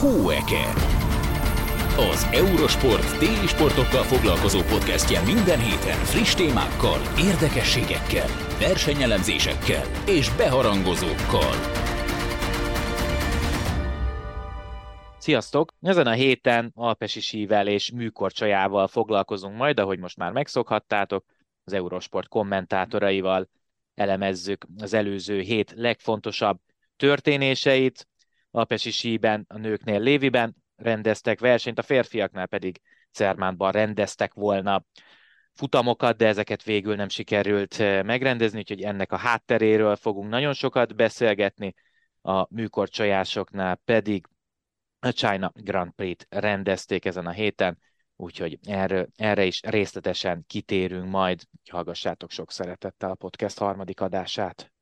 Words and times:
Hóeke. 0.00 0.64
Az 2.10 2.28
Eurosport 2.32 3.18
téli 3.18 3.46
sportokkal 3.46 4.02
foglalkozó 4.02 4.60
podcastje 4.60 5.20
minden 5.22 5.58
héten 5.58 5.96
friss 6.04 6.34
témákkal, 6.34 6.98
érdekességekkel, 7.18 8.26
versenyelemzésekkel 8.58 9.84
és 10.06 10.36
beharangozókkal. 10.36 11.52
Sziasztok! 15.18 15.72
Ezen 15.80 16.06
a 16.06 16.12
héten 16.12 16.72
Alpesi 16.74 17.20
sível 17.20 17.66
és 17.66 17.90
műkorcsajával 17.90 18.86
foglalkozunk 18.86 19.56
majd, 19.56 19.78
ahogy 19.78 19.98
most 19.98 20.16
már 20.16 20.32
megszokhattátok, 20.32 21.24
az 21.64 21.72
Eurosport 21.72 22.28
kommentátoraival 22.28 23.48
elemezzük 23.94 24.66
az 24.80 24.94
előző 24.94 25.40
hét 25.40 25.72
legfontosabb 25.76 26.58
történéseit. 26.96 28.07
Alpesi 28.50 28.90
síben, 28.90 29.44
a 29.48 29.58
nőknél 29.58 30.00
Léviben 30.00 30.56
rendeztek 30.76 31.40
versenyt, 31.40 31.78
a 31.78 31.82
férfiaknál 31.82 32.46
pedig 32.46 32.80
Cermánban 33.12 33.72
rendeztek 33.72 34.34
volna 34.34 34.84
futamokat, 35.52 36.16
de 36.16 36.26
ezeket 36.26 36.62
végül 36.62 36.94
nem 36.94 37.08
sikerült 37.08 37.80
eh, 37.80 38.02
megrendezni, 38.02 38.58
úgyhogy 38.58 38.82
ennek 38.82 39.12
a 39.12 39.16
hátteréről 39.16 39.96
fogunk 39.96 40.30
nagyon 40.30 40.52
sokat 40.52 40.96
beszélgetni, 40.96 41.74
a 42.22 42.54
műkorcsajásoknál 42.54 43.80
pedig 43.84 44.26
a 45.00 45.12
China 45.12 45.52
Grand 45.54 45.92
Prix-t 45.92 46.26
rendezték 46.30 47.04
ezen 47.04 47.26
a 47.26 47.30
héten, 47.30 47.78
úgyhogy 48.16 48.58
erre, 48.66 49.06
erre 49.16 49.44
is 49.44 49.60
részletesen 49.62 50.44
kitérünk 50.46 51.10
majd. 51.10 51.42
Hallgassátok 51.70 52.30
sok 52.30 52.52
szeretettel 52.52 53.10
a 53.10 53.14
podcast 53.14 53.58
harmadik 53.58 54.00
adását. 54.00 54.72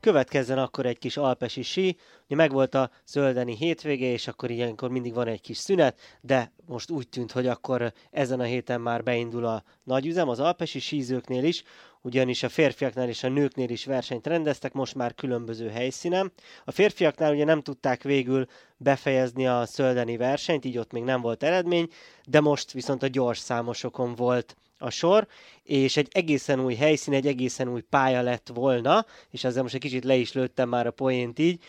Következzen 0.00 0.58
akkor 0.58 0.86
egy 0.86 0.98
kis 0.98 1.16
alpesi 1.16 1.62
sí, 1.62 1.96
ugye 2.24 2.36
megvolt 2.36 2.74
a 2.74 2.90
zöldeni 3.06 3.56
hétvége, 3.56 4.06
és 4.06 4.28
akkor 4.28 4.50
ilyenkor 4.50 4.90
mindig 4.90 5.14
van 5.14 5.26
egy 5.26 5.40
kis 5.40 5.56
szünet, 5.56 6.00
de 6.20 6.52
most 6.66 6.90
úgy 6.90 7.08
tűnt, 7.08 7.32
hogy 7.32 7.46
akkor 7.46 7.92
ezen 8.10 8.40
a 8.40 8.44
héten 8.44 8.80
már 8.80 9.02
beindul 9.02 9.44
a 9.44 9.64
nagyüzem 9.84 10.28
az 10.28 10.40
alpesi 10.40 10.78
sízőknél 10.78 11.44
is, 11.44 11.62
ugyanis 12.02 12.42
a 12.42 12.48
férfiaknál 12.48 13.08
és 13.08 13.22
a 13.22 13.28
nőknél 13.28 13.70
is 13.70 13.84
versenyt 13.84 14.26
rendeztek, 14.26 14.72
most 14.72 14.94
már 14.94 15.14
különböző 15.14 15.68
helyszínen. 15.68 16.32
A 16.64 16.70
férfiaknál 16.70 17.32
ugye 17.32 17.44
nem 17.44 17.60
tudták 17.60 18.02
végül 18.02 18.46
befejezni 18.76 19.46
a 19.46 19.66
szöldeni 19.66 20.16
versenyt, 20.16 20.64
így 20.64 20.78
ott 20.78 20.92
még 20.92 21.02
nem 21.02 21.20
volt 21.20 21.42
eredmény, 21.42 21.88
de 22.28 22.40
most 22.40 22.72
viszont 22.72 23.02
a 23.02 23.06
gyors 23.06 23.38
számosokon 23.38 24.14
volt 24.14 24.56
a 24.80 24.90
sor, 24.90 25.26
és 25.62 25.96
egy 25.96 26.08
egészen 26.12 26.60
új 26.60 26.74
helyszín, 26.74 27.14
egy 27.14 27.26
egészen 27.26 27.68
új 27.68 27.80
pálya 27.80 28.22
lett 28.22 28.50
volna, 28.54 29.06
és 29.30 29.44
ezzel 29.44 29.62
most 29.62 29.74
egy 29.74 29.80
kicsit 29.80 30.04
le 30.04 30.14
is 30.14 30.32
lőttem 30.32 30.68
már 30.68 30.86
a 30.86 30.90
poént 30.90 31.38
így. 31.38 31.62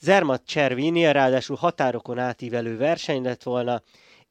Zermatt 0.00 0.46
Cservini, 0.46 1.12
ráadásul 1.12 1.56
határokon 1.56 2.18
átívelő 2.18 2.76
verseny 2.76 3.22
lett 3.22 3.42
volna, 3.42 3.82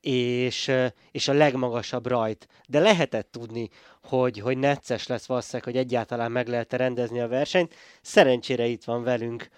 és, 0.02 0.72
és 1.12 1.28
a 1.28 1.34
legmagasabb 1.34 2.08
rajt. 2.08 2.48
De 2.68 2.80
lehetett 2.80 3.32
tudni, 3.32 3.70
hogy, 4.04 4.40
hogy 4.40 4.58
necces 4.58 5.08
lesz 5.08 5.26
valószínűleg, 5.26 5.64
hogy 5.64 5.78
egyáltalán 5.78 6.32
meg 6.32 6.48
lehet 6.48 6.74
rendezni 6.74 7.20
a 7.20 7.28
versenyt. 7.28 7.74
Szerencsére 8.02 8.66
itt 8.66 8.84
van 8.84 9.04
velünk 9.04 9.50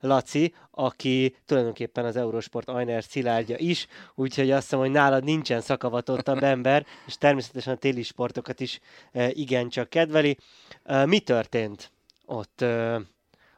Laci, 0.00 0.54
aki 0.70 1.36
tulajdonképpen 1.46 2.04
az 2.04 2.16
Eurosport 2.16 2.68
Ajner 2.68 3.04
szilárdja 3.04 3.56
is, 3.58 3.86
úgyhogy 4.14 4.50
azt 4.50 4.62
hiszem, 4.62 4.78
hogy 4.78 4.90
nálad 4.90 5.24
nincsen 5.24 5.60
szakavatottabb 5.60 6.42
ember, 6.42 6.86
és 7.06 7.16
természetesen 7.18 7.74
a 7.74 7.76
téli 7.76 8.02
sportokat 8.02 8.60
is 8.60 8.80
e, 9.12 9.30
igencsak 9.30 9.90
kedveli. 9.90 10.36
E, 10.82 11.06
mi 11.06 11.20
történt 11.20 11.90
ott 12.26 12.60
e, 12.60 13.00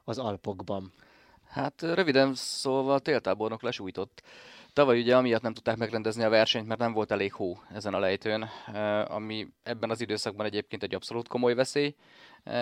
az 0.05 0.19
Alpokban? 0.19 0.92
Hát 1.48 1.83
röviden 1.83 2.34
szólva 2.34 2.95
a 2.95 2.98
téltábornok 2.98 3.62
lesújtott. 3.62 4.22
Tavaly 4.74 5.01
ugye 5.01 5.17
amiatt 5.17 5.42
nem 5.42 5.55
tudták 5.55 5.77
megrendezni 5.77 6.23
a 6.23 6.29
versenyt, 6.29 6.67
mert 6.67 6.80
nem 6.80 6.92
volt 6.92 7.11
elég 7.11 7.33
hó 7.33 7.58
ezen 7.74 7.95
a 7.95 7.98
lejtőn, 7.98 8.42
ami 9.07 9.48
ebben 9.62 9.90
az 9.90 10.01
időszakban 10.01 10.46
egyébként 10.46 10.83
egy 10.83 10.95
abszolút 10.95 11.29
komoly 11.29 11.55
veszély. 11.55 11.95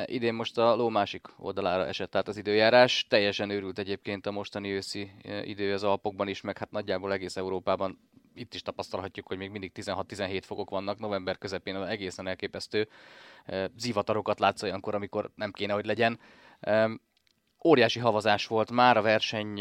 Idén 0.05 0.35
most 0.35 0.59
a 0.59 0.75
ló 0.75 0.89
másik 0.89 1.27
oldalára 1.39 1.87
esett 1.87 2.17
át 2.17 2.29
az 2.29 2.37
időjárás. 2.37 3.07
Teljesen 3.09 3.51
őrült 3.51 3.79
egyébként 3.79 4.27
a 4.27 4.31
mostani 4.31 4.71
őszi 4.71 5.11
idő 5.43 5.73
az 5.73 5.83
Alpokban 5.85 6.29
is, 6.29 6.41
meg 6.41 6.59
hát 6.59 6.71
nagyjából 6.71 7.13
egész 7.13 7.37
Európában 7.37 7.99
itt 8.35 8.55
is 8.55 8.63
tapasztalhatjuk, 8.63 9.27
hogy 9.27 9.39
még 9.39 9.51
mindig 9.51 9.73
16-17 9.75 10.41
fokok 10.45 10.71
vannak, 10.71 10.99
november 10.99 11.39
közepén 11.39 11.77
egészen 11.77 12.27
elképesztő 12.27 12.89
zivatarokat 13.77 14.41
látsz 14.41 14.63
olyankor, 14.63 14.95
amikor 14.95 15.31
nem 15.35 15.53
kéne, 15.53 15.73
hogy 15.73 15.87
legyen. 15.87 16.21
Óriási 17.65 17.99
havazás 17.99 18.47
volt 18.47 18.71
már 18.71 18.97
a 18.97 19.03
verseny 19.03 19.61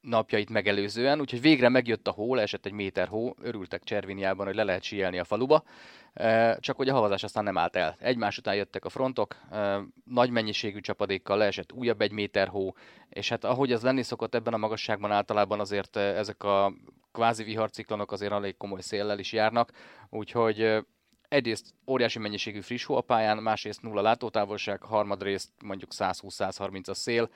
napjait 0.00 0.50
megelőzően, 0.50 1.20
úgyhogy 1.20 1.40
végre 1.40 1.68
megjött 1.68 2.08
a 2.08 2.10
hó, 2.10 2.36
esett 2.36 2.66
egy 2.66 2.72
méter 2.72 3.08
hó, 3.08 3.34
örültek 3.42 3.84
Cserviniában, 3.84 4.46
hogy 4.46 4.54
le 4.54 4.64
lehet 4.64 4.82
síelni 4.82 5.18
a 5.18 5.24
faluba, 5.24 5.62
csak 6.58 6.76
hogy 6.76 6.88
a 6.88 6.94
havazás 6.94 7.22
aztán 7.22 7.44
nem 7.44 7.58
állt 7.58 7.76
el. 7.76 7.96
Egymás 7.98 8.38
után 8.38 8.54
jöttek 8.54 8.84
a 8.84 8.88
frontok, 8.88 9.36
nagy 10.04 10.30
mennyiségű 10.30 10.80
csapadékkal 10.80 11.36
leesett 11.36 11.72
újabb 11.72 12.00
egy 12.00 12.12
méter 12.12 12.48
hó, 12.48 12.74
és 13.08 13.28
hát 13.28 13.44
ahogy 13.44 13.72
az 13.72 13.82
lenni 13.82 14.02
szokott 14.02 14.34
ebben 14.34 14.54
a 14.54 14.56
magasságban 14.56 15.12
általában 15.12 15.60
azért 15.60 15.96
ezek 15.96 16.42
a 16.42 16.72
kvázi 17.12 17.44
viharciklonok 17.44 18.12
azért 18.12 18.32
elég 18.32 18.56
komoly 18.56 18.80
széllel 18.80 19.18
is 19.18 19.32
járnak, 19.32 19.72
úgyhogy 20.08 20.84
egyrészt 21.28 21.74
óriási 21.86 22.18
mennyiségű 22.18 22.60
friss 22.60 22.84
hó 22.84 22.96
a 22.96 23.00
pályán, 23.00 23.38
másrészt 23.38 23.82
nulla 23.82 24.00
látótávolság, 24.00 24.82
harmadrészt 24.82 25.50
mondjuk 25.64 25.90
120-130 25.94 26.88
a 26.88 26.94
szél, 26.94 27.30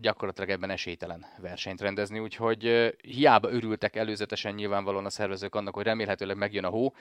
gyakorlatilag 0.00 0.50
ebben 0.50 0.70
esélytelen 0.70 1.26
versenyt 1.38 1.80
rendezni, 1.80 2.18
úgyhogy 2.18 2.94
hiába 3.02 3.50
örültek 3.50 3.96
előzetesen 3.96 4.54
nyilvánvalóan 4.54 5.04
a 5.04 5.10
szervezők 5.10 5.54
annak, 5.54 5.74
hogy 5.74 5.84
remélhetőleg 5.84 6.36
megjön 6.36 6.64
a 6.64 6.68
hó, 6.68 6.94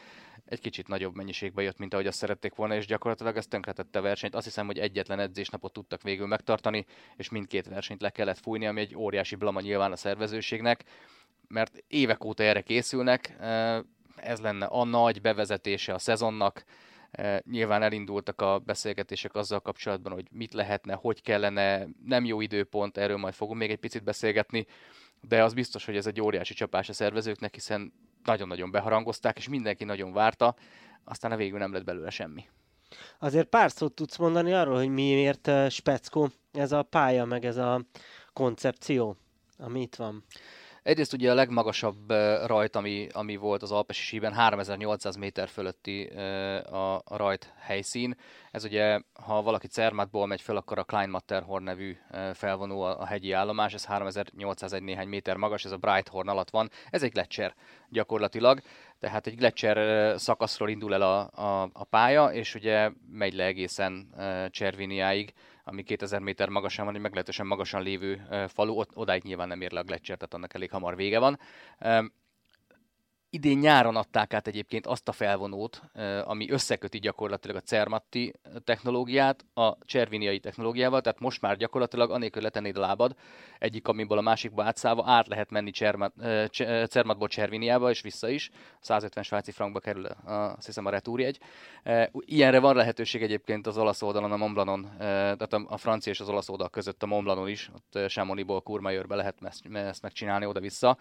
egy 0.45 0.59
kicsit 0.59 0.87
nagyobb 0.87 1.15
mennyiségbe 1.15 1.61
jött, 1.61 1.77
mint 1.77 1.93
ahogy 1.93 2.07
azt 2.07 2.17
szerették 2.17 2.55
volna, 2.55 2.75
és 2.75 2.85
gyakorlatilag 2.85 3.38
ez 3.38 3.47
tönkretette 3.47 3.99
a 3.99 4.01
versenyt. 4.01 4.35
Azt 4.35 4.45
hiszem, 4.45 4.65
hogy 4.65 4.79
egyetlen 4.79 5.19
edzésnapot 5.19 5.73
tudtak 5.73 6.01
végül 6.01 6.27
megtartani, 6.27 6.85
és 7.15 7.29
mindkét 7.29 7.67
versenyt 7.67 8.01
le 8.01 8.09
kellett 8.09 8.39
fújni, 8.39 8.65
ami 8.67 8.79
egy 8.79 8.95
óriási 8.95 9.35
blama 9.35 9.61
nyilván 9.61 9.91
a 9.91 9.95
szervezőségnek, 9.95 10.83
mert 11.47 11.83
évek 11.88 12.23
óta 12.23 12.43
erre 12.43 12.61
készülnek, 12.61 13.35
ez 14.15 14.39
lenne 14.39 14.65
a 14.65 14.83
nagy 14.83 15.21
bevezetése 15.21 15.93
a 15.93 15.99
szezonnak, 15.99 16.63
Nyilván 17.43 17.81
elindultak 17.81 18.41
a 18.41 18.59
beszélgetések 18.59 19.35
azzal 19.35 19.59
kapcsolatban, 19.59 20.13
hogy 20.13 20.27
mit 20.31 20.53
lehetne, 20.53 20.93
hogy 20.93 21.21
kellene, 21.21 21.87
nem 22.05 22.25
jó 22.25 22.41
időpont, 22.41 22.97
erről 22.97 23.17
majd 23.17 23.33
fogunk 23.33 23.59
még 23.59 23.71
egy 23.71 23.79
picit 23.79 24.03
beszélgetni, 24.03 24.65
de 25.21 25.43
az 25.43 25.53
biztos, 25.53 25.85
hogy 25.85 25.95
ez 25.95 26.07
egy 26.07 26.21
óriási 26.21 26.53
csapás 26.53 26.89
a 26.89 26.93
szervezőknek, 26.93 27.53
hiszen 27.53 27.93
nagyon-nagyon 28.23 28.71
beharangozták, 28.71 29.37
és 29.37 29.49
mindenki 29.49 29.83
nagyon 29.83 30.13
várta, 30.13 30.55
aztán 31.03 31.31
a 31.31 31.35
végül 31.35 31.57
nem 31.57 31.73
lett 31.73 31.83
belőle 31.83 32.09
semmi. 32.09 32.45
Azért 33.19 33.47
pár 33.47 33.71
szót 33.71 33.93
tudsz 33.93 34.17
mondani 34.17 34.53
arról, 34.53 34.75
hogy 34.75 34.89
miért 34.89 35.51
speckó 35.69 36.29
ez 36.51 36.71
a 36.71 36.83
pálya, 36.83 37.25
meg 37.25 37.45
ez 37.45 37.57
a 37.57 37.81
koncepció, 38.33 39.15
ami 39.57 39.81
itt 39.81 39.95
van. 39.95 40.23
Egyrészt 40.84 41.13
ugye 41.13 41.31
a 41.31 41.34
legmagasabb 41.34 42.09
rajt, 42.45 42.75
ami, 42.75 43.07
ami 43.12 43.35
volt 43.35 43.62
az 43.62 43.72
Alpesi 43.72 44.03
síben, 44.03 44.34
3800 44.34 45.16
méter 45.16 45.47
fölötti 45.47 46.06
a, 46.06 47.01
rajt 47.06 47.53
helyszín. 47.59 48.16
Ez 48.51 48.63
ugye, 48.63 49.01
ha 49.13 49.41
valaki 49.41 49.68
Cermatból 49.68 50.28
megy 50.28 50.41
föl, 50.41 50.57
akkor 50.57 50.79
a 50.79 50.84
Klein 50.84 51.09
Matterhorn 51.09 51.63
nevű 51.63 51.97
felvonó 52.34 52.81
a, 52.81 53.06
hegyi 53.06 53.31
állomás, 53.31 53.73
ez 53.73 53.85
3801 53.85 54.84
néhány 54.84 55.07
méter 55.07 55.35
magas, 55.35 55.66
ez 55.66 55.72
a 55.72 55.78
Brighthorn 55.78 56.28
alatt 56.28 56.50
van. 56.50 56.69
Ez 56.89 57.03
egy 57.03 57.12
gletszer 57.12 57.56
gyakorlatilag, 57.89 58.59
tehát 59.00 59.28
egy 59.28 59.35
gletszer 59.35 60.19
szakaszról 60.19 60.69
indul 60.69 60.94
el 60.94 61.01
a, 61.01 61.19
a, 61.19 61.69
a 61.73 61.84
pálya, 61.84 62.34
és 62.34 62.56
ugye 62.56 62.91
megy 63.12 63.34
le 63.34 63.45
egészen 63.45 64.13
Cserviniáig 64.51 65.33
ami 65.63 65.83
2000 65.83 66.21
méter 66.21 66.50
magasan 66.50 66.85
van, 66.85 66.95
egy 66.95 67.01
meglehetősen 67.01 67.47
magasan 67.47 67.81
lévő 67.81 68.21
falu, 68.47 68.73
ott, 68.73 68.95
odáig 68.95 69.23
nyilván 69.23 69.47
nem 69.47 69.61
ér 69.61 69.71
le 69.71 69.79
a 69.79 69.83
Gletscher, 69.83 70.17
tehát 70.17 70.33
annak 70.33 70.53
elég 70.53 70.71
hamar 70.71 70.95
vége 70.95 71.19
van. 71.19 71.39
Idén 73.31 73.57
nyáron 73.57 73.95
adták 73.95 74.33
át 74.33 74.47
egyébként 74.47 74.87
azt 74.87 75.07
a 75.07 75.11
felvonót, 75.11 75.81
ami 76.23 76.51
összeköti 76.51 76.99
gyakorlatilag 76.99 77.55
a 77.55 77.61
Cermatti 77.61 78.33
technológiát 78.63 79.45
a 79.53 79.85
Cserviniai 79.85 80.39
technológiával, 80.39 81.01
tehát 81.01 81.19
most 81.19 81.41
már 81.41 81.57
gyakorlatilag 81.57 82.11
anélkül 82.11 82.41
letennéd 82.41 82.77
a 82.77 82.79
lábad, 82.79 83.15
egyik 83.59 83.83
kamionból 83.83 84.17
a 84.17 84.21
másikba 84.21 84.63
átszállva 84.63 85.03
át 85.05 85.27
lehet 85.27 85.49
menni 85.49 85.71
Cermat, 85.71 86.13
Cermatból 86.89 87.27
Cserviniába 87.27 87.89
és 87.89 88.01
vissza 88.01 88.29
is. 88.29 88.51
150 88.79 89.23
svájci 89.23 89.51
frankba 89.51 89.79
kerül 89.79 90.05
a, 90.05 90.31
azt 90.31 90.65
hiszem 90.65 90.85
a 90.85 90.89
retúrjegy. 90.89 91.39
Ilyenre 92.11 92.59
van 92.59 92.75
lehetőség 92.75 93.21
egyébként 93.21 93.67
az 93.67 93.77
olasz 93.77 94.01
oldalon, 94.01 94.31
a 94.31 94.37
Montblanon, 94.37 94.89
tehát 94.97 95.53
a, 95.53 95.77
francia 95.77 96.11
és 96.11 96.19
az 96.19 96.29
olasz 96.29 96.49
oldal 96.49 96.69
között 96.69 97.03
a 97.03 97.05
Montblanon 97.05 97.47
is, 97.47 97.71
ott 97.75 98.07
Chamonixból 98.07 98.61
Kurmajörbe 98.61 99.15
lehet 99.15 99.35
ezt 99.73 100.01
megcsinálni 100.01 100.45
oda-vissza. 100.45 100.97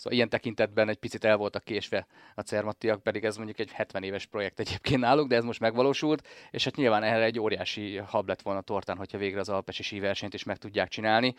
Szóval 0.00 0.12
ilyen 0.12 0.28
tekintetben 0.28 0.88
egy 0.88 0.96
picit 0.96 1.24
el 1.24 1.36
voltak 1.36 1.64
késve 1.64 2.06
a 2.34 2.40
Cermattiak, 2.40 3.02
pedig 3.02 3.24
ez 3.24 3.36
mondjuk 3.36 3.58
egy 3.58 3.70
70 3.72 4.02
éves 4.02 4.26
projekt 4.26 4.60
egyébként 4.60 5.00
náluk, 5.00 5.28
de 5.28 5.36
ez 5.36 5.44
most 5.44 5.60
megvalósult, 5.60 6.26
és 6.50 6.64
hát 6.64 6.76
nyilván 6.76 7.02
erre 7.02 7.24
egy 7.24 7.38
óriási 7.38 7.96
hab 7.96 8.28
lett 8.28 8.42
volna 8.42 8.60
tortán, 8.60 8.96
hogyha 8.96 9.18
végre 9.18 9.40
az 9.40 9.48
alpesi 9.48 9.82
síversenyt 9.82 10.34
is 10.34 10.44
meg 10.44 10.56
tudják 10.56 10.88
csinálni. 10.88 11.34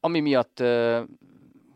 Ami 0.00 0.20
miatt 0.20 0.62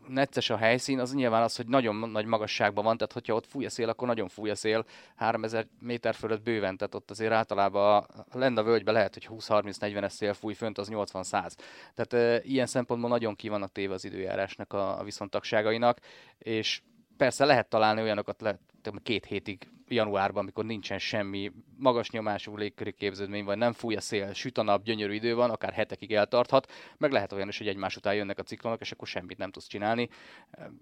necces 0.09 0.49
a 0.49 0.57
helyszín, 0.57 0.99
az 0.99 1.13
nyilván 1.13 1.43
az, 1.43 1.55
hogy 1.55 1.67
nagyon 1.67 1.95
nagy 1.95 2.25
magasságban 2.25 2.83
van, 2.83 2.97
tehát 2.97 3.13
hogyha 3.13 3.33
ott 3.33 3.47
fúj 3.47 3.65
a 3.65 3.69
szél, 3.69 3.89
akkor 3.89 4.07
nagyon 4.07 4.27
fúj 4.27 4.49
a 4.49 4.55
szél, 4.55 4.85
3000 5.15 5.67
méter 5.79 6.15
fölött 6.15 6.41
bőven, 6.41 6.77
tehát 6.77 6.95
ott 6.95 7.09
azért 7.09 7.31
általában 7.31 8.05
lenne 8.31 8.61
a 8.61 8.63
völgyben 8.63 8.93
lehet, 8.93 9.13
hogy 9.13 9.27
20-30-40-es 9.29 10.09
szél 10.09 10.33
fúj, 10.33 10.53
fönt 10.53 10.77
az 10.77 10.89
80-100. 10.91 11.51
Tehát 11.95 12.13
e, 12.13 12.41
ilyen 12.43 12.65
szempontból 12.65 13.09
nagyon 13.09 13.35
ki 13.35 13.49
vannak 13.49 13.71
téve 13.71 13.93
az 13.93 14.05
időjárásnak 14.05 14.73
a, 14.73 14.99
a 14.99 15.03
viszontagságainak, 15.03 15.99
és 16.37 16.81
persze 17.19 17.45
lehet 17.45 17.69
találni 17.69 18.01
olyanokat, 18.01 18.41
lehet 18.41 18.59
két 19.03 19.25
hétig 19.25 19.67
januárban, 19.87 20.41
amikor 20.41 20.65
nincsen 20.65 20.99
semmi 20.99 21.51
magas 21.77 22.09
nyomású 22.09 22.57
légköri 22.57 22.91
képződmény, 22.91 23.43
vagy 23.43 23.57
nem 23.57 23.73
fúj 23.73 23.95
a 23.95 24.01
szél, 24.01 24.33
süt 24.33 24.57
a 24.57 24.61
nap, 24.61 24.83
gyönyörű 24.83 25.13
idő 25.13 25.35
van, 25.35 25.49
akár 25.49 25.73
hetekig 25.73 26.13
eltarthat, 26.13 26.71
meg 26.97 27.11
lehet 27.11 27.31
olyan 27.31 27.47
is, 27.47 27.57
hogy 27.57 27.67
egymás 27.67 27.95
után 27.95 28.15
jönnek 28.15 28.39
a 28.39 28.43
ciklonok, 28.43 28.81
és 28.81 28.91
akkor 28.91 29.07
semmit 29.07 29.37
nem 29.37 29.51
tudsz 29.51 29.67
csinálni. 29.67 30.09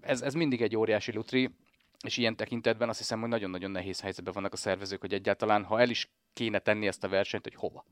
Ez, 0.00 0.22
ez 0.22 0.34
mindig 0.34 0.62
egy 0.62 0.76
óriási 0.76 1.12
lutri, 1.12 1.50
és 2.04 2.16
ilyen 2.16 2.36
tekintetben 2.36 2.88
azt 2.88 2.98
hiszem, 2.98 3.20
hogy 3.20 3.28
nagyon-nagyon 3.28 3.70
nehéz 3.70 4.00
helyzetben 4.00 4.34
vannak 4.34 4.52
a 4.52 4.56
szervezők, 4.56 5.00
hogy 5.00 5.12
egyáltalán, 5.12 5.64
ha 5.64 5.80
el 5.80 5.90
is 5.90 6.10
kéne 6.32 6.58
tenni 6.58 6.86
ezt 6.86 7.04
a 7.04 7.08
versenyt, 7.08 7.44
hogy 7.44 7.54
hova. 7.54 7.84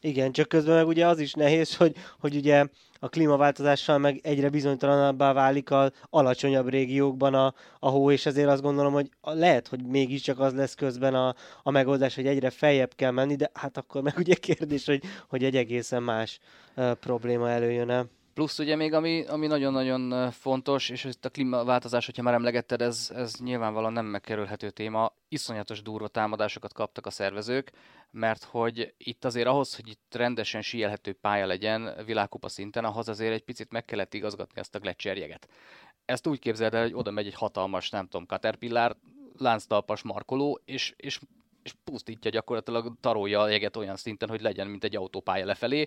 Igen, 0.00 0.32
csak 0.32 0.48
közben 0.48 0.74
meg 0.74 0.86
ugye 0.86 1.06
az 1.06 1.18
is 1.18 1.32
nehéz, 1.32 1.76
hogy, 1.76 1.96
hogy 2.20 2.36
ugye 2.36 2.66
a 3.00 3.08
klímaváltozással 3.08 3.98
meg 3.98 4.20
egyre 4.22 4.48
bizonytalanabbá 4.48 5.32
válik 5.32 5.70
a 5.70 5.92
alacsonyabb 6.10 6.68
régiókban 6.68 7.34
a, 7.34 7.54
a 7.78 7.88
hó, 7.88 8.10
és 8.10 8.26
ezért 8.26 8.48
azt 8.48 8.62
gondolom, 8.62 8.92
hogy 8.92 9.10
lehet, 9.22 9.68
hogy 9.68 9.86
mégiscsak 9.86 10.38
az 10.38 10.54
lesz 10.54 10.74
közben 10.74 11.14
a, 11.14 11.34
a 11.62 11.70
megoldás, 11.70 12.14
hogy 12.14 12.26
egyre 12.26 12.50
feljebb 12.50 12.94
kell 12.94 13.10
menni, 13.10 13.36
de 13.36 13.50
hát 13.54 13.76
akkor 13.76 14.02
meg 14.02 14.14
ugye 14.18 14.34
kérdés, 14.34 14.86
hogy, 14.86 15.02
hogy 15.28 15.44
egy 15.44 15.56
egészen 15.56 16.02
más 16.02 16.38
uh, 16.76 16.92
probléma 16.92 17.50
előjön-e. 17.50 18.06
Plusz 18.34 18.58
ugye 18.58 18.76
még, 18.76 18.92
ami, 18.92 19.24
ami 19.26 19.46
nagyon-nagyon 19.46 20.30
fontos, 20.30 20.88
és 20.88 21.04
itt 21.04 21.24
a 21.24 21.30
klímaváltozás, 21.30 22.06
hogyha 22.06 22.22
már 22.22 22.34
emlegetted, 22.34 22.82
ez, 22.82 23.10
ez 23.14 23.34
nyilvánvalóan 23.38 23.92
nem 23.92 24.06
megkerülhető 24.06 24.70
téma, 24.70 25.12
iszonyatos 25.28 25.82
durva 25.82 26.08
támadásokat 26.08 26.72
kaptak 26.72 27.06
a 27.06 27.10
szervezők, 27.10 27.72
mert 28.10 28.44
hogy 28.44 28.94
itt 28.98 29.24
azért 29.24 29.46
ahhoz, 29.46 29.76
hogy 29.76 29.88
itt 29.88 30.14
rendesen 30.14 30.62
síelhető 30.62 31.12
pálya 31.12 31.46
legyen 31.46 31.94
világkupa 32.06 32.48
szinten, 32.48 32.84
ahhoz 32.84 33.08
azért 33.08 33.32
egy 33.32 33.44
picit 33.44 33.72
meg 33.72 33.84
kellett 33.84 34.14
igazgatni 34.14 34.60
ezt 34.60 34.74
a 34.74 34.78
gletszerjeget. 34.78 35.48
Ezt 36.04 36.26
úgy 36.26 36.38
képzeld 36.38 36.74
el, 36.74 36.82
hogy 36.82 36.94
oda 36.94 37.10
megy 37.10 37.26
egy 37.26 37.34
hatalmas, 37.34 37.90
nem 37.90 38.06
tudom, 38.06 38.26
Caterpillar, 38.26 38.96
lánctalpas 39.38 40.02
markoló, 40.02 40.60
és, 40.64 40.94
és 40.96 41.20
és 41.62 41.74
pusztítja 41.84 42.30
gyakorlatilag, 42.30 42.92
tarolja 43.00 43.40
a 43.40 43.48
jeget 43.48 43.76
olyan 43.76 43.96
szinten, 43.96 44.28
hogy 44.28 44.40
legyen, 44.40 44.66
mint 44.66 44.84
egy 44.84 44.96
autópálya 44.96 45.44
lefelé. 45.44 45.86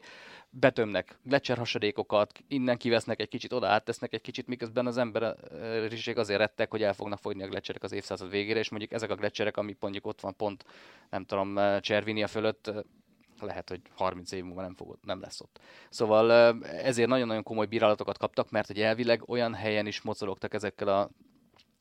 Betömnek 0.49 1.19
hasadékokat, 1.55 2.43
innen 2.47 2.77
kivesznek 2.77 3.19
egy 3.19 3.27
kicsit, 3.27 3.53
oda 3.53 3.67
áttesznek 3.67 4.13
egy 4.13 4.21
kicsit, 4.21 4.47
miközben 4.47 4.85
az 4.85 4.97
ember 4.97 5.35
azért 6.15 6.39
rettek, 6.39 6.71
hogy 6.71 6.83
el 6.83 6.93
fognak 6.93 7.19
fogyni 7.19 7.43
a 7.43 7.47
gletszerek 7.47 7.83
az 7.83 7.91
évszázad 7.91 8.29
végére, 8.29 8.59
és 8.59 8.69
mondjuk 8.69 8.91
ezek 8.91 9.09
a 9.09 9.15
gletszerek, 9.15 9.57
amik 9.57 9.77
mondjuk 9.79 10.05
ott 10.05 10.21
van 10.21 10.35
pont, 10.35 10.65
nem 11.09 11.23
tudom, 11.25 11.79
Cservinia 11.79 12.27
fölött, 12.27 12.71
lehet, 13.39 13.69
hogy 13.69 13.81
30 13.95 14.31
év 14.31 14.43
múlva 14.43 14.61
nem, 14.61 14.75
fog, 14.75 14.97
nem 15.01 15.21
lesz 15.21 15.41
ott. 15.41 15.59
Szóval 15.89 16.31
ezért 16.63 17.09
nagyon-nagyon 17.09 17.43
komoly 17.43 17.65
bírálatokat 17.65 18.17
kaptak, 18.17 18.49
mert 18.49 18.67
hogy 18.67 18.81
elvileg 18.81 19.29
olyan 19.29 19.53
helyen 19.53 19.87
is 19.87 20.01
mozogtak 20.01 20.53
ezekkel 20.53 20.87
a 20.87 21.09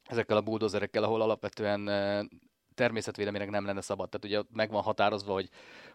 ezekkel 0.04 0.36
a 0.36 0.40
buldozerekkel, 0.40 1.02
ahol 1.02 1.20
alapvetően 1.20 1.90
természetvédelmének 2.74 3.50
nem 3.50 3.66
lenne 3.66 3.80
szabad. 3.80 4.08
Tehát 4.08 4.24
ugye 4.26 4.48
meg 4.56 4.70
van 4.70 4.82
határozva, 4.82 5.32
hogy, 5.32 5.48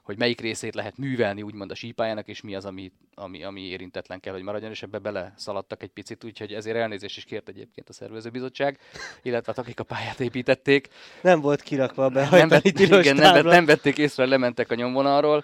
hogy 0.09 0.17
melyik 0.17 0.41
részét 0.41 0.75
lehet 0.75 0.97
művelni 0.97 1.41
úgymond 1.41 1.71
a 1.71 1.75
sípájának, 1.75 2.27
és 2.27 2.41
mi 2.41 2.56
az, 2.56 2.65
ami, 2.65 2.91
ami, 3.15 3.44
ami 3.44 3.61
érintetlen 3.61 4.19
kell, 4.19 4.33
hogy 4.33 4.41
maradjon, 4.41 4.71
és 4.71 4.83
ebbe 4.83 5.00
bele 5.00 5.33
szaladtak 5.38 5.83
egy 5.83 5.89
picit, 5.89 6.23
úgyhogy 6.23 6.53
ezért 6.53 6.77
elnézést 6.77 7.17
is 7.17 7.23
kért 7.23 7.50
egyébként 7.50 7.89
a 7.89 7.94
szervezőbizottság, 7.94 8.79
illetve 9.21 9.53
akik 9.56 9.79
a 9.79 9.83
pályát 9.83 10.19
építették. 10.19 10.88
Nem 11.21 11.41
volt 11.41 11.61
kirakva 11.61 12.09
behajtani 12.09 12.39
nem, 12.39 12.89
vett, 12.89 13.00
igen, 13.00 13.15
nem, 13.15 13.45
nem 13.45 13.65
vették 13.65 13.97
észre, 13.97 14.25
lementek 14.25 14.71
a 14.71 14.75
nyomvonalról 14.75 15.44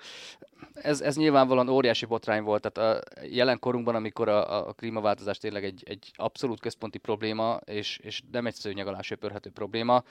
ez, 0.74 1.02
ez 1.02 1.16
nyilvánvalóan 1.16 1.70
óriási 1.70 2.06
botrány 2.06 2.44
volt. 2.44 2.72
Tehát 2.72 2.98
a 2.98 3.04
jelen 3.30 3.60
korunkban, 3.60 3.96
amikor 3.96 4.30
a, 4.30 4.68
a 4.68 4.74
klímaváltozás 4.74 5.38
tényleg 5.38 5.64
egy, 5.64 5.84
egy 5.86 6.12
abszolút 6.16 6.60
központi 6.60 6.98
probléma, 6.98 7.60
és, 7.66 8.00
és 8.04 8.22
nem 8.32 8.46
egy 8.46 8.54
szőnyeg 8.54 8.88
alá 8.88 9.02
söpörhető 9.02 9.50
probléma, 9.50 10.04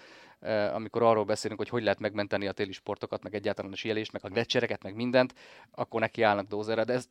amikor 0.73 1.03
arról 1.03 1.25
beszélünk, 1.25 1.61
hogy 1.61 1.69
hogy 1.69 1.83
lehet 1.83 1.99
megmenteni 1.99 2.47
a 2.47 2.53
téli 2.53 2.73
sportokat, 2.73 3.23
meg 3.23 3.35
egyáltalán 3.35 3.73
a 3.73 3.77
síelést, 3.77 4.13
meg 4.13 4.25
a 4.25 4.29
gletszereket, 4.45 4.83
meg 4.83 4.95
mindent, 4.95 5.35
akkor 5.71 6.01
neki 6.01 6.23
állnak 6.23 6.47
dózerre. 6.47 6.85
De 6.85 6.93
ez, 6.93 7.07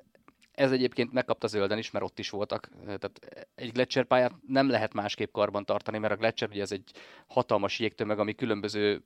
ez 0.52 0.72
egyébként 0.72 1.14
megkapta 1.14 1.48
zölden 1.48 1.78
is, 1.78 1.92
mert 1.92 2.06
ott 2.06 2.20
is 2.20 2.30
voltak. 2.30 2.70
Tehát 2.86 3.20
egy 3.56 3.72
gletszerpályát 3.72 4.34
nem 4.48 4.70
lehet 4.70 4.94
másképp 4.94 5.32
karban 5.32 5.66
tartani, 5.66 5.98
mert 5.98 6.14
a 6.14 6.18
gletszer 6.18 6.50
ugye 6.50 6.62
ez 6.62 6.72
egy 6.72 6.92
hatalmas 7.28 7.80
jégtömeg, 7.80 8.20
ami 8.20 8.34
különböző 8.36 9.04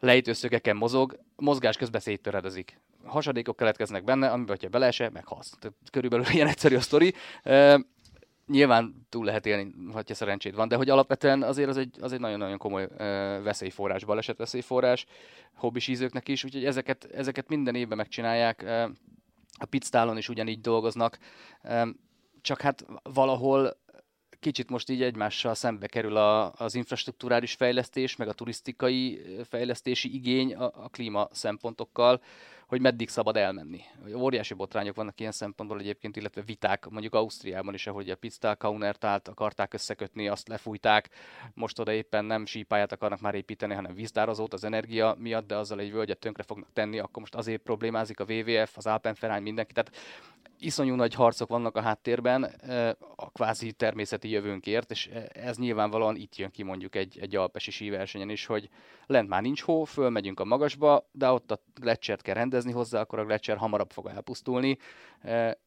lejtőszögeken 0.00 0.76
mozog, 0.76 1.18
mozgás 1.36 1.76
közben 1.76 2.00
széttöredezik 2.00 2.78
hasadékok 3.04 3.56
keletkeznek 3.56 4.04
benne, 4.04 4.30
amiben, 4.30 4.54
hogyha 4.54 4.68
beleese, 4.68 5.10
meghalsz. 5.10 5.56
Tehát 5.60 5.76
körülbelül 5.90 6.26
ilyen 6.32 6.46
egyszerű 6.46 6.76
a 6.76 6.80
sztori. 6.80 7.14
E, 7.42 7.80
nyilván 8.46 9.06
túl 9.08 9.24
lehet 9.24 9.46
élni, 9.46 9.72
ha 9.92 10.02
szerencséd 10.06 10.54
van, 10.54 10.68
de 10.68 10.76
hogy 10.76 10.90
alapvetően 10.90 11.42
azért 11.42 11.68
az 11.68 11.76
egy, 11.76 11.96
az 12.00 12.12
egy 12.12 12.20
nagyon-nagyon 12.20 12.58
komoly 12.58 12.88
veszélyforrás, 13.42 14.04
baleset 14.04 14.36
veszélyforrás 14.36 15.06
hobbisízőknek 15.54 16.28
is, 16.28 16.44
úgyhogy 16.44 16.64
ezeket, 16.64 17.04
ezeket 17.04 17.48
minden 17.48 17.74
évben 17.74 17.96
megcsinálják. 17.96 18.64
A 19.58 19.64
pitstálon 19.64 20.16
is 20.16 20.28
ugyanígy 20.28 20.60
dolgoznak, 20.60 21.18
csak 22.40 22.60
hát 22.60 22.86
valahol 23.02 23.76
kicsit 24.40 24.70
most 24.70 24.90
így 24.90 25.02
egymással 25.02 25.54
szembe 25.54 25.86
kerül 25.86 26.16
a, 26.16 26.52
az 26.52 26.74
infrastruktúrális 26.74 27.52
fejlesztés, 27.52 28.16
meg 28.16 28.28
a 28.28 28.32
turisztikai 28.32 29.20
fejlesztési 29.48 30.14
igény 30.14 30.54
a, 30.54 30.64
a 30.64 30.88
klíma 30.88 31.28
szempontokkal 31.32 32.22
hogy 32.74 32.82
meddig 32.82 33.08
szabad 33.08 33.36
elmenni. 33.36 33.80
Óriási 34.14 34.54
botrányok 34.54 34.96
vannak 34.96 35.20
ilyen 35.20 35.32
szempontból 35.32 35.78
egyébként, 35.78 36.16
illetve 36.16 36.42
viták, 36.42 36.88
mondjuk 36.88 37.14
Ausztriában 37.14 37.74
is, 37.74 37.86
ahogy 37.86 38.10
a 38.10 38.16
Pitztal 38.16 38.54
Kaunertált 38.54 39.28
akarták 39.28 39.74
összekötni, 39.74 40.28
azt 40.28 40.48
lefújták, 40.48 41.10
most 41.54 41.78
oda 41.78 41.92
éppen 41.92 42.24
nem 42.24 42.46
sípáját 42.46 42.92
akarnak 42.92 43.20
már 43.20 43.34
építeni, 43.34 43.74
hanem 43.74 43.94
vízdározót 43.94 44.52
az 44.52 44.64
energia 44.64 45.14
miatt, 45.18 45.46
de 45.46 45.56
azzal 45.56 45.80
egy 45.80 45.92
völgyet 45.92 46.18
tönkre 46.18 46.42
fognak 46.42 46.72
tenni, 46.72 46.98
akkor 46.98 47.20
most 47.20 47.34
azért 47.34 47.62
problémázik 47.62 48.20
a 48.20 48.24
WWF, 48.28 48.76
az 48.76 48.86
Alpenverein, 48.86 49.42
mindenki. 49.42 49.72
Tehát 49.72 49.90
iszonyú 50.58 50.94
nagy 50.94 51.14
harcok 51.14 51.48
vannak 51.48 51.76
a 51.76 51.80
háttérben 51.80 52.42
a 53.16 53.30
kvázi 53.30 53.72
természeti 53.72 54.30
jövőnkért, 54.30 54.90
és 54.90 55.06
ez 55.32 55.56
nyilvánvalóan 55.56 56.16
itt 56.16 56.36
jön 56.36 56.50
ki 56.50 56.62
mondjuk 56.62 56.94
egy, 56.94 57.18
egy 57.20 57.36
alpesi 57.36 57.70
síversenyen 57.70 58.30
is, 58.30 58.46
hogy 58.46 58.68
lent 59.06 59.28
már 59.28 59.42
nincs 59.42 59.62
hó, 59.62 59.84
fölmegyünk 59.84 60.40
a 60.40 60.44
magasba, 60.44 61.08
de 61.12 61.30
ott 61.30 61.50
a 61.50 61.60
gletszert 61.80 62.22
kell 62.22 62.34
rendezni 62.34 62.63
hozzá, 62.70 63.00
akkor 63.00 63.18
a 63.18 63.24
gletszer 63.24 63.56
hamarabb 63.56 63.90
fog 63.90 64.06
elpusztulni, 64.06 64.78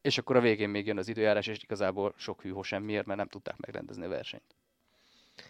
és 0.02 0.18
akkor 0.18 0.36
a 0.36 0.40
végén 0.40 0.68
még 0.68 0.86
jön 0.86 0.98
az 0.98 1.08
időjárás, 1.08 1.46
és 1.46 1.62
igazából 1.62 2.14
sok 2.16 2.42
hűhó 2.42 2.62
semmiért, 2.62 3.06
mert 3.06 3.18
nem 3.18 3.28
tudták 3.28 3.56
megrendezni 3.56 4.04
a 4.04 4.08
versenyt. 4.08 4.56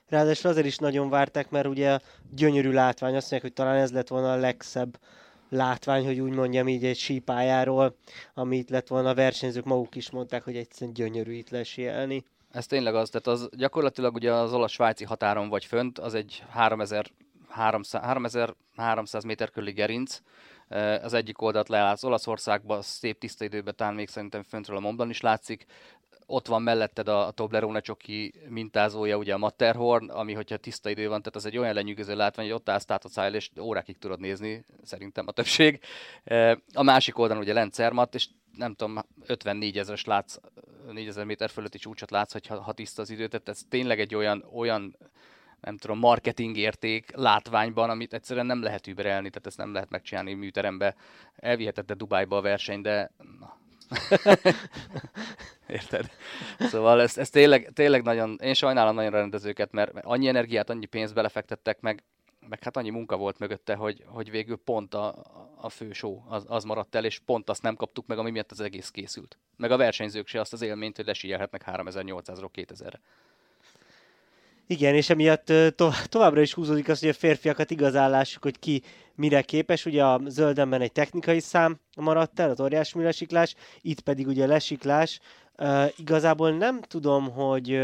Ráadásul 0.09 0.51
azért 0.51 0.67
is 0.67 0.77
nagyon 0.77 1.09
várták, 1.09 1.51
mert 1.51 1.67
ugye 1.67 1.99
gyönyörű 2.31 2.71
látvány, 2.71 3.15
azt 3.15 3.31
mondják, 3.31 3.43
hogy 3.43 3.53
talán 3.53 3.77
ez 3.77 3.93
lett 3.93 4.09
volna 4.09 4.33
a 4.33 4.37
legszebb 4.37 4.99
látvány, 5.49 6.05
hogy 6.05 6.21
úgy 6.21 6.33
mondjam 6.33 6.69
így 6.69 6.85
egy 6.85 6.97
sípájáról, 6.97 7.97
ami 8.35 8.57
itt 8.57 8.69
lett 8.69 8.87
volna 8.87 9.09
a 9.09 9.15
versenyzők 9.15 9.65
maguk 9.65 9.95
is 9.95 10.11
mondták, 10.11 10.45
hogy 10.45 10.57
egyszerűen 10.57 10.93
gyönyörű 10.93 11.33
itt 11.33 11.51
lesélni. 11.51 12.25
Ez 12.51 12.67
tényleg 12.67 12.95
az, 12.95 13.09
tehát 13.09 13.27
az 13.27 13.49
gyakorlatilag 13.57 14.15
ugye 14.15 14.33
az 14.33 14.53
olasz-svájci 14.53 15.05
határon 15.05 15.49
vagy 15.49 15.65
fönt, 15.65 15.99
az 15.99 16.15
egy 16.15 16.45
3300, 17.49 18.55
3300 18.77 19.25
méter 19.25 19.51
körüli 19.51 19.73
gerinc, 19.73 20.21
az 21.03 21.13
egyik 21.13 21.43
oldalt 21.43 21.69
lelátsz 21.69 22.05
Olaszországba, 22.05 22.83
szép 22.83 23.19
tiszta 23.19 23.45
időben, 23.45 23.77
talán 23.77 23.95
még 23.95 24.09
szerintem 24.09 24.43
föntről 24.43 24.77
a 24.77 24.81
Montblanc 24.81 25.11
is 25.11 25.21
látszik, 25.21 25.67
ott 26.31 26.47
van 26.47 26.63
melletted 26.63 27.09
a, 27.09 27.31
Toblerone 27.31 27.81
csoki 27.81 28.35
mintázója, 28.49 29.17
ugye 29.17 29.35
a 29.35 29.39
Matterhorn, 29.39 30.09
ami 30.09 30.33
hogyha 30.33 30.57
tiszta 30.57 30.91
idő 30.91 31.09
van, 31.09 31.19
tehát 31.19 31.37
az 31.37 31.47
egy 31.47 31.59
olyan 31.59 31.75
lenyűgöző 31.75 32.17
látvány, 32.17 32.47
hogy 32.47 32.55
ott 32.55 32.69
állsz 32.69 32.85
a 32.89 33.09
szájl, 33.09 33.35
és 33.35 33.51
órákig 33.61 33.99
tudod 33.99 34.21
nézni, 34.21 34.65
szerintem 34.83 35.25
a 35.29 35.33
többség. 35.33 35.81
A 36.73 36.83
másik 36.83 37.19
oldalon 37.19 37.43
ugye 37.43 37.53
Lencermat, 37.53 38.15
és 38.15 38.29
nem 38.57 38.75
tudom, 38.75 38.99
54 39.27 39.79
ezeres 39.79 40.05
látsz, 40.05 40.37
4000 40.93 41.25
méter 41.25 41.51
fölötti 41.51 41.79
csúcsot 41.79 42.11
látsz, 42.11 42.33
hogyha, 42.33 42.61
ha 42.61 42.73
tiszta 42.73 43.03
az 43.03 43.11
idő, 43.11 43.27
tehát 43.27 43.49
ez 43.49 43.61
tényleg 43.69 44.01
egy 44.01 44.15
olyan, 44.15 44.45
olyan 44.53 44.97
nem 45.61 45.77
tudom, 45.77 45.99
marketing 45.99 46.57
érték 46.57 47.11
látványban, 47.15 47.91
amit 47.91 48.15
egyszerűen 48.15 48.47
nem 48.47 48.63
lehet 48.63 48.87
überelni, 48.87 49.29
tehát 49.29 49.47
ezt 49.47 49.57
nem 49.57 49.73
lehet 49.73 49.91
megcsinálni 49.91 50.35
műterembe. 50.35 50.95
Elvihetette 51.37 51.95
Dubájba 51.95 52.37
a 52.37 52.41
verseny, 52.41 52.81
de 52.81 53.11
na. 53.39 53.57
Érted? 55.67 56.11
Szóval 56.59 57.01
ez, 57.01 57.19
ez 57.19 57.31
tényleg, 57.31 57.71
tényleg 57.75 58.03
nagyon, 58.03 58.39
én 58.43 58.55
sajnálom 58.55 58.95
nagyon 58.95 59.13
a 59.13 59.17
rendezőket, 59.17 59.73
mert 59.73 59.93
annyi 60.03 60.29
energiát, 60.29 60.71
annyi 60.71 60.87
pénzt 60.87 61.15
belefektettek, 61.15 61.81
meg, 61.81 62.03
meg 62.49 62.63
hát 62.63 62.77
annyi 62.77 62.91
munka 62.91 63.17
volt 63.17 63.39
mögötte, 63.39 63.75
hogy, 63.75 64.05
hogy 64.07 64.31
végül 64.31 64.57
pont 64.57 64.95
a, 64.95 65.23
a 65.57 65.69
fő 65.69 65.93
show 65.93 66.23
az, 66.29 66.45
az 66.49 66.65
maradt 66.65 66.95
el, 66.95 67.05
és 67.05 67.19
pont 67.19 67.51
azt 67.51 67.63
nem 67.63 67.77
kaptuk 67.77 68.07
meg, 68.07 68.19
ami 68.19 68.31
miatt 68.31 68.51
az 68.51 68.61
egész 68.61 68.91
készült. 68.91 69.39
Meg 69.57 69.71
a 69.71 69.77
versenyzők 69.77 70.27
se 70.27 70.41
azt 70.41 70.53
az 70.53 70.63
élményt, 70.63 70.97
hogy 70.97 71.07
lesíjelhetnek 71.07 71.63
3800-ról 71.67 72.49
2000-re. 72.55 73.01
Igen, 74.71 74.95
és 74.95 75.11
emiatt 75.11 75.53
to- 75.77 76.09
továbbra 76.09 76.41
is 76.41 76.55
húzódik 76.55 76.89
az, 76.89 77.01
hogy 77.01 77.09
a 77.09 77.13
férfiakat 77.13 77.71
igazállásuk, 77.71 78.43
hogy 78.43 78.59
ki 78.59 78.83
mire 79.15 79.43
képes. 79.43 79.87
Ugye 79.87 80.05
a 80.05 80.21
zöldemben 80.27 80.81
egy 80.81 80.93
technikai 80.93 81.41
szám 81.41 81.81
maradt 81.97 82.41
el, 82.41 82.51
az 82.51 82.61
óriás 82.61 82.95
lesiklás, 82.95 83.55
itt 83.81 84.01
pedig 84.01 84.27
ugye 84.27 84.47
lesiklás. 84.47 85.21
Uh, 85.59 85.85
igazából 85.97 86.51
nem 86.51 86.81
tudom, 86.81 87.31
hogy 87.31 87.81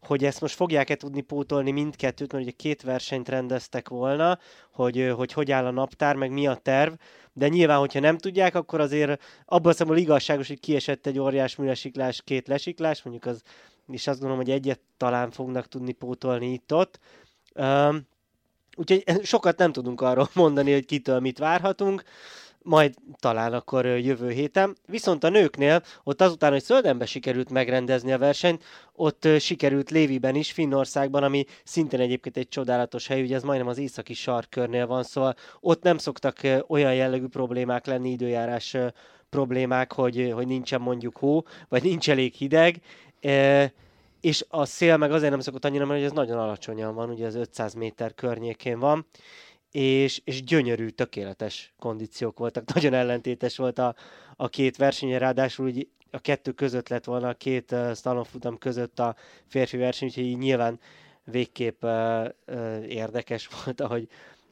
hogy 0.00 0.24
ezt 0.24 0.40
most 0.40 0.54
fogják-e 0.54 0.94
tudni 0.94 1.20
pótolni 1.20 1.70
mindkettőt, 1.70 2.32
mert 2.32 2.44
ugye 2.44 2.52
két 2.56 2.82
versenyt 2.82 3.28
rendeztek 3.28 3.88
volna, 3.88 4.38
hogy, 4.72 5.12
hogy 5.16 5.32
hogy 5.32 5.50
áll 5.50 5.64
a 5.64 5.70
naptár, 5.70 6.16
meg 6.16 6.30
mi 6.30 6.46
a 6.46 6.54
terv, 6.54 6.92
de 7.32 7.48
nyilván, 7.48 7.78
hogyha 7.78 8.00
nem 8.00 8.18
tudják, 8.18 8.54
akkor 8.54 8.80
azért 8.80 9.22
abban 9.44 9.74
a 9.78 9.96
igazságos, 9.96 10.48
hogy 10.48 10.60
kiesett 10.60 11.06
egy 11.06 11.18
óriás 11.18 11.56
műlesiklás, 11.56 12.22
két 12.24 12.48
lesiklás, 12.48 13.02
mondjuk 13.02 13.26
az 13.26 13.42
és 13.88 14.06
azt 14.06 14.20
gondolom, 14.20 14.44
hogy 14.44 14.52
egyet 14.52 14.80
talán 14.96 15.30
fognak 15.30 15.68
tudni 15.68 15.92
pótolni 15.92 16.52
itt-ott. 16.52 16.98
Um, 17.54 18.00
úgyhogy 18.76 19.24
sokat 19.24 19.58
nem 19.58 19.72
tudunk 19.72 20.00
arról 20.00 20.28
mondani, 20.34 20.72
hogy 20.72 20.84
kitől 20.84 21.20
mit 21.20 21.38
várhatunk, 21.38 22.02
majd 22.62 22.94
talán 23.18 23.52
akkor 23.52 23.86
jövő 23.86 24.30
héten. 24.30 24.76
Viszont 24.86 25.24
a 25.24 25.28
nőknél, 25.28 25.82
ott 26.04 26.20
azután, 26.20 26.52
hogy 26.52 26.62
Szöldenbe 26.62 27.06
sikerült 27.06 27.50
megrendezni 27.50 28.12
a 28.12 28.18
versenyt, 28.18 28.64
ott 28.94 29.28
sikerült 29.38 29.90
Léviben 29.90 30.34
is, 30.34 30.52
Finnországban, 30.52 31.22
ami 31.22 31.44
szintén 31.64 32.00
egyébként 32.00 32.36
egy 32.36 32.48
csodálatos 32.48 33.06
hely, 33.06 33.22
ugye 33.22 33.34
ez 33.34 33.42
majdnem 33.42 33.68
az 33.68 33.78
északi 33.78 34.14
sarkkörnél 34.14 34.86
van, 34.86 35.02
szóval 35.02 35.34
ott 35.60 35.82
nem 35.82 35.98
szoktak 35.98 36.40
olyan 36.66 36.94
jellegű 36.94 37.26
problémák 37.26 37.86
lenni, 37.86 38.10
időjárás 38.10 38.76
problémák, 39.30 39.92
hogy, 39.92 40.30
hogy 40.34 40.46
nincsen 40.46 40.80
mondjuk 40.80 41.16
hó, 41.16 41.44
vagy 41.68 41.82
nincs 41.82 42.10
elég 42.10 42.34
hideg, 42.34 42.80
E, 43.22 43.72
és 44.20 44.44
a 44.48 44.64
szél 44.64 44.96
meg 44.96 45.12
azért 45.12 45.30
nem 45.30 45.40
szokott 45.40 45.64
annyira, 45.64 45.86
mert 45.86 46.04
ez 46.04 46.12
nagyon 46.12 46.38
alacsonyan 46.38 46.94
van, 46.94 47.10
ugye 47.10 47.26
az 47.26 47.34
500 47.34 47.74
méter 47.74 48.14
környékén 48.14 48.78
van, 48.78 49.06
és, 49.70 50.20
és 50.24 50.42
gyönyörű, 50.44 50.88
tökéletes 50.88 51.72
kondíciók 51.78 52.38
voltak. 52.38 52.64
Nagyon 52.74 52.94
ellentétes 52.94 53.56
volt 53.56 53.78
a, 53.78 53.94
a 54.36 54.48
két 54.48 54.76
verseny, 54.76 55.18
ráadásul 55.18 55.66
úgy 55.66 55.88
a 56.10 56.18
kettő 56.18 56.52
között 56.52 56.88
lett 56.88 57.04
volna, 57.04 57.28
a 57.28 57.34
két 57.34 57.72
uh, 57.72 57.94
slalomfutam 57.94 58.58
között 58.58 58.98
a 58.98 59.16
férfi 59.46 59.76
verseny, 59.76 60.08
úgyhogy 60.08 60.24
így 60.24 60.38
nyilván 60.38 60.80
végképp 61.24 61.84
uh, 61.84 62.24
uh, 62.46 62.84
érdekes 62.88 63.48
volt, 63.64 63.80
ahogy 63.80 64.08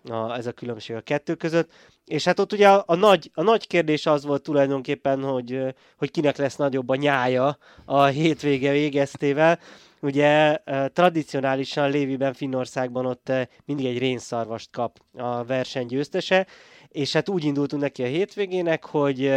a, 0.09 0.37
ez 0.37 0.47
a 0.47 0.53
különbség 0.53 0.97
a 0.97 1.01
kettő 1.01 1.35
között. 1.35 1.71
És 2.05 2.25
hát 2.25 2.39
ott 2.39 2.53
ugye 2.53 2.69
a, 2.69 2.85
a, 2.87 2.95
nagy, 2.95 3.31
a 3.35 3.43
nagy 3.43 3.67
kérdés 3.67 4.07
az 4.07 4.25
volt 4.25 4.43
tulajdonképpen, 4.43 5.23
hogy, 5.23 5.75
hogy 5.97 6.11
kinek 6.11 6.37
lesz 6.37 6.57
nagyobb 6.57 6.89
a 6.89 6.95
nyája 6.95 7.59
a 7.85 8.05
hétvége 8.05 8.73
végeztével. 8.73 9.59
Ugye 10.01 10.59
tradicionálisan 10.93 11.91
Léviben, 11.91 12.33
Finnországban 12.33 13.07
ott 13.07 13.33
mindig 13.65 13.87
egy 13.87 13.99
rénszarvast 13.99 14.71
kap 14.71 14.99
a 15.17 15.45
verseny 15.45 15.87
győztese, 15.87 16.47
és 16.89 17.13
hát 17.13 17.29
úgy 17.29 17.45
indultunk 17.45 17.83
neki 17.83 18.03
a 18.03 18.07
hétvégének, 18.07 18.85
hogy 18.85 19.33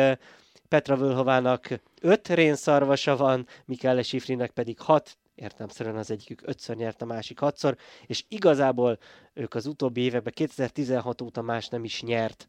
Petra 0.67 0.96
Völhovának 0.96 1.67
öt 2.01 2.27
rénszarvasa 2.27 3.15
van, 3.15 3.48
Mikele 3.65 4.01
Sifrinek 4.01 4.51
pedig 4.51 4.79
hat, 4.79 5.17
értelmszerűen 5.35 5.95
az 5.97 6.11
egyikük 6.11 6.41
ötször 6.45 6.75
nyert, 6.75 7.01
a 7.01 7.05
másik 7.05 7.39
hatszor, 7.39 7.77
és 8.05 8.23
igazából 8.27 8.97
ők 9.33 9.53
az 9.53 9.65
utóbbi 9.65 10.01
években, 10.01 10.33
2016 10.35 11.21
óta 11.21 11.41
más 11.41 11.67
nem 11.67 11.83
is 11.83 12.01
nyert 12.01 12.47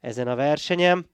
ezen 0.00 0.28
a 0.28 0.34
versenyen, 0.34 1.08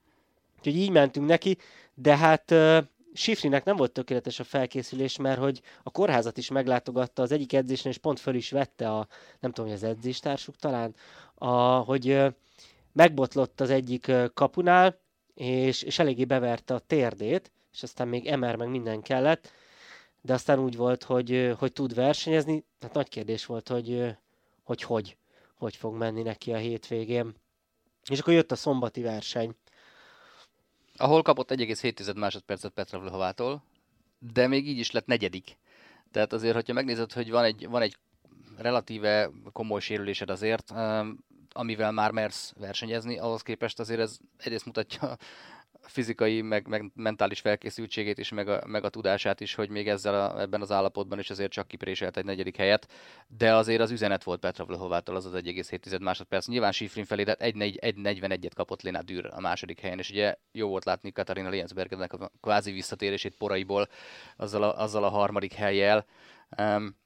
úgyhogy 0.57 0.75
így 0.75 0.91
mentünk 0.91 1.27
neki, 1.27 1.57
de 1.93 2.17
hát 2.17 2.51
uh, 2.51 2.77
Sifrinek 3.13 3.63
nem 3.63 3.75
volt 3.75 3.91
tökéletes 3.91 4.39
a 4.39 4.43
felkészülés, 4.43 5.17
mert 5.17 5.39
hogy 5.39 5.61
a 5.83 5.91
kórházat 5.91 6.37
is 6.37 6.49
meglátogatta 6.49 7.21
az 7.21 7.31
egyik 7.31 7.53
edzésen, 7.53 7.91
és 7.91 7.97
pont 7.97 8.19
föl 8.19 8.35
is 8.35 8.51
vette 8.51 8.89
a, 8.89 9.07
nem 9.39 9.51
tudom, 9.51 9.69
hogy 9.69 9.79
az 9.79 9.89
edzéstársuk 9.89 10.55
talán, 10.55 10.95
a, 11.35 11.51
hogy 11.61 12.21
megbotlott 12.93 13.61
az 13.61 13.69
egyik 13.69 14.11
kapunál, 14.33 14.99
és, 15.33 15.81
és 15.81 15.99
eléggé 15.99 16.25
beverte 16.25 16.73
a 16.73 16.79
térdét, 16.79 17.51
és 17.73 17.83
aztán 17.83 18.07
még 18.07 18.27
emer 18.27 18.55
meg 18.55 18.69
minden 18.69 19.01
kellett, 19.01 19.51
de 20.21 20.33
aztán 20.33 20.59
úgy 20.59 20.75
volt, 20.75 21.03
hogy, 21.03 21.53
hogy 21.57 21.73
tud 21.73 21.93
versenyezni. 21.93 22.63
Hát 22.79 22.93
nagy 22.93 23.09
kérdés 23.09 23.45
volt, 23.45 23.67
hogy 23.67 24.15
hogy, 24.63 24.83
hogy, 24.83 25.17
hogy 25.55 25.75
fog 25.75 25.95
menni 25.95 26.21
neki 26.21 26.53
a 26.53 26.57
hétvégén. 26.57 27.35
És 28.09 28.19
akkor 28.19 28.33
jött 28.33 28.51
a 28.51 28.55
szombati 28.55 29.01
verseny. 29.01 29.55
Ahol 30.97 31.21
kapott 31.21 31.51
1,7 31.51 32.15
másodpercet 32.15 32.71
Petra 32.71 32.99
Vlhovától, 32.99 33.63
de 34.19 34.47
még 34.47 34.67
így 34.67 34.77
is 34.77 34.91
lett 34.91 35.05
negyedik. 35.05 35.57
Tehát 36.11 36.33
azért, 36.33 36.53
hogyha 36.53 36.73
megnézed, 36.73 37.11
hogy 37.11 37.31
van 37.31 37.43
egy, 37.43 37.67
van 37.67 37.81
egy 37.81 37.97
relatíve 38.57 39.29
komoly 39.51 39.79
sérülésed 39.79 40.29
azért, 40.29 40.73
amivel 41.51 41.91
már 41.91 42.11
mersz 42.11 42.53
versenyezni, 42.57 43.17
ahhoz 43.17 43.41
képest 43.41 43.79
azért 43.79 43.99
ez 43.99 44.17
egyrészt 44.37 44.65
mutatja 44.65 45.17
fizikai, 45.81 46.41
meg, 46.41 46.67
meg 46.67 46.91
mentális 46.95 47.39
felkészültségét 47.39 48.17
is, 48.17 48.31
meg 48.31 48.47
a, 48.47 48.61
meg 48.67 48.83
a 48.83 48.89
tudását 48.89 49.39
is, 49.39 49.55
hogy 49.55 49.69
még 49.69 49.87
ezzel 49.87 50.15
a, 50.15 50.41
ebben 50.41 50.61
az 50.61 50.71
állapotban 50.71 51.19
is 51.19 51.29
azért 51.29 51.51
csak 51.51 51.67
kipréselt 51.67 52.17
egy 52.17 52.25
negyedik 52.25 52.57
helyet, 52.57 52.87
de 53.27 53.55
azért 53.55 53.81
az 53.81 53.91
üzenet 53.91 54.23
volt 54.23 54.39
Petra 54.39 54.65
Vlhovától 54.65 55.15
az 55.15 55.25
az 55.25 55.33
1,7 55.33 56.01
másodperc. 56.01 56.47
Nyilván 56.47 56.71
Sifrin 56.71 57.05
felé, 57.05 57.23
tehát 57.23 57.41
1.41-et 57.41 58.51
kapott 58.55 58.81
Léna 58.81 59.01
Dürr 59.01 59.29
a 59.31 59.39
második 59.39 59.79
helyen, 59.79 59.99
és 59.99 60.09
ugye 60.09 60.35
jó 60.51 60.67
volt 60.67 60.85
látni 60.85 61.11
Katarina 61.11 61.49
Lienzbergnek 61.49 62.13
a 62.13 62.31
kvázi 62.41 62.71
visszatérését 62.71 63.35
poraiból 63.37 63.87
azzal 64.37 64.63
a, 64.63 64.81
azzal 64.81 65.03
a 65.03 65.09
harmadik 65.09 65.53
helyjel. 65.53 66.05
Um, 66.57 66.99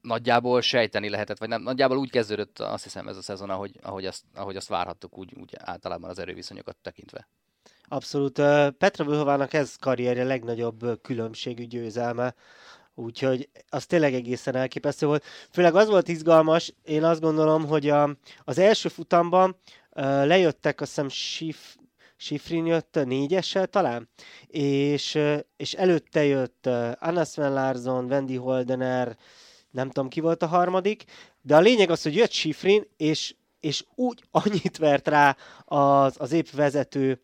nagyjából 0.00 0.60
sejteni 0.60 1.08
lehetett, 1.08 1.38
vagy 1.38 1.48
nem, 1.48 1.62
nagyjából 1.62 1.98
úgy 1.98 2.10
kezdődött 2.10 2.58
azt 2.58 2.82
hiszem 2.82 3.08
ez 3.08 3.16
a 3.16 3.22
szezon, 3.22 3.50
ahogy, 3.50 3.78
ahogy, 3.82 4.06
azt, 4.06 4.24
ahogy 4.34 4.56
azt 4.56 4.68
várhattuk, 4.68 5.18
úgy, 5.18 5.34
úgy 5.34 5.52
általában 5.58 6.10
az 6.10 6.18
erőviszonyokat 6.18 6.76
tekintve. 6.76 7.28
Abszolút. 7.92 8.42
Petra 8.78 9.04
Vlhovának 9.04 9.52
ez 9.52 9.76
karrierje 9.76 10.24
legnagyobb 10.24 11.00
különbségű 11.02 11.64
győzelme, 11.64 12.34
úgyhogy 12.94 13.48
az 13.68 13.86
tényleg 13.86 14.14
egészen 14.14 14.54
elképesztő 14.54 15.06
volt. 15.06 15.24
Főleg 15.50 15.74
az 15.74 15.88
volt 15.88 16.08
izgalmas, 16.08 16.74
én 16.84 17.04
azt 17.04 17.20
gondolom, 17.20 17.66
hogy 17.66 17.88
a, 17.88 18.16
az 18.44 18.58
első 18.58 18.88
futamban 18.88 19.56
lejöttek, 20.24 20.80
azt 20.80 20.90
hiszem 20.90 21.08
Sif, 21.08 21.76
Sifrin 22.16 22.66
jött 22.66 22.98
négyessel 23.04 23.66
talán, 23.66 24.08
és, 24.46 25.18
és 25.56 25.72
előtte 25.72 26.24
jött 26.24 26.66
Anna 26.98 27.24
Sven 27.24 27.52
Larsson, 27.52 28.04
Wendy 28.04 28.36
Holdener, 28.36 29.16
nem 29.70 29.90
tudom 29.90 30.08
ki 30.08 30.20
volt 30.20 30.42
a 30.42 30.46
harmadik, 30.46 31.04
de 31.42 31.56
a 31.56 31.60
lényeg 31.60 31.90
az, 31.90 32.02
hogy 32.02 32.14
jött 32.14 32.32
Sifrin, 32.32 32.86
és, 32.96 33.34
és 33.60 33.84
úgy 33.94 34.22
annyit 34.30 34.76
vert 34.76 35.08
rá 35.08 35.36
az, 35.64 36.14
az 36.18 36.32
épp 36.32 36.50
vezető 36.50 37.20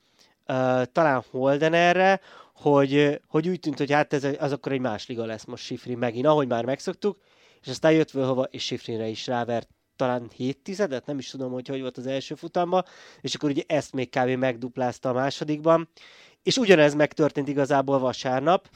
talán 0.92 1.24
Holdenerre, 1.30 2.20
hogy, 2.54 3.20
hogy 3.28 3.48
úgy 3.48 3.60
tűnt, 3.60 3.78
hogy 3.78 3.92
hát 3.92 4.12
ez 4.12 4.26
az 4.38 4.52
akkor 4.52 4.72
egy 4.72 4.80
más 4.80 5.06
liga 5.06 5.24
lesz 5.24 5.44
most 5.44 5.64
Sifri 5.64 5.94
megint, 5.94 6.26
ahogy 6.26 6.48
már 6.48 6.64
megszoktuk, 6.64 7.18
és 7.62 7.68
aztán 7.68 7.92
jött 7.92 8.10
hova, 8.10 8.42
és 8.42 8.64
Sifrinre 8.64 9.06
is 9.06 9.26
rávert 9.26 9.68
talán 9.96 10.30
7 10.34 10.58
tizedet, 10.62 11.06
nem 11.06 11.18
is 11.18 11.30
tudom, 11.30 11.52
hogy 11.52 11.68
hogy 11.68 11.80
volt 11.80 11.98
az 11.98 12.06
első 12.06 12.34
futamban, 12.34 12.84
és 13.20 13.34
akkor 13.34 13.50
ugye 13.50 13.62
ezt 13.66 13.92
még 13.92 14.10
kb. 14.10 14.28
megduplázta 14.28 15.08
a 15.08 15.12
másodikban, 15.12 15.88
és 16.42 16.56
ugyanez 16.56 16.94
megtörtént 16.94 17.48
igazából 17.48 17.98
vasárnap, 17.98 18.70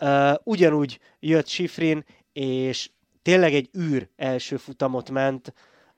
uh, 0.00 0.34
ugyanúgy 0.44 1.00
jött 1.20 1.46
Sifrin, 1.46 2.04
és 2.32 2.90
tényleg 3.22 3.54
egy 3.54 3.70
űr 3.78 4.08
első 4.16 4.56
futamot 4.56 5.10
ment, 5.10 5.54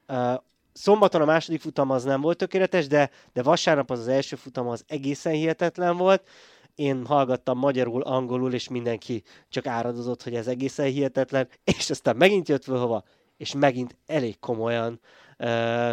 uh, 0.08 0.34
szombaton 0.72 1.20
a 1.20 1.24
második 1.24 1.60
futam 1.60 1.90
az 1.90 2.04
nem 2.04 2.20
volt 2.20 2.36
tökéletes, 2.36 2.86
de, 2.86 3.10
de 3.32 3.42
vasárnap 3.42 3.90
az 3.90 3.98
az 3.98 4.08
első 4.08 4.36
futam 4.36 4.68
az 4.68 4.84
egészen 4.86 5.32
hihetetlen 5.32 5.96
volt. 5.96 6.28
Én 6.74 7.06
hallgattam 7.06 7.58
magyarul, 7.58 8.02
angolul, 8.02 8.54
és 8.54 8.68
mindenki 8.68 9.22
csak 9.48 9.66
áradozott, 9.66 10.22
hogy 10.22 10.34
ez 10.34 10.46
egészen 10.46 10.86
hihetetlen, 10.86 11.48
és 11.64 11.90
aztán 11.90 12.16
megint 12.16 12.48
jött 12.48 12.64
hova, 12.64 13.04
és 13.36 13.54
megint 13.54 13.96
elég 14.06 14.38
komolyan 14.38 15.00
uh, 15.38 15.90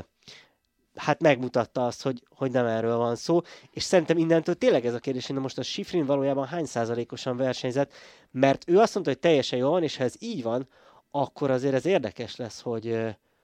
hát 0.98 1.22
megmutatta 1.22 1.86
azt, 1.86 2.03
hogy, 2.03 2.24
hogy 2.36 2.51
nem 2.51 2.65
erről 2.65 2.98
van 2.98 3.15
szó, 3.15 3.41
és 3.72 3.84
szerintem 3.84 4.17
innentől 4.17 4.55
tényleg 4.55 4.86
ez 4.86 4.93
a 4.93 5.00
kérdés, 5.00 5.27
hogy 5.27 5.36
most 5.36 5.57
a 5.57 5.63
Sifrin 5.63 6.05
valójában 6.05 6.48
hány 6.48 6.65
százalékosan 6.65 7.38
versenyzett, 7.38 7.93
mert 8.31 8.69
ő 8.69 8.77
azt 8.77 8.93
mondta, 8.93 9.12
hogy 9.12 9.22
teljesen 9.22 9.60
jó 9.60 9.69
van, 9.69 9.84
és 9.84 9.98
ha 9.98 10.03
ez 10.03 10.15
így 10.19 10.43
van, 10.43 10.67
akkor 11.12 11.51
azért 11.51 11.74
ez 11.74 11.86
érdekes 11.86 12.36
lesz, 12.36 12.62
hogy, 12.62 13.00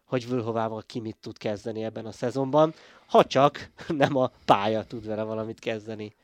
hogy 0.05 0.29
Völhovával 0.29 0.83
ki 0.85 0.99
mit 0.99 1.17
tud 1.21 1.37
kezdeni 1.37 1.83
ebben 1.83 2.05
a 2.05 2.11
szezonban, 2.11 2.73
ha 3.07 3.25
csak 3.25 3.69
nem 3.87 4.15
a 4.17 4.31
pálya 4.45 4.83
tud 4.83 5.05
vele 5.05 5.23
valamit 5.23 5.59
kezdeni. 5.59 6.15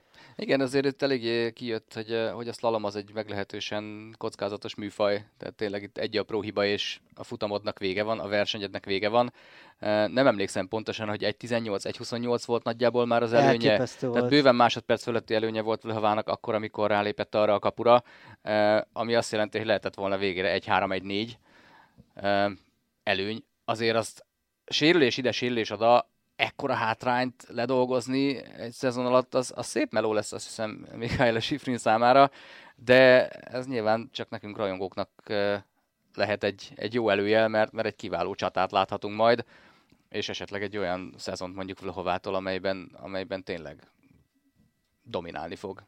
Igen, 0.41 0.61
azért 0.61 0.85
itt 0.85 1.01
eléggé 1.01 1.51
kijött, 1.51 1.93
hogy, 1.93 2.11
eh, 2.11 2.31
hogy 2.31 2.47
a 2.47 2.53
slalom 2.53 2.83
az 2.83 2.95
egy 2.95 3.11
meglehetősen 3.13 4.15
kockázatos 4.17 4.75
műfaj, 4.75 5.25
tehát 5.37 5.55
tényleg 5.55 5.83
itt 5.83 5.97
egy 5.97 6.17
apró 6.17 6.41
hiba 6.41 6.65
és 6.65 6.99
a 7.15 7.23
futamodnak 7.23 7.79
vége 7.79 8.03
van, 8.03 8.19
a 8.19 8.27
versenyednek 8.27 8.85
vége 8.85 9.09
van. 9.09 9.33
Eh, 9.79 10.07
nem 10.07 10.27
emlékszem 10.27 10.67
pontosan, 10.67 11.07
hogy 11.07 11.23
1.18, 11.23 11.85
1.28 11.85 12.43
volt 12.45 12.63
nagyjából 12.63 13.05
már 13.05 13.23
az 13.23 13.33
előnye. 13.33 13.49
Elképesztő 13.71 13.99
Tehát 13.99 14.19
volt. 14.19 14.29
bőven 14.29 14.55
másodperc 14.55 15.03
fölötti 15.03 15.33
előnye 15.33 15.61
volt 15.61 15.81
Vlhavának 15.81 16.27
akkor, 16.27 16.53
amikor 16.53 16.89
rálépett 16.89 17.35
arra 17.35 17.53
a 17.53 17.59
kapura, 17.59 18.03
eh, 18.41 18.81
ami 18.93 19.15
azt 19.15 19.31
jelenti, 19.31 19.57
hogy 19.57 19.67
lehetett 19.67 19.95
volna 19.95 20.17
végére 20.17 20.59
1-3-1-4 20.59 21.37
eh, 22.13 22.51
előny. 23.03 23.43
Azért 23.69 23.95
azt 23.95 24.25
sérülés 24.65 25.17
ide, 25.17 25.31
sérülés 25.31 25.69
oda, 25.69 26.09
ekkora 26.35 26.73
hátrányt 26.73 27.45
ledolgozni 27.47 28.43
egy 28.43 28.71
szezon 28.71 29.05
alatt, 29.05 29.33
az, 29.33 29.53
az 29.55 29.65
szép 29.65 29.91
meló 29.91 30.13
lesz, 30.13 30.31
azt 30.31 30.45
hiszem, 30.45 30.87
Mikhail 30.95 31.39
Sifrin 31.39 31.77
számára, 31.77 32.31
de 32.75 33.27
ez 33.29 33.67
nyilván 33.67 34.09
csak 34.11 34.29
nekünk 34.29 34.57
rajongóknak 34.57 35.09
eh, 35.25 35.61
lehet 36.13 36.43
egy, 36.43 36.71
egy 36.75 36.93
jó 36.93 37.09
előjel, 37.09 37.47
mert, 37.47 37.71
mert 37.71 37.87
egy 37.87 37.95
kiváló 37.95 38.35
csatát 38.35 38.71
láthatunk 38.71 39.15
majd, 39.15 39.45
és 40.09 40.29
esetleg 40.29 40.63
egy 40.63 40.77
olyan 40.77 41.13
szezont 41.17 41.55
mondjuk 41.55 41.79
Vlhovától, 41.79 42.35
amelyben, 42.35 42.91
amelyben 43.01 43.43
tényleg 43.43 43.91
dominálni 45.03 45.55
fog 45.55 45.83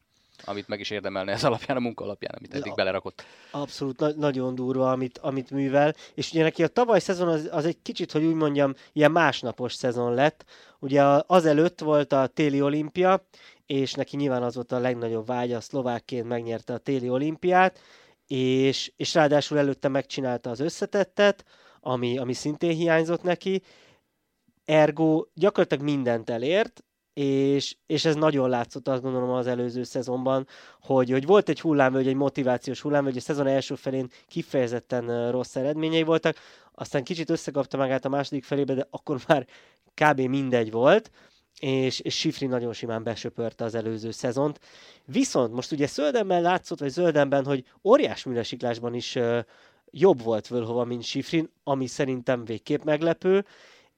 amit 0.46 0.68
meg 0.68 0.80
is 0.80 0.90
érdemelne 0.90 1.32
ez 1.32 1.44
alapján, 1.44 1.78
a 1.78 1.80
munka 1.80 2.04
alapján, 2.04 2.36
amit 2.38 2.54
eddig 2.54 2.76
belerakott. 2.76 3.24
Abszolút 3.52 4.00
na- 4.00 4.16
nagyon 4.16 4.56
durva, 4.56 4.92
amit, 4.92 5.18
amit 5.18 5.52
művel. 5.52 5.96
És 6.14 6.32
ugye 6.32 6.44
neki 6.44 6.64
a 6.64 6.68
tavaly 6.68 7.00
szezon 7.00 7.28
az, 7.28 7.50
az 7.52 7.66
egy 7.66 7.82
kicsit, 7.82 8.12
hogy 8.12 8.24
úgy 8.24 8.34
mondjam, 8.34 8.74
ilyen 8.94 9.12
másnapos 9.12 9.74
szezon 9.74 10.14
lett. 10.14 10.46
Ugye 10.80 11.04
azelőtt 11.28 11.80
volt 11.80 12.14
a 12.14 12.28
téli 12.28 12.62
olimpia, 12.62 13.26
és 13.66 13.94
neki 13.94 14.16
nyilván 14.16 14.44
az 14.44 14.56
volt 14.56 14.72
a 14.72 14.80
legnagyobb 14.80 15.26
vágya, 15.26 15.62
szlovákként 15.62 16.28
megnyerte 16.28 16.74
a 16.74 16.78
téli 16.78 17.10
olimpiát, 17.10 17.80
és, 18.28 18.92
és 18.96 19.14
ráadásul 19.14 19.58
előtte 19.58 19.88
megcsinálta 19.88 20.50
az 20.50 20.60
összetettet, 20.60 21.46
ami, 21.80 22.18
ami 22.18 22.34
szintén 22.34 22.76
hiányzott 22.76 23.24
neki. 23.24 23.62
Ergo 24.66 25.26
gyakorlatilag 25.34 25.84
mindent 25.84 26.30
elért, 26.30 26.84
és, 27.14 27.76
és 27.86 28.06
ez 28.06 28.16
nagyon 28.16 28.50
látszott 28.50 28.88
azt 28.88 29.02
gondolom 29.02 29.30
az 29.30 29.48
előző 29.48 29.84
szezonban, 29.84 30.48
hogy, 30.82 31.10
hogy 31.10 31.26
volt 31.26 31.50
egy 31.50 31.62
hullámvölgy, 31.62 32.08
egy 32.08 32.16
motivációs 32.16 32.82
hullámvölgy, 32.82 33.18
a 33.18 33.22
szezon 33.22 33.48
első 33.48 33.76
felén 33.76 34.10
kifejezetten 34.28 35.32
rossz 35.32 35.56
eredményei 35.56 36.04
voltak, 36.04 36.36
aztán 36.74 37.04
kicsit 37.04 37.30
összekapta 37.30 37.78
magát 37.78 38.06
a 38.06 38.10
második 38.10 38.44
felébe, 38.44 38.74
de 38.74 38.88
akkor 38.90 39.20
már 39.28 39.48
kb. 39.94 40.20
mindegy 40.20 40.72
volt, 40.72 41.12
és, 41.60 42.00
és 42.00 42.18
Sifri 42.18 42.46
nagyon 42.46 42.74
simán 42.74 43.04
besöpörte 43.04 43.64
az 43.64 43.76
előző 43.76 44.12
szezont. 44.12 44.60
Viszont 45.06 45.54
most 45.54 45.72
ugye 45.72 45.88
Zöldenben 45.88 46.42
látszott, 46.42 46.80
vagy 46.80 46.90
Zöldenben, 46.90 47.46
hogy 47.46 47.64
óriás 47.84 48.24
műlesiklásban 48.24 48.94
is 48.94 49.18
jobb 49.92 50.24
volt 50.24 50.48
Völhova, 50.48 50.84
mint 50.84 51.04
Sifrin, 51.04 51.50
ami 51.64 51.88
szerintem 51.88 52.46
végképp 52.46 52.84
meglepő. 52.84 53.46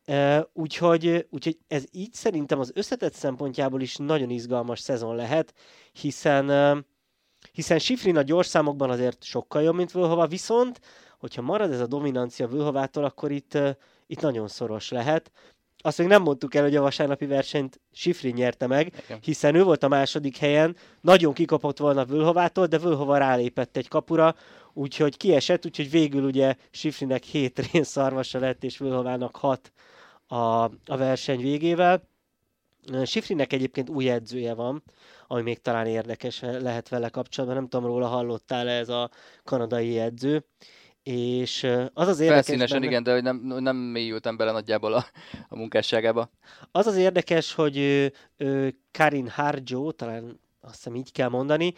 Uh, 0.08 0.40
úgyhogy, 0.54 1.28
úgyhogy 1.30 1.58
ez 1.68 1.84
így 1.92 2.14
szerintem 2.14 2.60
az 2.60 2.72
összetett 2.76 3.14
szempontjából 3.14 3.82
is 3.82 3.96
nagyon 3.96 4.30
izgalmas 4.30 4.80
szezon 4.80 5.16
lehet, 5.16 5.54
hiszen, 5.92 6.50
uh, 6.50 6.84
hiszen 7.52 7.80
Sifrin 7.80 8.18
a 8.18 8.22
gyors 8.22 8.48
számokban 8.48 8.90
azért 8.90 9.24
sokkal 9.24 9.62
jobb, 9.62 9.76
mint 9.76 9.92
Völhova, 9.92 10.28
viszont 10.28 10.80
hogyha 11.20 11.42
marad 11.42 11.72
ez 11.72 11.80
a 11.80 11.88
dominancia 11.88 12.48
Völhovától, 12.48 13.04
akkor 13.04 13.32
itt, 13.32 13.54
uh, 13.54 13.70
itt 14.08 14.22
nagyon 14.22 14.48
szoros 14.48 14.90
lehet. 14.90 15.32
Azt 15.78 15.98
még 15.98 16.08
nem 16.08 16.22
mondtuk 16.22 16.56
el, 16.56 16.64
hogy 16.64 16.76
a 16.76 16.82
vasárnapi 16.82 17.26
versenyt 17.26 17.82
Sifrin 17.92 18.34
nyerte 18.34 18.68
meg, 18.68 18.94
hiszen 19.22 19.56
ő 19.56 19.64
volt 19.64 19.84
a 19.84 19.88
második 19.88 20.38
helyen, 20.38 20.76
nagyon 21.02 21.34
kikapott 21.34 21.78
volna 21.78 22.06
Völhovától, 22.06 22.66
de 22.66 22.78
Völhova 22.78 23.18
rálépett 23.18 23.78
egy 23.78 23.88
kapura, 23.88 24.36
úgyhogy 24.74 25.18
kiesett, 25.18 25.66
úgyhogy 25.66 25.90
végül 25.90 26.24
ugye 26.24 26.56
Sifrinek 26.72 27.24
hét 27.24 27.60
rén 27.72 27.84
szarvasa 27.84 28.40
lett, 28.40 28.64
és 28.64 28.78
Völhovának 28.78 29.36
hat 29.36 29.72
a, 30.34 30.64
a 30.64 30.98
verseny 30.98 31.42
végével. 31.42 32.08
Sifrinek 33.06 33.54
egyébként 33.54 33.90
új 33.90 34.10
edzője 34.10 34.54
van, 34.54 34.84
ami 35.28 35.42
még 35.42 35.62
talán 35.62 35.86
érdekes 35.86 36.40
lehet 36.40 36.90
vele 36.90 37.10
kapcsolatban, 37.10 37.60
nem 37.60 37.70
tudom 37.70 37.88
róla 37.88 38.08
hallottál 38.08 38.70
ez 38.70 38.90
a 38.90 39.10
kanadai 39.44 40.00
edző, 40.00 40.46
és 41.04 41.64
az 41.94 42.08
az 42.08 42.20
érdekes 42.20 42.46
Felszínesen 42.46 42.80
benne- 42.80 42.92
igen, 42.92 43.04
de 43.04 43.14
hogy 43.14 43.24
nem, 43.24 43.36
nem 43.64 43.76
mélyültem 43.76 44.38
bele 44.38 44.52
nagyjából 44.52 44.94
a, 44.94 45.06
a 45.50 45.56
munkásságába. 45.58 46.30
Az 46.72 46.88
az 46.88 46.96
érdekes, 46.96 47.54
hogy 47.54 47.78
ö, 47.78 48.06
ö, 48.38 48.68
Karin 48.92 49.30
Harjo, 49.30 49.92
talán 49.92 50.40
azt 50.62 50.76
hiszem 50.76 50.96
így 50.96 51.12
kell 51.12 51.30
mondani, 51.30 51.74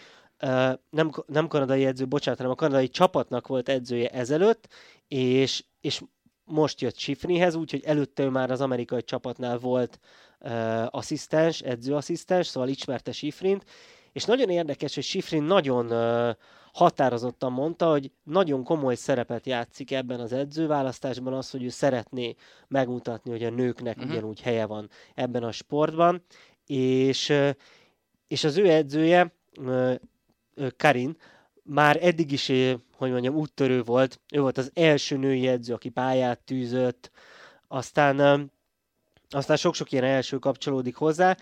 nem, 0.89 1.11
nem 1.27 1.47
kanadai 1.47 1.85
edző, 1.85 2.05
bocsánat, 2.05 2.39
hanem 2.39 2.53
a 2.53 2.57
kanadai 2.59 2.89
csapatnak 2.89 3.47
volt 3.47 3.69
edzője 3.69 4.09
ezelőtt, 4.09 4.67
és, 5.07 5.63
és 5.81 6.01
most 6.45 6.81
jött 6.81 6.97
Sifrihez, 6.97 7.55
úgyhogy 7.55 7.83
előtte 7.85 8.23
ő 8.23 8.29
már 8.29 8.51
az 8.51 8.61
amerikai 8.61 9.03
csapatnál 9.03 9.57
volt 9.57 9.99
ö, 10.39 10.49
asszisztens, 10.89 11.61
edzőasszisztens, 11.61 12.47
szóval 12.47 12.69
ismerte 12.69 13.11
Sifrint, 13.11 13.65
és 14.11 14.25
nagyon 14.25 14.49
érdekes, 14.49 14.95
hogy 14.95 15.03
Sifrin 15.03 15.43
nagyon 15.43 15.91
ö, 15.91 16.31
határozottan 16.73 17.51
mondta, 17.51 17.89
hogy 17.89 18.11
nagyon 18.23 18.63
komoly 18.63 18.95
szerepet 18.95 19.45
játszik 19.45 19.91
ebben 19.91 20.19
az 20.19 20.33
edzőválasztásban 20.33 21.33
az, 21.33 21.49
hogy 21.49 21.63
ő 21.63 21.69
szeretné 21.69 22.35
megmutatni, 22.67 23.31
hogy 23.31 23.43
a 23.43 23.49
nőknek 23.49 23.97
Mhm. 23.97 24.09
ugyanúgy 24.09 24.41
helye 24.41 24.65
van 24.65 24.89
ebben 25.15 25.43
a 25.43 25.51
sportban, 25.51 26.23
és, 26.67 27.29
ö, 27.29 27.49
és 28.27 28.43
az 28.43 28.57
ő 28.57 28.69
edzője, 28.69 29.33
ö, 29.57 29.93
Karin, 30.77 31.17
már 31.65 31.97
eddig 32.01 32.31
is, 32.31 32.49
ö, 32.49 32.73
hogy 32.97 33.11
mondjam, 33.11 33.35
úttörő 33.35 33.83
volt. 33.83 34.19
Ő 34.33 34.39
volt 34.39 34.57
az 34.57 34.71
első 34.73 35.17
női 35.17 35.47
edző, 35.47 35.73
aki 35.73 35.89
pályát 35.89 36.39
tűzött, 36.39 37.11
aztán, 37.67 38.19
ö, 38.19 38.41
aztán 39.29 39.57
sok-sok 39.57 39.91
ilyen 39.91 40.03
első 40.03 40.37
kapcsolódik 40.37 40.95
hozzá, 40.95 41.37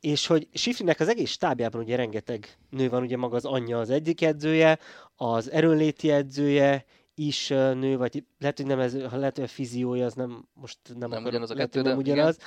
és 0.00 0.26
hogy 0.26 0.48
Sifrinek 0.52 1.00
az 1.00 1.08
egész 1.08 1.30
stábjában 1.30 1.80
ugye 1.80 1.96
rengeteg 1.96 2.56
nő 2.70 2.88
van, 2.88 3.02
ugye 3.02 3.16
maga 3.16 3.36
az 3.36 3.44
anyja 3.44 3.78
az 3.78 3.90
egyik 3.90 4.22
edzője, 4.22 4.78
az 5.16 5.50
erőnléti 5.50 6.10
edzője 6.10 6.84
is 7.14 7.50
ö, 7.50 7.74
nő, 7.74 7.96
vagy 7.96 8.24
lehet, 8.38 8.56
hogy 8.56 8.66
nem 8.66 8.80
ez, 8.80 8.94
lehet, 8.94 9.34
hogy 9.34 9.44
a 9.44 9.48
fiziója 9.48 10.06
az 10.06 10.14
nem, 10.14 10.48
most 10.54 10.78
nem, 10.98 11.08
Nem 11.08 11.24
ugyanaz 11.24 11.50
a 11.50 11.54
lehet, 11.54 11.70
kettő, 11.70 11.88
hogy 11.88 11.88
nem 11.88 12.02
de 12.02 12.10
igen. 12.10 12.16
ugyanaz. 12.16 12.38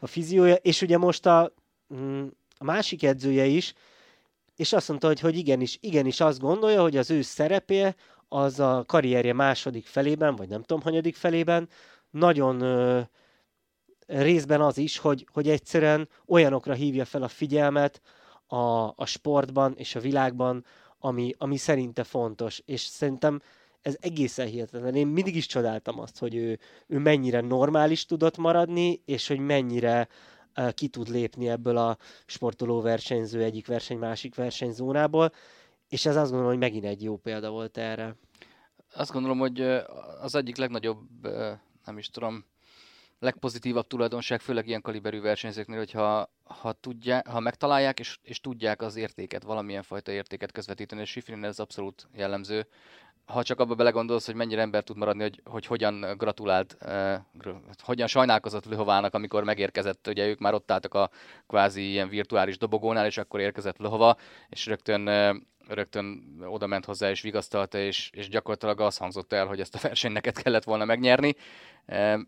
A 0.00 0.06
fiziója, 0.06 0.54
és 0.54 0.82
ugye 0.82 0.98
most 0.98 1.26
a, 1.26 1.52
mm, 1.94 2.26
a 2.58 2.64
másik 2.64 3.02
edzője 3.02 3.44
is, 3.44 3.74
és 4.58 4.72
azt 4.72 4.88
mondta, 4.88 5.06
hogy, 5.06 5.20
hogy 5.20 5.36
igenis, 5.36 5.78
igenis 5.80 6.20
azt 6.20 6.38
gondolja, 6.38 6.82
hogy 6.82 6.96
az 6.96 7.10
ő 7.10 7.22
szerepé 7.22 7.94
az 8.28 8.60
a 8.60 8.84
karrierje 8.86 9.32
második 9.32 9.86
felében, 9.86 10.36
vagy 10.36 10.48
nem 10.48 10.62
tudom, 10.62 10.82
hanyadik 10.82 11.16
felében, 11.16 11.68
nagyon 12.10 12.60
ö, 12.60 13.00
részben 14.06 14.60
az 14.60 14.78
is, 14.78 14.98
hogy, 14.98 15.26
hogy 15.32 15.48
egyszerűen 15.48 16.08
olyanokra 16.26 16.72
hívja 16.72 17.04
fel 17.04 17.22
a 17.22 17.28
figyelmet 17.28 18.00
a, 18.46 18.86
a 18.96 19.04
sportban 19.04 19.74
és 19.76 19.94
a 19.94 20.00
világban, 20.00 20.64
ami, 20.98 21.34
ami 21.38 21.56
szerinte 21.56 22.04
fontos. 22.04 22.62
És 22.64 22.80
szerintem 22.80 23.40
ez 23.82 23.96
egészen 24.00 24.46
hihetetlen. 24.46 24.94
Én 24.94 25.06
mindig 25.06 25.36
is 25.36 25.46
csodáltam 25.46 26.00
azt, 26.00 26.18
hogy 26.18 26.34
ő, 26.34 26.58
ő 26.86 26.98
mennyire 26.98 27.40
normális 27.40 28.06
tudott 28.06 28.36
maradni, 28.36 29.02
és 29.04 29.28
hogy 29.28 29.38
mennyire 29.38 30.08
ki 30.74 30.88
tud 30.88 31.08
lépni 31.08 31.48
ebből 31.48 31.76
a 31.76 31.98
sportoló 32.26 32.80
versenyző 32.80 33.42
egyik 33.42 33.66
verseny 33.66 33.98
másik 33.98 34.34
versenyzónából, 34.34 35.32
és 35.88 36.06
ez 36.06 36.16
azt 36.16 36.30
gondolom, 36.30 36.48
hogy 36.48 36.58
megint 36.58 36.84
egy 36.84 37.02
jó 37.02 37.16
példa 37.16 37.50
volt 37.50 37.76
erre. 37.76 38.16
Azt 38.94 39.12
gondolom, 39.12 39.38
hogy 39.38 39.60
az 40.20 40.34
egyik 40.34 40.56
legnagyobb, 40.56 41.06
nem 41.84 41.98
is 41.98 42.08
tudom, 42.08 42.44
legpozitívabb 43.18 43.86
tulajdonság, 43.86 44.40
főleg 44.40 44.66
ilyen 44.66 44.82
kaliberű 44.82 45.20
versenyzőknél, 45.20 45.78
hogyha 45.78 46.32
ha, 46.44 46.72
tudják, 46.72 47.26
ha 47.28 47.40
megtalálják 47.40 47.98
és, 47.98 48.18
és 48.22 48.40
tudják 48.40 48.82
az 48.82 48.96
értéket, 48.96 49.42
valamilyen 49.42 49.82
fajta 49.82 50.12
értéket 50.12 50.52
közvetíteni, 50.52 51.00
és 51.00 51.10
Sifrin 51.10 51.44
ez 51.44 51.58
abszolút 51.58 52.08
jellemző. 52.12 52.66
Ha 53.28 53.42
csak 53.42 53.60
abba 53.60 53.74
belegondolsz, 53.74 54.26
hogy 54.26 54.34
mennyire 54.34 54.60
ember 54.60 54.82
tud 54.82 54.96
maradni, 54.96 55.22
hogy, 55.22 55.40
hogy 55.44 55.66
hogyan 55.66 56.14
gratulált, 56.16 56.76
eh, 56.80 57.20
hogyan 57.82 58.06
sajnálkozott 58.06 58.64
Lőhovának, 58.64 59.14
amikor 59.14 59.44
megérkezett, 59.44 60.06
ugye 60.06 60.26
ők 60.26 60.38
már 60.38 60.54
ott 60.54 60.70
álltak 60.70 60.94
a 60.94 61.10
kvázi 61.46 61.90
ilyen 61.90 62.08
virtuális 62.08 62.58
dobogónál, 62.58 63.06
és 63.06 63.18
akkor 63.18 63.40
érkezett 63.40 63.78
Lőhova, 63.78 64.16
és 64.48 64.66
rögtön 64.66 65.08
eh, 65.08 65.34
rögtön 65.68 66.36
oda 66.46 66.66
ment 66.66 66.84
hozzá 66.84 67.10
és 67.10 67.20
vigasztalta, 67.20 67.78
és, 67.78 68.10
és 68.12 68.28
gyakorlatilag 68.28 68.80
az 68.80 68.96
hangzott 68.96 69.32
el, 69.32 69.46
hogy 69.46 69.60
ezt 69.60 69.74
a 69.74 69.78
versenyt 69.82 70.14
neked 70.14 70.42
kellett 70.42 70.64
volna 70.64 70.84
megnyerni. 70.84 71.34
Eh, 71.86 72.18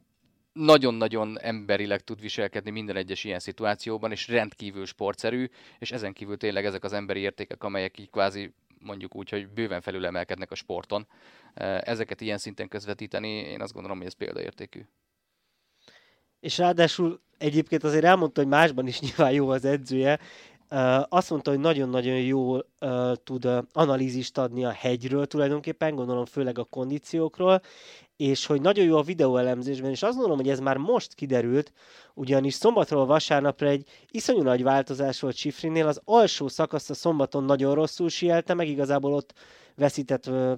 nagyon-nagyon 0.52 1.40
emberileg 1.40 2.00
tud 2.00 2.20
viselkedni 2.20 2.70
minden 2.70 2.96
egyes 2.96 3.24
ilyen 3.24 3.38
szituációban, 3.38 4.10
és 4.10 4.28
rendkívül 4.28 4.86
sportszerű, 4.86 5.48
és 5.78 5.92
ezen 5.92 6.12
kívül 6.12 6.36
tényleg 6.36 6.64
ezek 6.64 6.84
az 6.84 6.92
emberi 6.92 7.20
értékek, 7.20 7.64
amelyek 7.64 7.98
így 7.98 8.10
kvázi 8.10 8.52
mondjuk 8.80 9.16
úgy, 9.16 9.30
hogy 9.30 9.48
bőven 9.48 9.80
felülemelkednek 9.80 10.50
a 10.50 10.54
sporton. 10.54 11.06
Ezeket 11.80 12.20
ilyen 12.20 12.38
szinten 12.38 12.68
közvetíteni, 12.68 13.28
én 13.28 13.60
azt 13.60 13.72
gondolom, 13.72 13.98
hogy 13.98 14.06
ez 14.06 14.12
példaértékű. 14.12 14.80
És 16.40 16.58
ráadásul 16.58 17.20
egyébként 17.38 17.84
azért 17.84 18.04
elmondta, 18.04 18.40
hogy 18.40 18.50
másban 18.50 18.86
is 18.86 19.00
nyilván 19.00 19.32
jó 19.32 19.48
az 19.48 19.64
edzője. 19.64 20.18
Azt 21.08 21.30
mondta, 21.30 21.50
hogy 21.50 21.60
nagyon-nagyon 21.60 22.20
jól 22.20 22.66
tud 23.24 23.48
analízist 23.72 24.38
adni 24.38 24.64
a 24.64 24.70
hegyről 24.70 25.26
tulajdonképpen, 25.26 25.94
gondolom 25.94 26.24
főleg 26.24 26.58
a 26.58 26.64
kondíciókról, 26.64 27.60
és 28.16 28.46
hogy 28.46 28.60
nagyon 28.60 28.84
jó 28.84 28.96
a 28.96 29.02
videóelemzésben, 29.02 29.90
és 29.90 30.02
azt 30.02 30.14
gondolom, 30.14 30.38
hogy 30.38 30.48
ez 30.48 30.60
már 30.60 30.76
most 30.76 31.14
kiderült, 31.14 31.72
ugyanis 32.14 32.54
szombatról 32.54 33.06
vasárnapra 33.06 33.66
egy 33.68 33.88
iszonyú 34.10 34.42
nagy 34.42 34.62
változás 34.62 35.20
volt 35.20 35.36
Sifrinél, 35.36 35.86
az 35.86 36.00
alsó 36.04 36.48
szakasz 36.48 36.90
a 36.90 36.94
szombaton 36.94 37.44
nagyon 37.44 37.74
rosszul 37.74 38.08
sielte, 38.08 38.54
meg 38.54 38.68
igazából 38.68 39.12
ott 39.12 39.34
veszített 39.74 40.26
uh, 40.26 40.52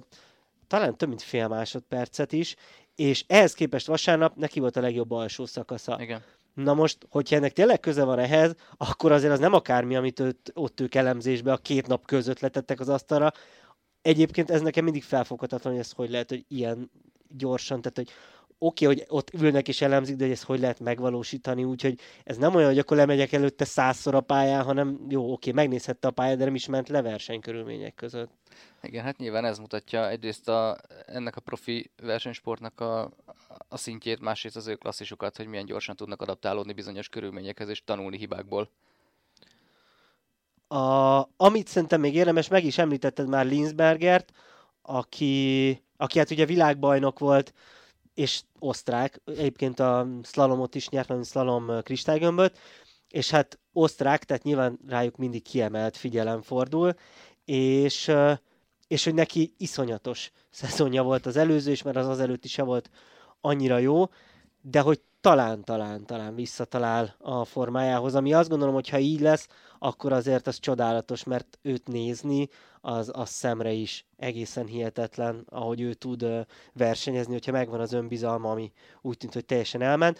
talán 0.67 0.97
több 0.97 1.07
mint 1.09 1.21
fél 1.21 1.47
másodpercet 1.47 2.31
is, 2.31 2.55
és 2.95 3.23
ehhez 3.27 3.53
képest 3.53 3.87
vasárnap 3.87 4.35
neki 4.35 4.59
volt 4.59 4.75
a 4.75 4.81
legjobb 4.81 5.11
alsó 5.11 5.45
szakasza. 5.45 5.97
Igen. 6.01 6.23
Na 6.53 6.73
most, 6.73 6.97
hogyha 7.09 7.35
ennek 7.35 7.53
tényleg 7.53 7.79
köze 7.79 8.03
van 8.03 8.19
ehhez, 8.19 8.55
akkor 8.77 9.11
azért 9.11 9.33
az 9.33 9.39
nem 9.39 9.53
akármi, 9.53 9.95
amit 9.95 10.19
ott, 10.19 10.51
ott 10.53 10.79
ők 10.79 10.95
elemzésbe 10.95 11.51
a 11.51 11.57
két 11.57 11.87
nap 11.87 12.05
között 12.05 12.39
letettek 12.39 12.79
az 12.79 12.89
asztalra. 12.89 13.31
Egyébként 14.01 14.49
ez 14.49 14.61
nekem 14.61 14.83
mindig 14.83 15.03
felfoghatatlan, 15.03 15.73
hogy 15.73 15.81
ez 15.81 15.91
hogy 15.91 16.09
lehet, 16.09 16.29
hogy 16.29 16.45
ilyen 16.47 16.91
gyorsan, 17.27 17.81
tehát 17.81 17.97
hogy 17.97 18.09
oké, 18.65 18.85
okay, 18.85 18.97
hogy 18.97 19.05
ott 19.07 19.33
ülnek 19.33 19.67
és 19.67 19.81
elemzik, 19.81 20.15
de 20.15 20.23
hogy 20.23 20.33
ezt 20.33 20.43
hogy 20.43 20.59
lehet 20.59 20.79
megvalósítani, 20.79 21.63
úgyhogy 21.63 21.99
ez 22.23 22.37
nem 22.37 22.55
olyan, 22.55 22.69
hogy 22.69 22.79
akkor 22.79 22.97
lemegyek 22.97 23.31
előtte 23.31 23.65
százszor 23.65 24.15
a 24.15 24.21
pályán, 24.21 24.63
hanem 24.63 25.05
jó, 25.09 25.21
oké, 25.23 25.49
okay, 25.49 25.63
megnézhette 25.63 26.07
a 26.07 26.11
pályát, 26.11 26.37
de 26.37 26.45
nem 26.45 26.55
is 26.55 26.67
ment 26.67 26.89
le 26.89 27.01
versenykörülmények 27.01 27.95
között. 27.95 28.31
Igen, 28.81 29.03
hát 29.03 29.17
nyilván 29.17 29.45
ez 29.45 29.57
mutatja 29.57 30.09
egyrészt 30.09 30.49
a, 30.49 30.77
ennek 31.05 31.35
a 31.35 31.41
profi 31.41 31.91
versenysportnak 32.01 32.79
a, 32.79 33.11
a 33.67 33.77
szintjét, 33.77 34.19
másrészt 34.19 34.55
az 34.55 34.67
ő 34.67 34.75
klasszisukat, 34.75 35.37
hogy 35.37 35.47
milyen 35.47 35.65
gyorsan 35.65 35.95
tudnak 35.95 36.21
adaptálódni 36.21 36.73
bizonyos 36.73 37.09
körülményekhez 37.09 37.69
és 37.69 37.83
tanulni 37.83 38.17
hibákból. 38.17 38.69
A, 40.67 41.21
amit 41.37 41.67
szerintem 41.67 41.99
még 41.99 42.15
érdemes, 42.15 42.47
meg 42.47 42.63
is 42.65 42.77
említetted 42.77 43.27
már 43.27 43.45
Linsbergert, 43.45 44.31
aki, 44.81 45.81
aki 45.97 46.17
hát 46.17 46.31
ugye 46.31 46.45
világbajnok 46.45 47.19
volt, 47.19 47.53
és 48.13 48.41
osztrák, 48.59 49.21
egyébként 49.25 49.79
a 49.79 50.07
slalomot 50.23 50.75
is 50.75 50.89
nyert, 50.89 51.09
a 51.09 51.23
slalom 51.23 51.81
kristálygömböt, 51.81 52.57
és 53.09 53.29
hát 53.29 53.59
osztrák, 53.73 54.23
tehát 54.23 54.43
nyilván 54.43 54.79
rájuk 54.87 55.17
mindig 55.17 55.41
kiemelt 55.41 55.97
figyelem 55.97 56.41
fordul, 56.41 56.93
és 57.45 58.11
és 58.87 59.03
hogy 59.03 59.13
neki 59.13 59.53
iszonyatos 59.57 60.31
szezonja 60.49 61.03
volt 61.03 61.25
az 61.25 61.37
előző 61.37 61.71
is, 61.71 61.81
mert 61.81 61.97
az 61.97 62.07
az 62.07 62.19
előtti 62.19 62.47
se 62.47 62.63
volt 62.63 62.89
annyira 63.41 63.77
jó, 63.77 64.09
de 64.61 64.79
hogy 64.79 65.01
talán, 65.23 65.63
talán, 65.63 66.05
talán 66.05 66.35
visszatalál 66.35 67.15
a 67.19 67.45
formájához, 67.45 68.15
ami 68.15 68.33
azt 68.33 68.49
gondolom, 68.49 68.73
hogy 68.73 68.89
ha 68.89 68.99
így 68.99 69.19
lesz, 69.19 69.47
akkor 69.79 70.13
azért 70.13 70.47
az 70.47 70.59
csodálatos, 70.59 71.23
mert 71.23 71.59
őt 71.61 71.87
nézni, 71.87 72.49
az, 72.81 73.11
az 73.13 73.29
szemre 73.29 73.71
is 73.71 74.05
egészen 74.17 74.65
hihetetlen, 74.65 75.45
ahogy 75.49 75.81
ő 75.81 75.93
tud 75.93 76.25
versenyezni, 76.73 77.33
hogyha 77.33 77.51
megvan 77.51 77.79
az 77.79 77.93
önbizalma, 77.93 78.51
ami 78.51 78.71
úgy 79.01 79.17
tűnt, 79.17 79.33
hogy 79.33 79.45
teljesen 79.45 79.81
elment. 79.81 80.19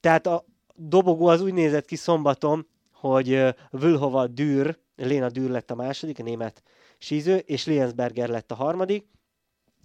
Tehát 0.00 0.26
a 0.26 0.44
dobogó 0.74 1.26
az 1.26 1.40
úgy 1.40 1.54
nézett 1.54 1.84
ki 1.84 1.96
szombaton, 1.96 2.66
hogy 2.92 3.54
Vülhova 3.70 4.26
Dűr, 4.26 4.78
Léna 4.96 5.28
Dűr 5.28 5.50
lett 5.50 5.70
a 5.70 5.74
második, 5.74 6.18
a 6.18 6.22
német 6.22 6.62
síző, 6.98 7.36
és 7.36 7.66
Liensberger 7.66 8.28
lett 8.28 8.50
a 8.50 8.54
harmadik, 8.54 9.06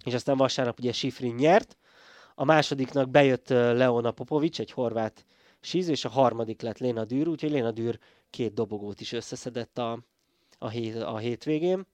és 0.04 0.14
aztán 0.14 0.36
vasárnap 0.36 0.78
ugye 0.78 0.92
Sifrin 0.92 1.34
nyert, 1.34 1.76
a 2.38 2.44
másodiknak 2.44 3.10
bejött 3.10 3.48
Leona 3.48 4.10
Popovics, 4.10 4.60
egy 4.60 4.70
horvát 4.70 5.24
síző, 5.60 5.90
és 5.90 6.04
a 6.04 6.08
harmadik 6.08 6.62
lett 6.62 6.78
Léna 6.78 7.04
Dűr, 7.04 7.28
úgyhogy 7.28 7.50
Léna 7.50 7.70
Dűr 7.70 7.98
két 8.30 8.54
dobogót 8.54 9.00
is 9.00 9.12
összeszedett 9.12 9.78
a, 9.78 9.98
a, 10.58 10.68
hét, 10.68 10.96
a 10.96 11.16
hétvégén. 11.16 11.86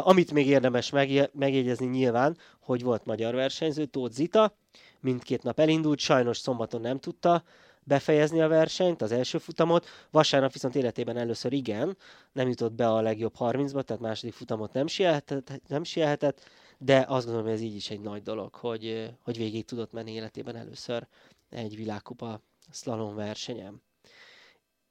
Amit 0.00 0.32
még 0.32 0.46
érdemes 0.46 0.90
megjegyezni 1.32 1.86
nyilván, 1.86 2.36
hogy 2.60 2.82
volt 2.82 3.04
magyar 3.04 3.34
versenyző, 3.34 3.84
Tóth 3.84 4.14
Zita, 4.14 4.56
mindkét 5.00 5.42
nap 5.42 5.60
elindult, 5.60 5.98
sajnos 5.98 6.38
szombaton 6.38 6.80
nem 6.80 6.98
tudta 6.98 7.42
befejezni 7.84 8.40
a 8.40 8.48
versenyt, 8.48 9.02
az 9.02 9.12
első 9.12 9.38
futamot. 9.38 9.86
Vasárnap 10.10 10.52
viszont 10.52 10.74
életében 10.74 11.16
először 11.16 11.52
igen, 11.52 11.96
nem 12.32 12.48
jutott 12.48 12.72
be 12.72 12.88
a 12.88 13.00
legjobb 13.00 13.34
30-ba, 13.38 13.82
tehát 13.82 14.02
második 14.02 14.34
futamot 14.34 14.72
nem 14.72 14.86
sielhetett, 14.86 15.60
nem 15.68 15.84
sielhetett 15.84 16.40
de 16.84 17.04
azt 17.08 17.24
gondolom, 17.24 17.44
hogy 17.44 17.54
ez 17.54 17.60
így 17.60 17.74
is 17.74 17.90
egy 17.90 18.00
nagy 18.00 18.22
dolog, 18.22 18.54
hogy, 18.54 19.14
hogy 19.22 19.36
végig 19.36 19.64
tudott 19.64 19.92
menni 19.92 20.12
életében 20.12 20.56
először 20.56 21.06
egy 21.50 21.76
világkupa 21.76 22.40
slalom 22.72 23.14
versenyem. 23.14 23.82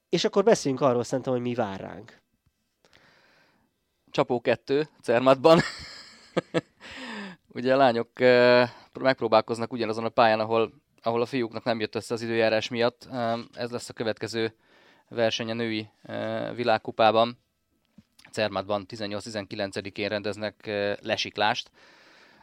És 0.09 0.25
akkor 0.25 0.43
beszéljünk 0.43 0.83
arról 0.83 1.03
szerintem, 1.03 1.33
hogy 1.33 1.41
mi 1.41 1.53
vár 1.53 1.79
ránk. 1.79 2.21
Csapó 4.11 4.41
2 4.41 4.87
Cermatban. 5.01 5.59
Ugye 7.53 7.73
a 7.73 7.77
lányok 7.77 8.09
megpróbálkoznak 8.99 9.73
ugyanazon 9.73 10.05
a 10.05 10.09
pályán, 10.09 10.39
ahol 10.39 10.73
ahol 11.03 11.21
a 11.21 11.25
fiúknak 11.25 11.63
nem 11.63 11.79
jött 11.79 11.95
össze 11.95 12.13
az 12.13 12.21
időjárás 12.21 12.69
miatt. 12.69 13.07
Ez 13.53 13.71
lesz 13.71 13.89
a 13.89 13.93
következő 13.93 14.55
verseny 15.07 15.49
a 15.49 15.53
női 15.53 15.89
világkupában. 16.55 17.37
Cermatban 18.31 18.85
18-19-én 18.89 20.09
rendeznek 20.09 20.69
lesiklást. 21.01 21.71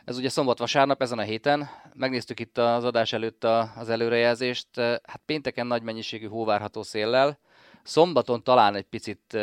Ez 0.04 0.16
ugye 0.16 0.28
szombat-vasárnap 0.28 1.02
ezen 1.02 1.18
a 1.18 1.22
héten. 1.22 1.68
Megnéztük 1.94 2.40
itt 2.40 2.58
az 2.58 2.84
adás 2.84 3.12
előtt 3.12 3.44
az 3.76 3.88
előrejelzést. 3.88 4.68
Hát 4.80 5.20
pénteken 5.26 5.66
nagy 5.66 5.82
mennyiségű 5.82 6.26
hó 6.26 6.44
várható 6.44 6.82
széllel. 6.82 7.38
Szombaton 7.82 8.42
talán 8.42 8.74
egy 8.74 8.86
picit 8.86 9.38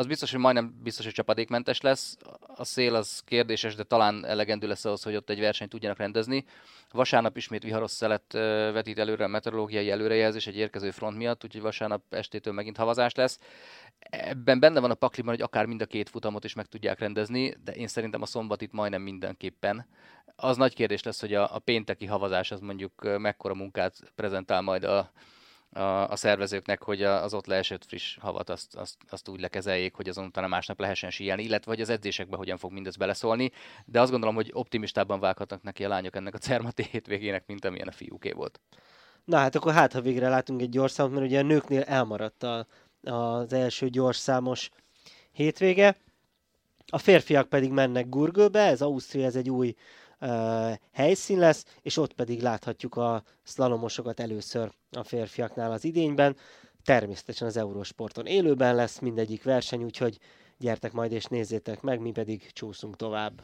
az 0.00 0.06
biztos, 0.06 0.30
hogy 0.30 0.40
majdnem 0.40 0.74
biztos, 0.82 1.04
hogy 1.04 1.14
csapadékmentes 1.14 1.80
lesz. 1.80 2.16
A 2.56 2.64
szél 2.64 2.94
az 2.94 3.22
kérdéses, 3.24 3.74
de 3.74 3.82
talán 3.82 4.26
elegendő 4.26 4.66
lesz 4.66 4.84
ahhoz, 4.84 5.02
hogy 5.02 5.16
ott 5.16 5.30
egy 5.30 5.40
versenyt 5.40 5.70
tudjanak 5.70 5.98
rendezni. 5.98 6.44
Vasárnap 6.90 7.36
ismét 7.36 7.62
viharos 7.62 7.90
szelet 7.90 8.32
vetít 8.72 8.98
előre 8.98 9.24
a 9.24 9.28
meteorológiai 9.28 9.90
előrejelzés 9.90 10.46
egy 10.46 10.56
érkező 10.56 10.90
front 10.90 11.16
miatt, 11.16 11.44
úgyhogy 11.44 11.60
vasárnap 11.60 12.02
estétől 12.14 12.52
megint 12.52 12.76
havazás 12.76 13.14
lesz. 13.14 13.38
Ebben 14.10 14.60
benne 14.60 14.80
van 14.80 14.90
a 14.90 14.94
pakliban, 14.94 15.30
hogy 15.34 15.42
akár 15.42 15.66
mind 15.66 15.82
a 15.82 15.86
két 15.86 16.08
futamot 16.08 16.44
is 16.44 16.54
meg 16.54 16.66
tudják 16.66 16.98
rendezni, 16.98 17.56
de 17.64 17.72
én 17.72 17.88
szerintem 17.88 18.22
a 18.22 18.26
szombat 18.26 18.62
itt 18.62 18.72
majdnem 18.72 19.02
mindenképpen. 19.02 19.86
Az 20.36 20.56
nagy 20.56 20.74
kérdés 20.74 21.02
lesz, 21.02 21.20
hogy 21.20 21.34
a, 21.34 21.54
a 21.54 21.58
pénteki 21.58 22.06
havazás 22.06 22.50
az 22.50 22.60
mondjuk 22.60 23.18
mekkora 23.18 23.54
munkát 23.54 24.12
prezentál 24.14 24.60
majd 24.60 24.84
a, 24.84 25.10
a, 25.72 26.08
a 26.08 26.16
szervezőknek, 26.16 26.82
hogy 26.82 27.02
az 27.02 27.34
ott 27.34 27.46
leesett 27.46 27.84
friss 27.84 28.16
havat 28.20 28.50
azt, 28.50 28.76
azt, 28.76 28.96
azt 29.08 29.28
úgy 29.28 29.40
lekezeljék, 29.40 29.94
hogy 29.94 30.08
azon 30.08 30.24
utána 30.24 30.46
másnap 30.46 30.80
lehessen 30.80 31.10
síelni, 31.10 31.42
illetve 31.42 31.70
hogy 31.70 31.80
az 31.80 31.88
edzésekbe 31.88 32.36
hogyan 32.36 32.56
fog 32.56 32.72
mindez 32.72 32.96
beleszólni, 32.96 33.50
de 33.84 34.00
azt 34.00 34.10
gondolom, 34.10 34.34
hogy 34.34 34.50
optimistában 34.52 35.20
vághatnak 35.20 35.62
neki 35.62 35.84
a 35.84 35.88
lányok 35.88 36.16
ennek 36.16 36.34
a 36.34 36.38
Cermati 36.38 36.82
hétvégének, 36.90 37.46
mint 37.46 37.64
amilyen 37.64 37.88
a 37.88 37.92
fiúké 37.92 38.32
volt. 38.32 38.60
Na 39.24 39.36
hát 39.36 39.54
akkor 39.54 39.72
hát, 39.72 39.92
ha 39.92 40.00
végre 40.00 40.28
látunk 40.28 40.60
egy 40.60 40.68
gyors 40.68 40.92
számot, 40.92 41.12
mert 41.12 41.26
ugye 41.26 41.38
a 41.38 41.42
nőknél 41.42 41.82
elmaradt 41.82 42.42
a, 42.42 42.66
az 43.02 43.52
első 43.52 43.88
gyors 43.88 44.16
számos 44.16 44.70
hétvége. 45.32 45.96
A 46.86 46.98
férfiak 46.98 47.48
pedig 47.48 47.70
mennek 47.70 48.08
Gurgölbe, 48.08 48.60
ez 48.60 48.82
Ausztria, 48.82 49.24
ez 49.24 49.36
egy 49.36 49.50
új 49.50 49.68
uh, 49.68 49.99
helyszín 50.92 51.38
lesz, 51.38 51.64
és 51.82 51.96
ott 51.96 52.12
pedig 52.12 52.40
láthatjuk 52.42 52.96
a 52.96 53.22
szlalomosokat 53.42 54.20
először 54.20 54.70
a 54.90 55.02
férfiaknál 55.02 55.72
az 55.72 55.84
idényben. 55.84 56.36
Természetesen 56.84 57.46
az 57.46 57.56
Eurósporton 57.56 58.26
élőben 58.26 58.74
lesz 58.74 58.98
mindegyik 58.98 59.42
verseny, 59.42 59.84
úgyhogy 59.84 60.18
gyertek 60.58 60.92
majd 60.92 61.12
és 61.12 61.24
nézzétek 61.24 61.80
meg, 61.80 62.00
mi 62.00 62.10
pedig 62.10 62.52
csúszunk 62.52 62.96
tovább. 62.96 63.42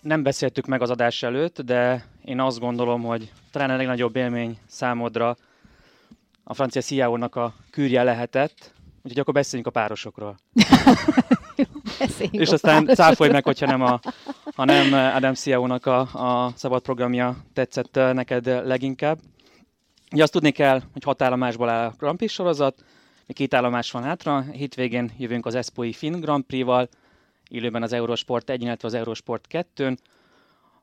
Nem 0.00 0.22
beszéltük 0.22 0.66
meg 0.66 0.82
az 0.82 0.90
adás 0.90 1.22
előtt, 1.22 1.60
de 1.60 2.04
én 2.24 2.40
azt 2.40 2.58
gondolom, 2.58 3.02
hogy 3.02 3.32
talán 3.50 3.70
a 3.70 3.76
legnagyobb 3.76 4.16
élmény 4.16 4.58
számodra 4.66 5.36
a 6.44 6.54
francia 6.54 6.80
Sziáónak 6.80 7.36
a 7.36 7.54
kürje 7.70 8.02
lehetett, 8.02 8.72
Úgyhogy 9.08 9.22
akkor 9.22 9.34
beszéljünk 9.34 9.68
a 9.68 9.80
párosokról. 9.80 10.36
beszéljünk 11.98 12.40
És 12.40 12.48
aztán 12.48 12.86
cáfolj 12.86 13.30
meg, 13.30 13.44
hogyha 13.44 13.66
nem, 13.66 13.82
a, 13.82 14.00
ha 14.54 14.64
nem 14.64 14.92
Adam 15.14 15.34
Sziau-nak 15.34 15.86
a, 15.86 16.00
a 16.00 16.52
szabad 16.56 16.82
programja 16.82 17.36
tetszett 17.52 17.94
neked 17.94 18.46
leginkább. 18.46 19.18
Ugye 20.12 20.22
azt 20.22 20.32
tudni 20.32 20.50
kell, 20.50 20.82
hogy 20.92 21.02
hat 21.02 21.22
állomásból 21.22 21.68
áll 21.68 21.86
a 21.86 21.94
Grand 21.98 22.16
Prix 22.16 22.32
sorozat, 22.32 22.84
még 23.26 23.36
két 23.36 23.54
állomás 23.54 23.90
van 23.90 24.02
hátra, 24.02 24.40
hétvégén 24.40 25.10
jövünk 25.18 25.46
az 25.46 25.54
Espoi 25.54 25.92
Finn 25.92 26.20
Grand 26.20 26.44
Prix-val, 26.44 26.88
élőben 27.48 27.82
az 27.82 27.92
Eurosport 27.92 28.50
1, 28.50 28.62
illetve 28.62 28.88
az 28.88 28.94
Eurosport 28.94 29.46
2-n. 29.50 29.96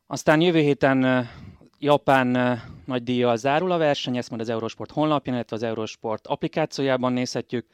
Aztán 0.07 0.41
jövő 0.41 0.59
héten 0.59 1.29
Japán 1.79 2.61
nagy 2.85 3.03
díjjal 3.03 3.37
zárul 3.37 3.71
a 3.71 3.77
verseny, 3.77 4.17
ezt 4.17 4.29
majd 4.29 4.41
az 4.41 4.49
Eurosport 4.49 4.91
honlapján, 4.91 5.35
illetve 5.35 5.55
az 5.55 5.63
Eurosport 5.63 6.27
applikációjában 6.27 7.13
nézhetjük 7.13 7.65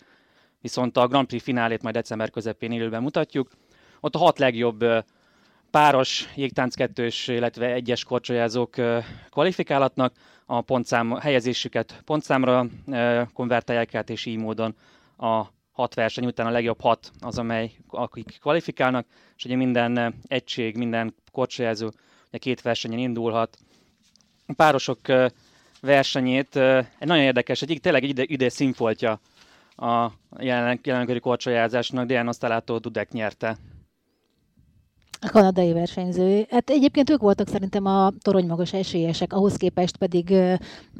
viszont 0.62 0.98
a 0.98 1.08
Grand 1.08 1.28
Prix 1.28 1.44
finálét 1.44 1.82
majd 1.82 1.96
december 1.96 2.30
közepén 2.30 2.72
élőben 2.72 3.02
mutatjuk. 3.02 3.50
Ott 4.00 4.16
a 4.16 4.18
hat 4.18 4.40
legjobb 4.40 4.86
páros, 5.72 6.30
jégtánc 6.36 6.76
kettős, 6.76 7.28
illetve 7.28 7.74
egyes 7.74 8.04
korcsolyázók 8.04 8.76
kvalifikálhatnak, 9.30 10.14
a 10.46 10.62
pontszám, 10.62 11.12
helyezésüket 11.12 12.02
pontszámra 12.06 12.68
konvertálják 13.34 13.96
át, 13.96 14.10
és 14.10 14.26
így 14.26 14.38
módon 14.38 14.76
a 15.18 15.44
hat 15.72 15.94
verseny 15.94 16.26
után 16.26 16.48
a 16.48 16.52
legjobb 16.52 16.82
hat 16.82 17.12
az, 17.20 17.38
amely 17.38 17.72
akik 17.88 18.38
kvalifikálnak, 18.42 19.08
és 19.38 19.46
ugye 19.46 19.56
minden 19.56 20.16
egység, 20.28 20.78
minden 20.78 21.16
korcsolyázó 21.32 21.90
ugye 22.28 22.38
két 22.38 22.62
versenyen 22.62 23.00
indulhat. 23.00 23.58
A 24.48 24.54
párosok 24.54 25.00
versenyét 25.82 26.56
egy 26.56 27.08
nagyon 27.08 27.24
érdekes, 27.24 27.62
egy 27.62 27.80
tényleg 27.82 28.04
ide, 28.04 28.24
ide 28.26 28.50
színfoltja 28.50 29.20
a 29.82 30.12
jelen, 30.40 30.80
jelenkori 30.84 31.20
korcsolyázásnak, 31.20 32.06
Diana 32.06 32.30
Osztalátó 32.30 32.78
Dudek 32.78 33.12
nyerte 33.12 33.58
a 35.24 35.30
kanadai 35.30 35.74
versenyző. 35.74 36.46
Hát 36.50 36.70
egyébként 36.70 37.10
ők 37.10 37.22
voltak 37.22 37.48
szerintem 37.48 37.86
a 37.86 38.12
torony 38.22 38.46
magas 38.48 38.74
esélyesek, 38.74 39.34
ahhoz 39.34 39.56
képest 39.56 39.98
pedig 39.98 40.30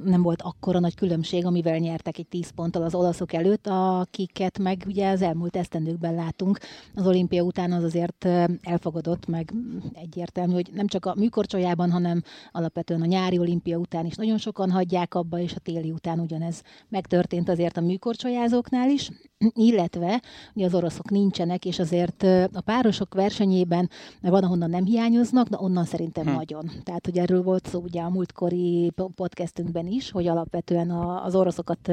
nem 0.04 0.22
volt 0.22 0.42
akkora 0.42 0.80
nagy 0.80 0.96
különbség, 0.96 1.46
amivel 1.46 1.78
nyertek 1.78 2.18
egy 2.18 2.28
10 2.28 2.50
ponttal 2.50 2.84
az 2.84 2.96
olaszok 2.96 3.34
előtt, 3.34 3.68
akiket 3.68 4.60
meg 4.60 4.84
ugye 4.88 5.10
az 5.10 5.22
elmúlt 5.22 5.56
esztendőkben 5.56 6.16
látunk. 6.16 6.60
Az 6.96 7.08
olimpia 7.08 7.44
után 7.44 7.72
az 7.72 7.84
azért 7.84 8.28
elfogadott, 8.62 9.28
meg 9.28 9.54
egyértelmű, 9.94 10.54
hogy 10.54 10.70
nem 10.74 10.88
csak 10.88 11.06
a 11.06 11.16
műkorcsolyában, 11.18 11.92
hanem 11.92 12.22
alapvetően 12.52 13.02
a 13.02 13.06
nyári 13.06 13.38
olimpia 13.38 13.78
után 13.78 14.06
is 14.06 14.16
nagyon 14.16 14.38
sokan 14.38 14.72
hagyják 14.72 15.16
abba, 15.16 15.40
és 15.40 15.54
a 15.56 15.60
téli 15.60 15.92
után 15.92 16.20
ugyanez 16.20 16.62
megtörtént 16.90 17.50
azért 17.50 17.78
a 17.78 17.82
műkorcsolyázóknál 17.82 18.90
is, 18.90 19.10
illetve 19.54 20.22
ugye 20.54 20.66
az 20.66 20.74
oroszok 20.74 21.10
nincsenek, 21.10 21.66
és 21.66 21.80
azért 21.80 22.24
a 22.54 22.62
párosok 22.66 23.14
versenyében 23.14 23.90
mert 24.22 24.34
van, 24.34 24.44
ahonnan 24.44 24.70
nem 24.70 24.86
hiányoznak, 24.86 25.48
de 25.48 25.58
onnan 25.60 25.86
szerintem 25.86 26.26
hm. 26.26 26.34
nagyon. 26.34 26.72
Tehát, 26.84 27.06
hogy 27.06 27.18
erről 27.18 27.44
volt 27.44 27.68
szó 27.68 27.80
ugye 27.80 28.02
a 28.02 28.10
múltkori 28.10 28.92
podcastünkben 29.16 29.88
is, 29.88 30.12
hogy 30.12 30.28
alapvetően 30.28 30.90
a, 30.90 31.26
az 31.26 31.36
oroszokat 31.36 31.92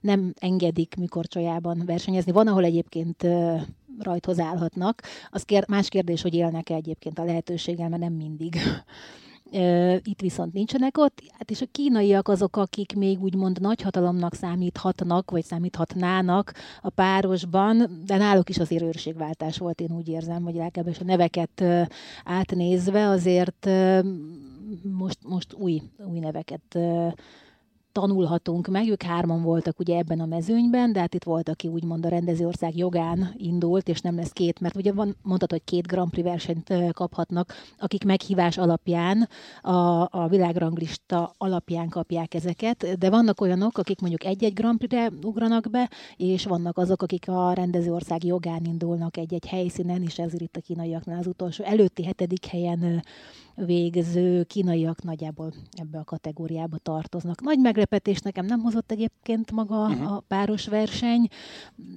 nem 0.00 0.34
engedik 0.38 0.94
műkorcsolyában 0.96 1.82
versenyezni. 1.86 2.32
Van, 2.32 2.46
ahol 2.46 2.64
egyébként 2.64 3.26
rajthoz 3.98 4.38
állhatnak. 4.38 5.02
Az 5.30 5.42
kér, 5.42 5.64
más 5.68 5.88
kérdés, 5.88 6.22
hogy 6.22 6.34
élnek-e 6.34 6.74
egyébként 6.74 7.18
a 7.18 7.24
lehetőséggel, 7.24 7.88
mert 7.88 8.02
nem 8.02 8.12
mindig 8.12 8.56
itt 10.02 10.20
viszont 10.20 10.52
nincsenek 10.52 10.98
ott, 10.98 11.22
hát 11.38 11.50
és 11.50 11.60
a 11.60 11.66
kínaiak 11.72 12.28
azok, 12.28 12.56
akik 12.56 12.94
még 12.96 13.22
úgymond 13.22 13.60
nagyhatalomnak 13.60 14.34
számíthatnak, 14.34 15.30
vagy 15.30 15.44
számíthatnának 15.44 16.52
a 16.82 16.90
párosban, 16.90 18.02
de 18.06 18.16
náluk 18.16 18.48
is 18.48 18.58
azért 18.58 18.82
őrségváltás 18.82 19.58
volt, 19.58 19.80
én 19.80 19.92
úgy 19.92 20.08
érzem, 20.08 20.42
hogy 20.42 20.54
legalábbis 20.54 20.98
a 20.98 21.04
neveket 21.04 21.64
átnézve 22.24 23.08
azért 23.08 23.68
most, 24.82 25.18
most 25.28 25.54
új, 25.54 25.82
új 26.10 26.18
neveket 26.18 26.78
tanulhatunk 27.92 28.68
meg. 28.68 28.88
Ők 28.88 29.02
hárman 29.02 29.42
voltak 29.42 29.78
ugye 29.78 29.96
ebben 29.96 30.20
a 30.20 30.26
mezőnyben, 30.26 30.92
de 30.92 31.00
hát 31.00 31.14
itt 31.14 31.24
volt, 31.24 31.48
aki 31.48 31.68
úgymond 31.68 32.06
a 32.06 32.08
rendezőország 32.08 32.76
jogán 32.76 33.34
indult, 33.36 33.88
és 33.88 34.00
nem 34.00 34.16
lesz 34.16 34.32
két, 34.32 34.60
mert 34.60 34.76
ugye 34.76 34.92
van, 34.92 35.16
mondhatod, 35.22 35.50
hogy 35.50 35.64
két 35.64 35.86
Grand 35.86 36.10
Prix 36.10 36.28
versenyt 36.28 36.92
kaphatnak, 36.92 37.52
akik 37.78 38.04
meghívás 38.04 38.58
alapján, 38.58 39.28
a, 39.62 40.08
a 40.10 40.26
világranglista 40.28 41.34
alapján 41.38 41.88
kapják 41.88 42.34
ezeket, 42.34 42.98
de 42.98 43.10
vannak 43.10 43.40
olyanok, 43.40 43.78
akik 43.78 44.00
mondjuk 44.00 44.24
egy-egy 44.24 44.54
Grand 44.54 44.78
Prix-re 44.78 45.10
ugranak 45.22 45.70
be, 45.70 45.90
és 46.16 46.44
vannak 46.44 46.78
azok, 46.78 47.02
akik 47.02 47.28
a 47.28 47.52
rendezőország 47.52 48.24
jogán 48.24 48.64
indulnak 48.64 49.16
egy-egy 49.16 49.46
helyszínen, 49.46 50.02
és 50.02 50.18
ezért 50.18 50.42
itt 50.42 50.56
a 50.56 50.60
kínaiaknál 50.60 51.18
az 51.18 51.26
utolsó 51.26 51.64
előtti 51.64 52.04
hetedik 52.04 52.46
helyen 52.46 53.02
végző 53.54 54.42
kínaiak 54.42 55.02
nagyjából 55.02 55.52
ebbe 55.70 55.98
a 55.98 56.04
kategóriába 56.04 56.78
tartoznak. 56.78 57.40
Nagy 57.40 57.58
meglepetés 57.80 58.20
nekem 58.20 58.46
nem 58.46 58.60
hozott 58.60 58.90
egyébként 58.90 59.50
maga 59.50 59.86
uh-huh. 59.86 60.12
a 60.12 60.20
páros 60.28 60.66
verseny. 60.66 61.28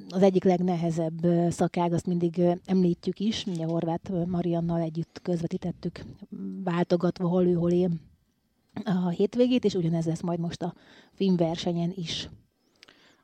Az 0.09 0.21
egyik 0.21 0.43
legnehezebb 0.43 1.25
szakág, 1.49 1.93
azt 1.93 2.05
mindig 2.05 2.41
említjük 2.65 3.19
is, 3.19 3.45
ugye 3.45 3.65
Horváth 3.65 4.25
Mariannal 4.25 4.81
együtt 4.81 5.19
közvetítettük, 5.23 5.99
váltogatva 6.63 7.27
hol 7.27 7.45
ő, 7.45 7.53
hol 7.53 7.71
én 7.71 8.01
a 8.83 9.09
hétvégét, 9.09 9.65
és 9.65 9.73
ugyanez 9.73 10.05
lesz 10.05 10.21
majd 10.21 10.39
most 10.39 10.61
a 10.61 10.73
filmversenyen 11.11 11.91
is. 11.95 12.29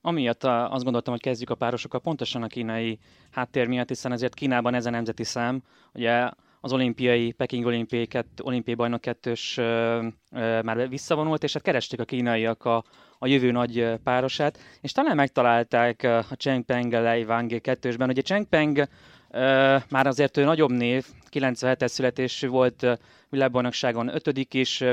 Amiatt 0.02 0.44
azt 0.44 0.84
gondoltam, 0.84 1.14
hogy 1.14 1.22
kezdjük 1.22 1.50
a 1.50 1.56
párosokkal 1.56 2.00
pontosan 2.00 2.44
a 2.44 2.48
kínai 2.48 3.00
háttér 3.32 3.68
miatt, 3.68 3.88
hiszen 3.88 4.12
ezért 4.12 4.34
Kínában 4.34 4.74
ez 4.74 4.86
a 4.86 4.90
nemzeti 4.90 5.24
szám, 5.24 5.64
ugye 5.94 6.30
az 6.62 6.74
olimpiai, 6.74 7.32
Peking 7.32 7.66
olimpiai, 7.66 8.06
kett, 8.06 8.40
olimpiai 8.44 8.76
bajnok 8.76 9.02
kettős 9.02 9.58
ö, 9.58 10.08
ö, 10.32 10.62
már 10.62 10.90
visszavonult, 10.90 11.44
és 11.44 11.54
hát 11.54 11.62
keresték 11.62 12.00
a 12.00 12.06
kínaiak 12.06 12.66
a, 12.66 12.84
a 13.20 13.28
jövő 13.28 13.52
nagy 13.52 13.94
párosát, 14.04 14.60
és 14.82 14.92
talán 14.92 15.16
megtalálták 15.16 16.04
a 16.04 16.36
Cheng 16.36 16.64
Peng 16.64 16.92
Lei 16.92 17.24
Wang 17.24 17.62
kettősben. 17.62 18.10
Ugye 18.10 18.22
Cheng 18.22 18.46
Peng 18.46 18.88
ö, 19.32 19.78
már 19.90 20.08
azért 20.08 20.38
ő 20.38 20.44
nagyobb 20.44 20.72
név, 20.72 21.06
97-es 21.32 21.88
születésű 21.88 22.48
volt 22.48 23.00
világbajnokságon 23.30 24.16
ötödik 24.16 24.54
is, 24.54 24.84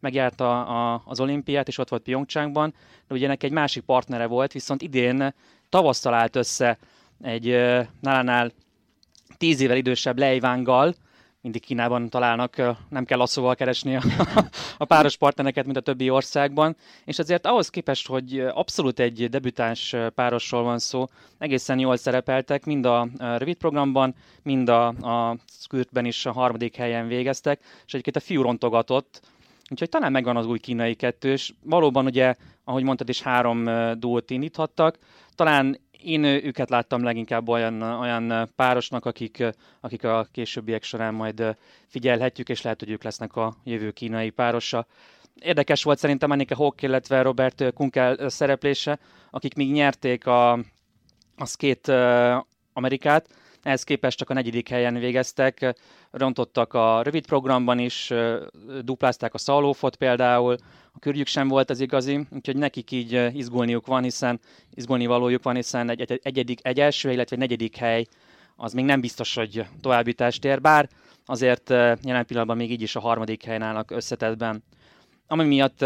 megjárta 0.00 0.64
a, 0.64 1.02
az 1.06 1.20
olimpiát, 1.20 1.68
és 1.68 1.78
ott 1.78 1.88
volt 1.88 2.02
Pyeongchangban, 2.02 2.74
de 3.08 3.14
ugye 3.14 3.24
ennek 3.24 3.42
egy 3.42 3.52
másik 3.52 3.82
partnere 3.82 4.26
volt, 4.26 4.52
viszont 4.52 4.82
idén 4.82 5.34
tavasszal 5.68 6.14
állt 6.14 6.36
össze 6.36 6.78
egy 7.22 7.46
nálánál 8.00 8.52
tíz 9.38 9.60
évvel 9.60 9.76
idősebb 9.76 10.18
Leivánggal, 10.18 10.94
mindig 11.42 11.64
Kínában 11.64 12.08
találnak, 12.08 12.56
nem 12.88 13.04
kell 13.04 13.18
lasszóval 13.18 13.54
keresni 13.54 13.96
a, 13.96 14.02
a 14.78 14.84
páros 14.84 15.16
partnereket, 15.16 15.64
mint 15.64 15.76
a 15.76 15.80
többi 15.80 16.10
országban, 16.10 16.76
és 17.04 17.18
azért 17.18 17.46
ahhoz 17.46 17.68
képest, 17.68 18.06
hogy 18.06 18.38
abszolút 18.38 18.98
egy 18.98 19.28
debütáns 19.28 19.96
párosról 20.14 20.62
van 20.62 20.78
szó, 20.78 21.06
egészen 21.38 21.78
jól 21.78 21.96
szerepeltek, 21.96 22.64
mind 22.64 22.84
a 22.84 23.08
rövid 23.18 23.56
programban, 23.56 24.14
mind 24.42 24.68
a, 24.68 24.86
a 24.86 25.36
skürtben 25.46 26.04
is 26.04 26.26
a 26.26 26.32
harmadik 26.32 26.76
helyen 26.76 27.06
végeztek, 27.06 27.60
és 27.60 27.92
egyébként 27.92 28.16
a 28.16 28.20
fiú 28.20 28.42
rontogatott, 28.42 29.20
Úgyhogy 29.70 29.88
talán 29.88 30.12
megvan 30.12 30.36
az 30.36 30.46
új 30.46 30.58
kínai 30.58 30.94
kettős. 30.94 31.54
Valóban 31.62 32.06
ugye, 32.06 32.34
ahogy 32.64 32.82
mondtad 32.82 33.08
is, 33.08 33.22
három 33.22 33.68
dót 33.98 34.30
indíthattak. 34.30 34.98
Talán 35.34 35.78
én 36.04 36.24
őket 36.24 36.70
láttam 36.70 37.02
leginkább 37.02 37.48
olyan, 37.48 37.82
olyan 37.82 38.50
párosnak, 38.56 39.06
akik, 39.06 39.44
akik 39.80 40.04
a 40.04 40.26
későbbiek 40.32 40.82
során 40.82 41.14
majd 41.14 41.56
figyelhetjük, 41.86 42.48
és 42.48 42.62
lehet, 42.62 42.80
hogy 42.80 42.90
ők 42.90 43.02
lesznek 43.02 43.36
a 43.36 43.54
jövő 43.64 43.90
kínai 43.90 44.30
párosa. 44.30 44.86
Érdekes 45.40 45.82
volt 45.82 45.98
szerintem 45.98 46.30
Annika 46.30 46.54
Hawk, 46.54 46.82
illetve 46.82 47.22
Robert 47.22 47.72
Kunkel 47.72 48.28
szereplése, 48.28 48.98
akik 49.30 49.54
még 49.54 49.72
nyerték 49.72 50.26
a, 50.26 50.52
a 51.36 51.46
skate 51.46 52.44
Amerikát, 52.72 53.28
ehhez 53.62 53.82
képest 53.82 54.18
csak 54.18 54.30
a 54.30 54.34
negyedik 54.34 54.68
helyen 54.68 54.94
végeztek, 54.94 55.74
rontottak 56.10 56.74
a 56.74 57.02
rövid 57.02 57.26
programban 57.26 57.78
is, 57.78 58.12
duplázták 58.82 59.34
a 59.34 59.38
szalófot 59.38 59.96
például, 59.96 60.56
a 60.92 60.98
körjük 60.98 61.26
sem 61.26 61.48
volt 61.48 61.70
az 61.70 61.80
igazi, 61.80 62.26
úgyhogy 62.30 62.56
nekik 62.56 62.90
így 62.90 63.30
izgulniuk 63.34 63.86
van, 63.86 64.02
hiszen 64.02 64.40
izgulni 64.74 65.06
valójuk 65.06 65.42
van, 65.42 65.54
hiszen 65.54 65.90
egy, 65.90 66.00
egy, 66.00 66.20
egyedik, 66.22 66.58
egy 66.62 66.80
első, 66.80 67.10
illetve 67.10 67.36
egy 67.36 67.42
negyedik 67.42 67.76
hely 67.76 68.06
az 68.56 68.72
még 68.72 68.84
nem 68.84 69.00
biztos, 69.00 69.34
hogy 69.34 69.64
továbbítást 69.80 70.44
ér, 70.44 70.60
bár 70.60 70.88
azért 71.26 71.70
jelen 71.70 72.26
pillanatban 72.26 72.56
még 72.56 72.70
így 72.70 72.82
is 72.82 72.96
a 72.96 73.00
harmadik 73.00 73.44
helyen 73.44 73.62
állnak 73.62 73.90
összetetben. 73.90 74.64
Ami 75.26 75.44
miatt 75.44 75.84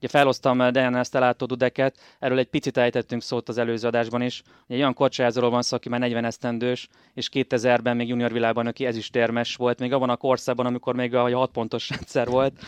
Ugye 0.00 0.08
felhoztam 0.08 0.60
eh, 0.60 0.70
Diana 0.70 1.04
Stellátó 1.04 1.46
Dudeket, 1.46 1.96
erről 2.18 2.38
egy 2.38 2.48
picit 2.48 2.76
ejtettünk 2.76 3.22
szót 3.22 3.48
az 3.48 3.58
előző 3.58 3.86
adásban 3.86 4.22
is. 4.22 4.42
Ugye 4.46 4.74
egy 4.74 4.80
olyan 4.80 4.94
kocsázóról 4.94 5.50
van 5.50 5.62
szó, 5.62 5.76
aki 5.76 5.88
már 5.88 6.00
40 6.00 6.24
esztendős, 6.24 6.88
és 7.14 7.28
2000-ben 7.32 7.96
még 7.96 8.08
junior 8.08 8.32
világban, 8.32 8.66
aki 8.66 8.86
ezüstérmes 8.86 9.56
volt, 9.56 9.78
még 9.78 9.92
abban 9.92 10.10
a 10.10 10.16
korszakban, 10.16 10.66
amikor 10.66 10.94
még 10.94 11.14
a 11.14 11.36
6 11.36 11.50
pontos 11.50 11.88
rendszer 11.90 12.28
volt. 12.28 12.60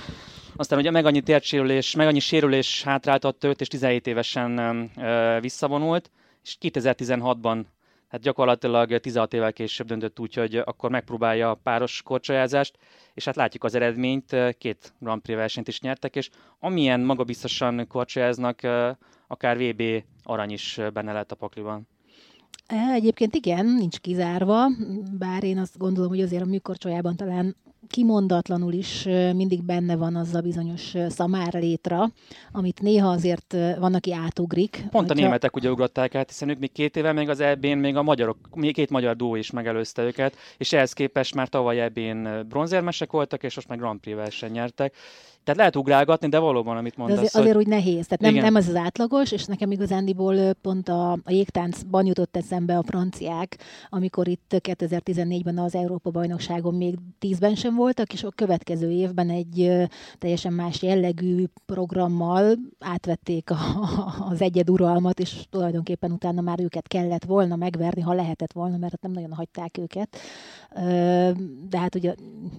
Aztán 0.56 0.78
ugye 0.78 0.90
meg 0.90 1.06
annyi 1.06 1.20
térsérülés, 1.20 1.94
meg 1.94 2.06
annyi 2.06 2.20
sérülés 2.20 2.82
hátráltatta 2.82 3.48
őt, 3.48 3.60
és 3.60 3.68
17 3.68 4.06
évesen 4.06 4.58
ö, 4.96 5.38
visszavonult, 5.40 6.10
és 6.42 6.56
2016-ban 6.60 7.62
hát 8.12 8.20
gyakorlatilag 8.20 9.00
16 9.00 9.34
évvel 9.34 9.52
később 9.52 9.86
döntött 9.86 10.20
úgy, 10.20 10.34
hogy 10.34 10.56
akkor 10.56 10.90
megpróbálja 10.90 11.50
a 11.50 11.54
páros 11.62 12.02
korcsolyázást, 12.02 12.78
és 13.14 13.24
hát 13.24 13.36
látjuk 13.36 13.64
az 13.64 13.74
eredményt, 13.74 14.36
két 14.58 14.92
Grand 14.98 15.22
Prix 15.22 15.38
versenyt 15.38 15.68
is 15.68 15.80
nyertek, 15.80 16.16
és 16.16 16.30
amilyen 16.58 17.00
magabiztosan 17.00 17.86
korcsolyáznak, 17.86 18.60
akár 19.26 19.58
VB 19.58 19.82
arany 20.22 20.50
is 20.50 20.80
benne 20.92 21.12
lehet 21.12 21.32
a 21.32 21.36
pakliban. 21.36 21.88
Egyébként 22.94 23.34
igen, 23.34 23.66
nincs 23.66 23.98
kizárva, 23.98 24.66
bár 25.18 25.44
én 25.44 25.58
azt 25.58 25.78
gondolom, 25.78 26.10
hogy 26.10 26.20
azért 26.20 26.42
a 26.42 26.46
műkorcsolyában 26.46 27.16
talán 27.16 27.56
kimondatlanul 27.88 28.72
is 28.72 29.02
mindig 29.34 29.62
benne 29.62 29.96
van 29.96 30.16
az 30.16 30.34
a 30.34 30.40
bizonyos 30.40 30.94
szamár 31.08 31.52
létra, 31.52 32.10
amit 32.52 32.80
néha 32.80 33.08
azért 33.08 33.56
van, 33.78 33.94
aki 33.94 34.12
átugrik. 34.12 34.84
Pont 34.90 35.10
a 35.10 35.14
németek 35.14 35.56
ugye 35.56 35.70
ugrották 35.70 36.14
át, 36.14 36.28
hiszen 36.28 36.48
ők 36.48 36.58
még 36.58 36.72
két 36.72 36.96
éve 36.96 37.12
még 37.12 37.28
az 37.28 37.40
eb 37.40 37.64
még 37.64 37.96
a 37.96 38.02
magyarok, 38.02 38.36
még 38.54 38.74
két 38.74 38.90
magyar 38.90 39.16
dó 39.16 39.34
is 39.34 39.50
megelőzte 39.50 40.02
őket, 40.02 40.36
és 40.56 40.72
ehhez 40.72 40.92
képest 40.92 41.34
már 41.34 41.48
tavaly 41.48 41.80
eb 41.80 41.98
bronzérmesek 42.48 43.12
voltak, 43.12 43.42
és 43.42 43.54
most 43.54 43.68
meg 43.68 43.78
Grand 43.78 44.00
Prix 44.00 44.16
verseny 44.16 44.52
nyertek. 44.52 44.94
Tehát 45.44 45.58
lehet 45.60 45.76
ugrálgatni, 45.76 46.28
de 46.28 46.38
valóban, 46.38 46.76
amit 46.76 46.96
mondasz. 46.96 47.16
De 47.16 47.22
azért, 47.22 47.34
azért 47.34 47.56
hogy... 47.56 47.64
úgy 47.64 47.70
nehéz. 47.70 48.06
Tehát 48.06 48.34
nem, 48.34 48.44
nem 48.44 48.54
az 48.54 48.68
az 48.68 48.74
átlagos, 48.74 49.32
és 49.32 49.44
nekem 49.44 49.70
igazándiból 49.70 50.52
pont 50.52 50.88
a, 50.88 51.12
a 51.12 51.30
jégtáncban 51.30 52.06
jutott 52.06 52.36
eszembe 52.36 52.76
a 52.76 52.82
franciák, 52.82 53.58
amikor 53.88 54.28
itt 54.28 54.54
2014-ben 54.58 55.58
az 55.58 55.74
Európa-bajnokságon 55.74 56.74
még 56.74 56.98
10-ben 57.20 57.54
sem 57.54 57.74
voltak, 57.74 58.12
és 58.12 58.24
a 58.24 58.30
következő 58.30 58.90
évben 58.90 59.30
egy 59.30 59.72
teljesen 60.18 60.52
más 60.52 60.82
jellegű 60.82 61.44
programmal 61.66 62.54
átvették 62.80 63.50
a, 63.50 63.56
az 64.30 64.40
egyed 64.40 64.70
uralmat, 64.70 65.20
és 65.20 65.44
tulajdonképpen 65.50 66.12
utána 66.12 66.40
már 66.40 66.60
őket 66.60 66.88
kellett 66.88 67.24
volna 67.24 67.56
megverni, 67.56 68.00
ha 68.00 68.12
lehetett 68.12 68.52
volna, 68.52 68.76
mert 68.76 69.02
nem 69.02 69.12
nagyon 69.12 69.32
hagyták 69.32 69.78
őket. 69.78 70.16
De 71.68 71.78
hát 71.78 71.94
ugye 71.94 72.14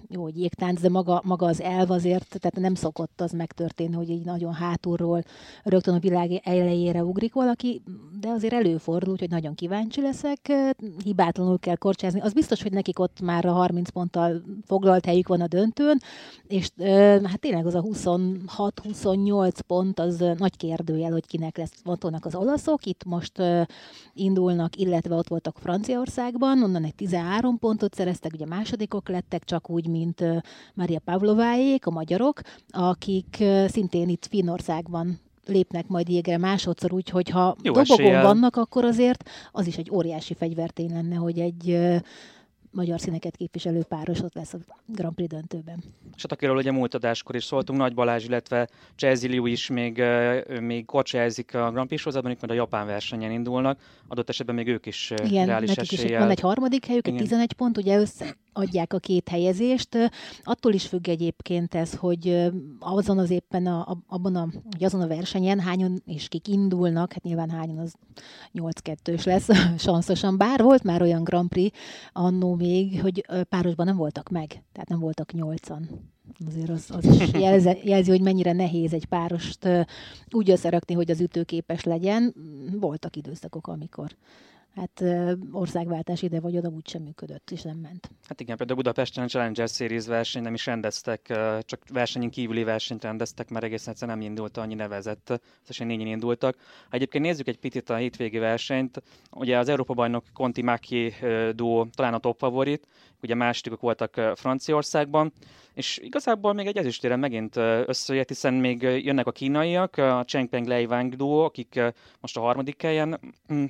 jó, 0.08 0.22
hogy 0.22 0.38
jégtánc, 0.40 0.80
de 0.80 0.88
maga, 0.88 1.20
maga 1.24 1.46
az 1.46 1.60
elv 1.60 1.90
azért, 1.90 2.38
tehát 2.40 2.58
nem 2.58 2.73
szokott 2.74 3.20
az 3.20 3.32
megtörténni, 3.32 3.94
hogy 3.94 4.10
így 4.10 4.24
nagyon 4.24 4.52
hátulról 4.52 5.22
rögtön 5.62 5.94
a 5.94 5.98
világ 5.98 6.40
elejére 6.44 7.04
ugrik 7.04 7.32
valaki, 7.32 7.82
de 8.20 8.28
azért 8.28 8.52
előfordul, 8.52 9.16
hogy 9.18 9.30
nagyon 9.30 9.54
kíváncsi 9.54 10.00
leszek, 10.00 10.52
hibátlanul 11.04 11.58
kell 11.58 11.76
korcsázni. 11.76 12.20
Az 12.20 12.32
biztos, 12.32 12.62
hogy 12.62 12.72
nekik 12.72 12.98
ott 12.98 13.20
már 13.20 13.44
a 13.44 13.52
30 13.52 13.90
ponttal 13.90 14.42
foglalt 14.66 15.04
helyük 15.04 15.28
van 15.28 15.40
a 15.40 15.46
döntőn, 15.46 15.98
és 16.46 16.70
hát 17.24 17.40
tényleg 17.40 17.66
az 17.66 17.74
a 17.74 17.82
26-28 17.82 19.58
pont 19.66 19.98
az 19.98 20.24
nagy 20.38 20.56
kérdőjel, 20.56 21.12
hogy 21.12 21.26
kinek 21.26 21.56
lesz 21.56 21.80
vontónak 21.84 22.24
az 22.24 22.34
olaszok. 22.34 22.86
Itt 22.86 23.04
most 23.04 23.42
indulnak, 24.12 24.76
illetve 24.76 25.14
ott 25.14 25.28
voltak 25.28 25.58
Franciaországban, 25.58 26.62
onnan 26.62 26.84
egy 26.84 26.94
13 26.94 27.58
pontot 27.58 27.94
szereztek, 27.94 28.32
ugye 28.32 28.46
másodikok 28.46 29.08
lettek, 29.08 29.44
csak 29.44 29.70
úgy, 29.70 29.86
mint 29.86 30.24
Maria 30.74 30.98
Pavlováék, 30.98 31.86
a 31.86 31.90
magyarok, 31.90 32.40
akik 32.70 33.44
szintén 33.66 34.08
itt 34.08 34.26
Finnországban 34.26 35.20
lépnek 35.46 35.86
majd 35.86 36.08
jégre 36.08 36.38
másodszor, 36.38 36.92
úgyhogy 36.92 37.28
ha 37.28 37.56
Jó 37.62 37.72
dobogon 37.72 37.98
eséllyel. 37.98 38.22
vannak, 38.22 38.56
akkor 38.56 38.84
azért 38.84 39.30
az 39.52 39.66
is 39.66 39.76
egy 39.76 39.90
óriási 39.92 40.34
fegyvertény 40.34 40.90
lenne, 40.92 41.14
hogy 41.16 41.38
egy 41.38 41.78
magyar 42.70 43.00
színeket 43.00 43.36
képviselő 43.36 43.82
páros 43.82 44.20
ott 44.22 44.34
lesz 44.34 44.54
a 44.54 44.58
Grand 44.86 45.14
Prix 45.14 45.30
döntőben. 45.34 45.82
És 46.16 46.22
hát 46.22 46.32
akiről 46.32 46.56
ugye 46.56 46.72
múlt 46.72 46.94
adáskor 46.94 47.34
is 47.34 47.44
szóltunk, 47.44 47.78
Nagy 47.78 47.94
Balázs, 47.94 48.24
illetve 48.24 48.68
Chelsea 48.96 49.30
Liu 49.30 49.46
is 49.46 49.68
még, 49.68 50.02
még 50.60 50.84
kocsázik 50.84 51.54
a 51.54 51.70
Grand 51.70 51.86
Prix 51.86 52.02
sorozatban, 52.02 52.32
itt 52.32 52.40
majd 52.40 52.52
a 52.52 52.62
japán 52.62 52.86
versenyen 52.86 53.30
indulnak, 53.30 53.78
adott 54.08 54.28
esetben 54.28 54.54
még 54.54 54.66
ők 54.68 54.86
is 54.86 55.12
Igen, 55.24 55.46
reális 55.46 55.68
nekik 55.74 55.92
eséllyel. 55.92 56.12
is 56.12 56.18
van 56.18 56.30
egy 56.30 56.40
harmadik 56.40 56.86
helyük, 56.86 57.06
egy 57.06 57.16
11 57.16 57.52
pont, 57.52 57.76
ugye 57.76 57.98
össze 57.98 58.36
adják 58.54 58.92
a 58.92 58.98
két 58.98 59.28
helyezést. 59.28 60.10
Attól 60.42 60.72
is 60.72 60.86
függ 60.86 61.08
egyébként 61.08 61.74
ez, 61.74 61.94
hogy 61.94 62.50
azon 62.78 63.18
az 63.18 63.30
éppen 63.30 63.66
a, 63.66 64.02
abban 64.06 64.36
a, 64.36 64.48
hogy 64.70 64.84
azon 64.84 65.00
a 65.00 65.06
versenyen 65.06 65.60
hányan 65.60 66.02
és 66.06 66.28
kik 66.28 66.48
indulnak, 66.48 67.12
hát 67.12 67.22
nyilván 67.22 67.50
hányan 67.50 67.78
az 67.78 67.94
8-2-s 68.54 69.24
lesz, 69.24 69.48
sanszosan, 69.86 70.38
bár 70.38 70.62
volt 70.62 70.82
már 70.82 71.02
olyan 71.02 71.24
Grand 71.24 71.48
Prix 71.48 71.78
annó 72.12 72.54
még, 72.54 73.00
hogy 73.00 73.26
párosban 73.48 73.86
nem 73.86 73.96
voltak 73.96 74.28
meg, 74.28 74.46
tehát 74.72 74.88
nem 74.88 74.98
voltak 74.98 75.32
nyolcan. 75.32 76.12
Azért 76.46 76.68
az, 76.68 76.90
az 76.90 77.04
is 77.04 77.32
jelzi, 77.44 77.78
jelzi, 77.84 78.10
hogy 78.10 78.20
mennyire 78.20 78.52
nehéz 78.52 78.92
egy 78.92 79.04
párost 79.04 79.68
úgy 80.30 80.50
összerakni, 80.50 80.94
hogy 80.94 81.10
az 81.10 81.20
ütőképes 81.20 81.84
legyen. 81.84 82.34
Voltak 82.80 83.16
időszakok, 83.16 83.66
amikor 83.66 84.16
hát 84.74 85.04
országváltás 85.52 86.22
ide 86.22 86.40
vagy 86.40 86.56
oda 86.56 86.68
úgysem 86.68 87.02
működött, 87.02 87.50
és 87.50 87.62
nem 87.62 87.76
ment. 87.76 88.10
Hát 88.28 88.40
igen, 88.40 88.56
például 88.56 88.78
Budapesten 88.78 89.24
a 89.24 89.26
Challenger 89.26 89.68
Series 89.68 90.06
verseny 90.06 90.42
nem 90.42 90.54
is 90.54 90.66
rendeztek, 90.66 91.32
csak 91.60 91.82
versenyen 91.92 92.30
kívüli 92.30 92.64
versenyt 92.64 93.02
rendeztek, 93.04 93.50
mert 93.50 93.64
egészen 93.64 93.92
egyszerűen 93.92 94.18
nem 94.18 94.26
indult 94.26 94.56
annyi 94.56 94.74
nevezett, 94.74 95.40
összesen 95.62 95.86
négyen 95.86 96.06
indultak. 96.06 96.56
Ha 96.88 96.96
egyébként 96.96 97.24
nézzük 97.24 97.48
egy 97.48 97.58
picit 97.58 97.90
a 97.90 97.96
hétvégi 97.96 98.38
versenyt, 98.38 99.02
ugye 99.30 99.58
az 99.58 99.68
Európa-bajnok 99.68 100.24
Conti 100.32 100.62
Maki 100.62 101.12
duó 101.52 101.86
talán 101.94 102.14
a 102.14 102.18
top 102.18 102.38
favorit, 102.38 102.86
ugye 103.22 103.34
másodikok 103.34 103.80
voltak 103.80 104.32
Franciaországban, 104.34 105.32
és 105.74 105.98
igazából 106.02 106.52
még 106.52 106.66
egy 106.66 106.76
ezüstére 106.76 107.16
megint 107.16 107.56
összejött, 107.86 108.28
hiszen 108.28 108.54
még 108.54 108.82
jönnek 108.82 109.26
a 109.26 109.32
kínaiak, 109.32 109.96
a 109.96 110.24
Cheng 110.24 110.48
Peng 110.48 110.66
Lei 110.66 110.84
Wang 110.84 111.16
duó, 111.16 111.44
akik 111.44 111.80
most 112.20 112.36
a 112.36 112.40
harmadik 112.40 112.82
helyen 112.82 113.20
mm, 113.52 113.64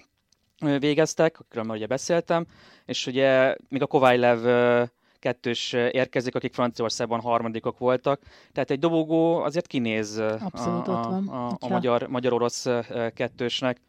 végeztek, 0.59 1.40
akiről 1.40 1.64
már 1.64 1.77
ugye 1.77 1.87
beszéltem, 1.87 2.47
és 2.85 3.07
ugye 3.07 3.57
még 3.69 3.83
a 3.83 3.87
Koválylev 3.87 4.38
kettős 5.25 5.73
érkezik, 5.73 6.35
akik 6.35 6.53
Franciaországban 6.53 7.21
harmadikok 7.21 7.79
voltak. 7.79 8.21
Tehát 8.53 8.71
egy 8.71 8.79
dobogó 8.79 9.40
azért 9.40 9.67
kinéz 9.67 10.19
Abszolút 10.19 10.88
a, 10.88 11.11
a, 11.11 11.23
a, 11.27 11.57
a 11.61 11.69
magyar, 11.69 12.07
magyar-orosz 12.07 12.67
kettősnek. 13.14 13.81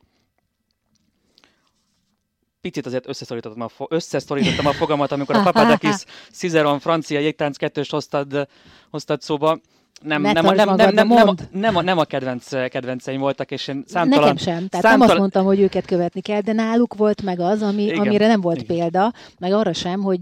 Picit 2.62 2.86
azért 2.86 3.08
összeszorítottam 3.08 3.62
a, 3.62 3.68
fo- 3.68 3.92
összeszorítottam 3.92 4.66
a 4.66 4.74
fogamat, 4.74 5.12
amikor 5.12 5.36
a 5.36 5.44
Papadakis 5.52 5.96
Cizeron 6.32 6.80
francia 6.80 7.20
jégtánc 7.20 7.58
kettőst 7.58 7.92
hoztad, 7.92 8.48
hoztad 8.90 9.22
szóba 9.22 9.60
nem, 10.02 10.22
ne 10.22 10.32
nem, 10.32 10.46
a, 10.46 10.52
nem, 10.52 10.68
magad, 10.68 10.94
nem, 10.94 10.94
nem, 10.94 11.08
nem, 11.08 11.36
nem, 11.52 11.76
a, 11.76 11.82
nem 11.82 11.98
a 11.98 12.04
kedvenc, 12.04 12.54
eh, 12.54 12.68
kedvenceim 12.68 13.20
voltak, 13.20 13.52
és 13.52 13.68
én 13.68 13.84
számtalan... 13.88 14.20
Nekem 14.20 14.38
sem, 14.38 14.68
tehát 14.68 14.72
számtalan... 14.72 14.98
nem 15.00 15.10
azt 15.10 15.18
mondtam, 15.20 15.46
hogy 15.46 15.60
őket 15.60 15.86
követni 15.86 16.22
kell, 16.22 16.42
de 16.42 16.54
náluk 16.54 16.96
volt 16.96 17.22
meg 17.22 17.40
az, 17.40 17.62
ami, 17.62 17.84
Igen. 17.84 18.00
amire 18.00 18.28
nem 18.28 18.42
volt 18.42 18.62
Igen. 18.62 18.78
példa, 18.78 19.14
meg 19.40 19.52
arra 19.52 19.74
sem, 19.74 20.02
hogy 20.02 20.22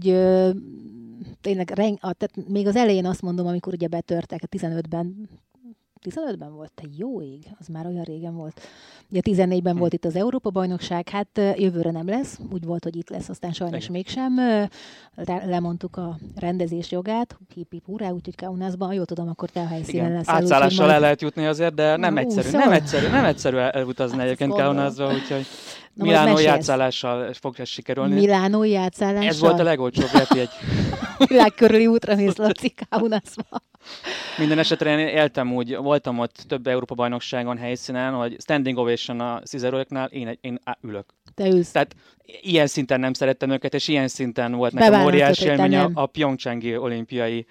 tényleg, 1.40 1.70
a, 2.00 2.12
tehát 2.12 2.48
még 2.48 2.66
az 2.66 2.76
elején 2.76 3.06
azt 3.06 3.22
mondom, 3.22 3.46
amikor 3.46 3.72
ugye 3.72 3.86
betörtek 3.86 4.40
hát 4.40 4.62
a 4.62 4.66
15-ben, 4.66 5.28
15-ben 6.10 6.52
volt? 6.52 6.72
Te 6.74 6.82
jó 6.96 7.22
ég, 7.22 7.46
az 7.58 7.66
már 7.66 7.86
olyan 7.86 8.02
régen 8.02 8.34
volt. 8.34 8.60
Ugye 9.10 9.20
14-ben 9.24 9.72
hm. 9.72 9.78
volt 9.78 9.92
itt 9.92 10.04
az 10.04 10.16
Európa-bajnokság, 10.16 11.08
hát 11.08 11.40
jövőre 11.56 11.90
nem 11.90 12.08
lesz, 12.08 12.38
úgy 12.52 12.64
volt, 12.64 12.84
hogy 12.84 12.96
itt 12.96 13.08
lesz, 13.08 13.28
aztán 13.28 13.52
sajnos 13.52 13.88
Igen. 13.88 13.92
mégsem. 13.92 14.40
Lemondtuk 15.46 15.96
a 15.96 16.18
rendezés 16.36 16.90
jogát, 16.90 17.38
hip 17.54 17.70
hip 17.70 17.84
hurrá, 17.84 18.10
úgyhogy 18.10 18.34
Kaunasban, 18.36 18.92
jól 18.92 19.04
tudom, 19.04 19.28
akkor 19.28 19.50
te 19.50 19.60
a 19.60 19.66
helyszínen 19.66 20.12
lesz. 20.12 20.28
Átszállással 20.28 20.90
el 20.90 21.00
lehet 21.00 21.22
jutni 21.22 21.46
azért, 21.46 21.74
de 21.74 21.96
nem 21.96 22.16
egyszerű, 22.16 22.48
szóval... 22.48 22.66
nem 22.66 22.72
egyszerű, 22.72 23.08
nem 23.08 23.24
egyszerű 23.24 23.56
elutazni 23.56 24.16
hát 24.16 24.26
egyébként 24.26 24.52
Kaunasba, 24.52 25.12
úgyhogy 25.12 25.46
Na, 25.94 26.04
Milánó 26.04 26.38
játszállással 26.38 27.32
fog 27.32 27.54
ez 27.58 27.68
sikerülni. 27.68 28.14
Milánó 28.14 28.62
játszállással? 28.62 29.28
Ez 29.28 29.40
volt 29.40 29.60
a 29.60 29.62
legolcsóbb 29.62 30.10
repjegy. 30.12 30.48
Világ 31.28 31.54
körüli 31.54 31.86
útra 31.86 32.14
mész, 32.14 32.36
Laci 32.36 32.74
Kaunasba. 32.88 33.62
Minden 34.38 34.58
esetre 34.58 34.98
én 34.98 35.06
éltem 35.06 35.54
úgy, 35.54 35.76
voltam 35.76 36.18
ott 36.18 36.44
több 36.48 36.66
Európa 36.66 36.94
bajnokságon 36.94 37.58
helyszínen, 37.58 38.12
hogy 38.12 38.36
standing 38.40 38.78
ovation 38.78 39.20
a 39.20 39.40
Cizeroiknál, 39.40 40.06
én, 40.06 40.38
én 40.40 40.58
ülök. 40.80 41.06
Te 41.34 41.46
ülsz. 41.46 41.70
Tehát 41.70 41.94
ilyen 42.40 42.66
szinten 42.66 43.00
nem 43.00 43.12
szerettem 43.12 43.50
őket, 43.50 43.74
és 43.74 43.88
ilyen 43.88 44.08
szinten 44.08 44.52
volt 44.52 44.72
nekem 44.72 45.04
óriási 45.04 45.46
élmény 45.46 45.76
a, 45.76 45.90
a 45.94 46.06
Pyeongchangi 46.06 46.76
olimpiai 46.76 47.46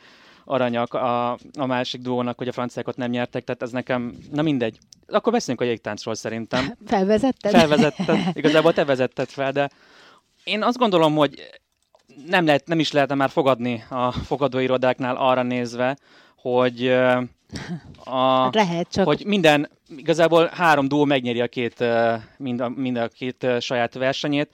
aranyak 0.45 0.93
a, 0.93 1.31
a 1.31 1.65
másik 1.65 2.01
duónak, 2.01 2.37
hogy 2.37 2.47
a 2.47 2.51
franciákat 2.51 2.97
nem 2.97 3.09
nyertek, 3.09 3.43
tehát 3.43 3.61
ez 3.61 3.71
nekem, 3.71 4.17
na 4.31 4.41
mindegy. 4.41 4.77
Akkor 5.07 5.31
beszéljünk 5.31 5.65
a 5.65 5.69
jégtáncról 5.69 6.15
szerintem. 6.15 6.77
Felvezetted? 6.85 7.51
Felvezetted. 7.51 8.19
Igazából 8.33 8.73
te 8.73 8.85
vezetted 8.85 9.29
fel, 9.29 9.51
de 9.51 9.69
én 10.43 10.63
azt 10.63 10.77
gondolom, 10.77 11.15
hogy 11.15 11.49
nem, 12.27 12.45
lehet, 12.45 12.67
nem 12.67 12.79
is 12.79 12.91
lehetne 12.91 13.15
már 13.15 13.29
fogadni 13.29 13.83
a 13.89 14.11
fogadóirodáknál 14.11 15.15
arra 15.15 15.43
nézve, 15.43 15.97
hogy 16.35 16.87
a, 18.03 18.49
Lehet, 18.51 18.87
csak... 18.91 19.05
hogy 19.05 19.23
minden, 19.25 19.69
igazából 19.97 20.49
három 20.53 20.87
duó 20.87 21.05
megnyeri 21.05 21.41
a 21.41 21.47
két, 21.47 21.83
mind 22.37 22.59
a, 22.59 22.69
mind 22.69 22.97
a 22.97 23.07
két 23.07 23.47
saját 23.59 23.93
versenyét. 23.93 24.49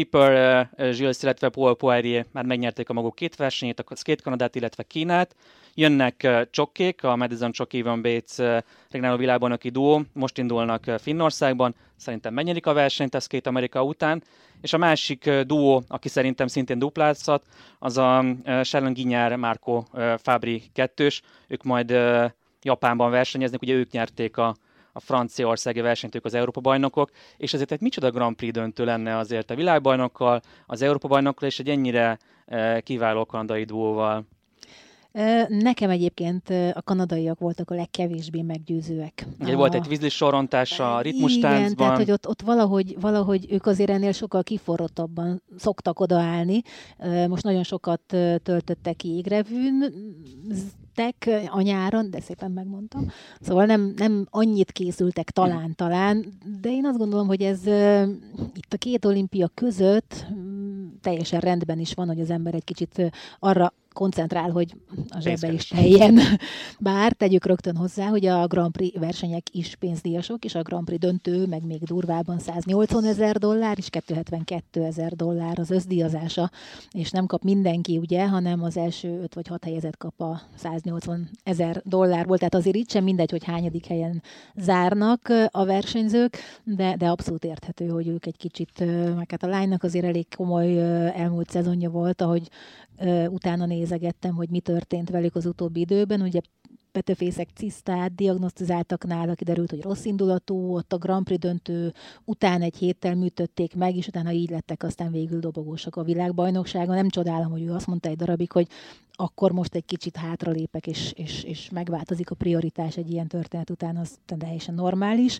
Piper, 0.00 0.68
Gilles, 0.76 1.22
illetve 1.22 1.48
Paul 1.48 1.76
Poirier 1.76 2.26
már 2.32 2.44
megnyerték 2.44 2.88
a 2.88 2.92
maguk 2.92 3.14
két 3.14 3.36
versenyét, 3.36 3.80
a 3.80 3.94
két 4.02 4.22
Kanadát, 4.22 4.54
illetve 4.54 4.82
Kínát. 4.82 5.36
Jönnek 5.74 6.28
csokkék, 6.50 7.04
a 7.04 7.16
Madison 7.16 7.52
Chock 7.52 7.74
Evan 7.74 8.02
Bates 8.02 8.62
regnáló 8.90 9.16
világbajnoki 9.16 9.68
duó, 9.68 10.02
most 10.12 10.38
indulnak 10.38 10.84
Finnországban, 10.98 11.74
szerintem 11.96 12.34
megnyerik 12.34 12.66
a 12.66 12.72
versenyt, 12.72 13.14
ez 13.14 13.26
két 13.26 13.46
Amerika 13.46 13.84
után, 13.84 14.22
és 14.60 14.72
a 14.72 14.78
másik 14.78 15.30
duó, 15.30 15.82
aki 15.88 16.08
szerintem 16.08 16.46
szintén 16.46 16.78
duplázhat, 16.78 17.42
az 17.78 17.96
a 17.96 18.24
Sharon 18.62 18.92
Ginyár, 18.92 19.36
Marco 19.36 19.84
Fabri 20.16 20.62
kettős, 20.72 21.22
ők 21.48 21.62
majd 21.62 21.90
Japánban 22.62 23.10
versenyeznek, 23.10 23.62
ugye 23.62 23.74
ők 23.74 23.90
nyerték 23.90 24.36
a, 24.36 24.56
a 24.92 25.00
franciaországi 25.00 25.80
versenyt, 25.80 26.14
ők 26.14 26.24
az 26.24 26.34
Európa-bajnokok, 26.34 27.10
és 27.36 27.54
ezért 27.54 27.72
egy 27.72 27.80
micsoda 27.80 28.10
Grand 28.10 28.36
Prix 28.36 28.52
döntő 28.52 28.84
lenne 28.84 29.16
azért 29.16 29.50
a 29.50 29.54
világbajnokkal, 29.54 30.40
az 30.66 30.82
Európa-bajnokkal 30.82 31.48
és 31.48 31.58
egy 31.58 31.68
ennyire 31.68 32.18
kiváló 32.82 33.26
kanadai 33.26 33.64
duóval. 33.64 34.26
Nekem 35.48 35.90
egyébként 35.90 36.48
a 36.72 36.82
kanadaiak 36.84 37.38
voltak 37.38 37.70
a 37.70 37.74
legkevésbé 37.74 38.42
meggyőzőek. 38.42 39.26
Ugye 39.40 39.52
a... 39.52 39.56
volt 39.56 39.74
egy 39.74 39.88
vízlis 39.88 40.14
sorontása 40.14 40.96
a 40.96 41.00
ritmustáncban. 41.00 41.60
Igen, 41.60 41.76
tehát 41.76 41.96
hogy 41.96 42.10
ott, 42.10 42.28
ott 42.28 42.42
valahogy, 42.42 42.96
valahogy 43.00 43.46
ők 43.50 43.66
azért 43.66 43.90
ennél 43.90 44.12
sokkal 44.12 44.42
kiforrottabban 44.42 45.42
szoktak 45.56 46.00
odaállni. 46.00 46.62
Most 47.28 47.42
nagyon 47.42 47.62
sokat 47.62 48.00
töltöttek 48.42 48.96
ki 48.96 49.08
égrevűn, 49.08 49.94
a 51.46 51.60
nyáron, 51.60 52.10
de 52.10 52.20
szépen 52.20 52.50
megmondtam. 52.50 53.10
Szóval 53.40 53.64
nem, 53.64 53.92
nem 53.96 54.26
annyit 54.30 54.72
készültek 54.72 55.30
talán-talán, 55.30 56.24
de 56.60 56.70
én 56.70 56.86
azt 56.86 56.98
gondolom, 56.98 57.26
hogy 57.26 57.42
ez 57.42 57.66
itt 58.54 58.72
a 58.72 58.76
két 58.76 59.04
olimpia 59.04 59.50
között 59.54 60.26
um, 60.30 60.98
teljesen 61.00 61.40
rendben 61.40 61.78
is 61.78 61.94
van, 61.94 62.06
hogy 62.06 62.20
az 62.20 62.30
ember 62.30 62.54
egy 62.54 62.64
kicsit 62.64 63.10
arra 63.38 63.72
koncentrál, 63.92 64.50
hogy 64.50 64.74
a 65.08 65.20
zsebe 65.20 65.52
is 65.52 65.68
teljen. 65.68 66.18
Bár 66.78 67.12
tegyük 67.12 67.44
rögtön 67.44 67.76
hozzá, 67.76 68.06
hogy 68.06 68.26
a 68.26 68.46
Grand 68.46 68.72
Prix 68.72 68.98
versenyek 68.98 69.46
is 69.52 69.76
pénzdíjasok, 69.76 70.44
és 70.44 70.54
a 70.54 70.62
Grand 70.62 70.84
Prix 70.84 71.00
döntő, 71.00 71.46
meg 71.46 71.66
még 71.66 71.82
durvában 71.82 72.38
180 72.38 73.04
ezer 73.04 73.36
dollár, 73.36 73.78
és 73.78 73.90
272 73.90 74.84
ezer 74.84 75.12
dollár 75.12 75.58
az 75.58 75.70
összdíjazása, 75.70 76.50
és 76.90 77.10
nem 77.10 77.26
kap 77.26 77.42
mindenki, 77.42 77.98
ugye, 77.98 78.28
hanem 78.28 78.62
az 78.62 78.76
első 78.76 79.20
5 79.22 79.34
vagy 79.34 79.46
6 79.46 79.64
helyezet 79.64 79.96
kap 79.96 80.20
a 80.20 80.40
180 80.54 81.30
ezer 81.42 81.82
dollárból, 81.84 82.36
tehát 82.38 82.54
azért 82.54 82.76
itt 82.76 82.90
sem 82.90 83.04
mindegy, 83.04 83.30
hogy 83.30 83.44
hányadik 83.44 83.86
helyen 83.86 84.22
zárnak 84.56 85.28
a 85.50 85.64
versenyzők, 85.64 86.38
de, 86.64 86.96
de 86.96 87.08
abszolút 87.08 87.44
érthető, 87.44 87.88
hogy 87.88 88.08
ők 88.08 88.26
egy 88.26 88.36
kicsit, 88.36 88.84
meg 89.16 89.30
hát 89.30 89.42
a 89.42 89.46
lánynak 89.46 89.82
azért 89.82 90.04
elég 90.04 90.26
komoly 90.36 90.78
elmúlt 91.16 91.50
szezonja 91.50 91.90
volt, 91.90 92.20
ahogy 92.20 92.48
utána 93.28 93.66
nézegettem, 93.66 94.34
hogy 94.34 94.48
mi 94.48 94.60
történt 94.60 95.10
velük 95.10 95.34
az 95.34 95.46
utóbbi 95.46 95.80
időben. 95.80 96.20
Ugye 96.20 96.40
petőfészek 96.92 97.48
cisztát 97.54 98.14
diagnosztizáltak 98.14 99.06
nála, 99.06 99.34
kiderült, 99.34 99.70
hogy 99.70 99.82
rossz 99.82 100.04
indulatú, 100.04 100.74
ott 100.74 100.92
a 100.92 100.98
Grand 100.98 101.24
Prix 101.24 101.40
döntő 101.40 101.92
után 102.24 102.62
egy 102.62 102.76
héttel 102.76 103.14
műtötték 103.14 103.74
meg, 103.74 103.96
és 103.96 104.06
utána 104.06 104.30
így 104.30 104.50
lettek 104.50 104.82
aztán 104.82 105.12
végül 105.12 105.40
dobogósak 105.40 105.96
a 105.96 106.02
világbajnokságon. 106.02 106.94
Nem 106.94 107.08
csodálom, 107.08 107.50
hogy 107.50 107.62
ő 107.62 107.72
azt 107.72 107.86
mondta 107.86 108.08
egy 108.08 108.16
darabig, 108.16 108.52
hogy 108.52 108.68
akkor 109.20 109.52
most 109.52 109.74
egy 109.74 109.84
kicsit 109.84 110.16
hátralépek, 110.16 110.86
és, 110.86 111.12
és, 111.16 111.42
és 111.42 111.70
megváltozik 111.70 112.30
a 112.30 112.34
prioritás 112.34 112.96
egy 112.96 113.10
ilyen 113.10 113.26
történet 113.26 113.70
után, 113.70 113.96
az 113.96 114.18
teljesen 114.38 114.74
normális. 114.74 115.38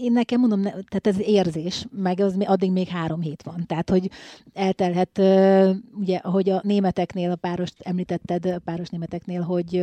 Én 0.00 0.12
nekem 0.12 0.40
mondom, 0.40 0.62
tehát 0.62 1.06
ez 1.06 1.20
érzés, 1.20 1.86
meg 1.90 2.20
az 2.20 2.36
addig 2.44 2.72
még 2.72 2.88
három 2.88 3.20
hét 3.20 3.42
van. 3.42 3.66
Tehát, 3.66 3.90
hogy 3.90 4.10
eltelhet, 4.52 5.18
ugye, 5.94 6.16
ahogy 6.16 6.50
a 6.50 6.60
németeknél, 6.64 7.30
a 7.30 7.36
párost 7.36 7.74
említetted, 7.82 8.46
a 8.46 8.58
páros 8.64 8.88
németeknél, 8.88 9.40
hogy 9.40 9.74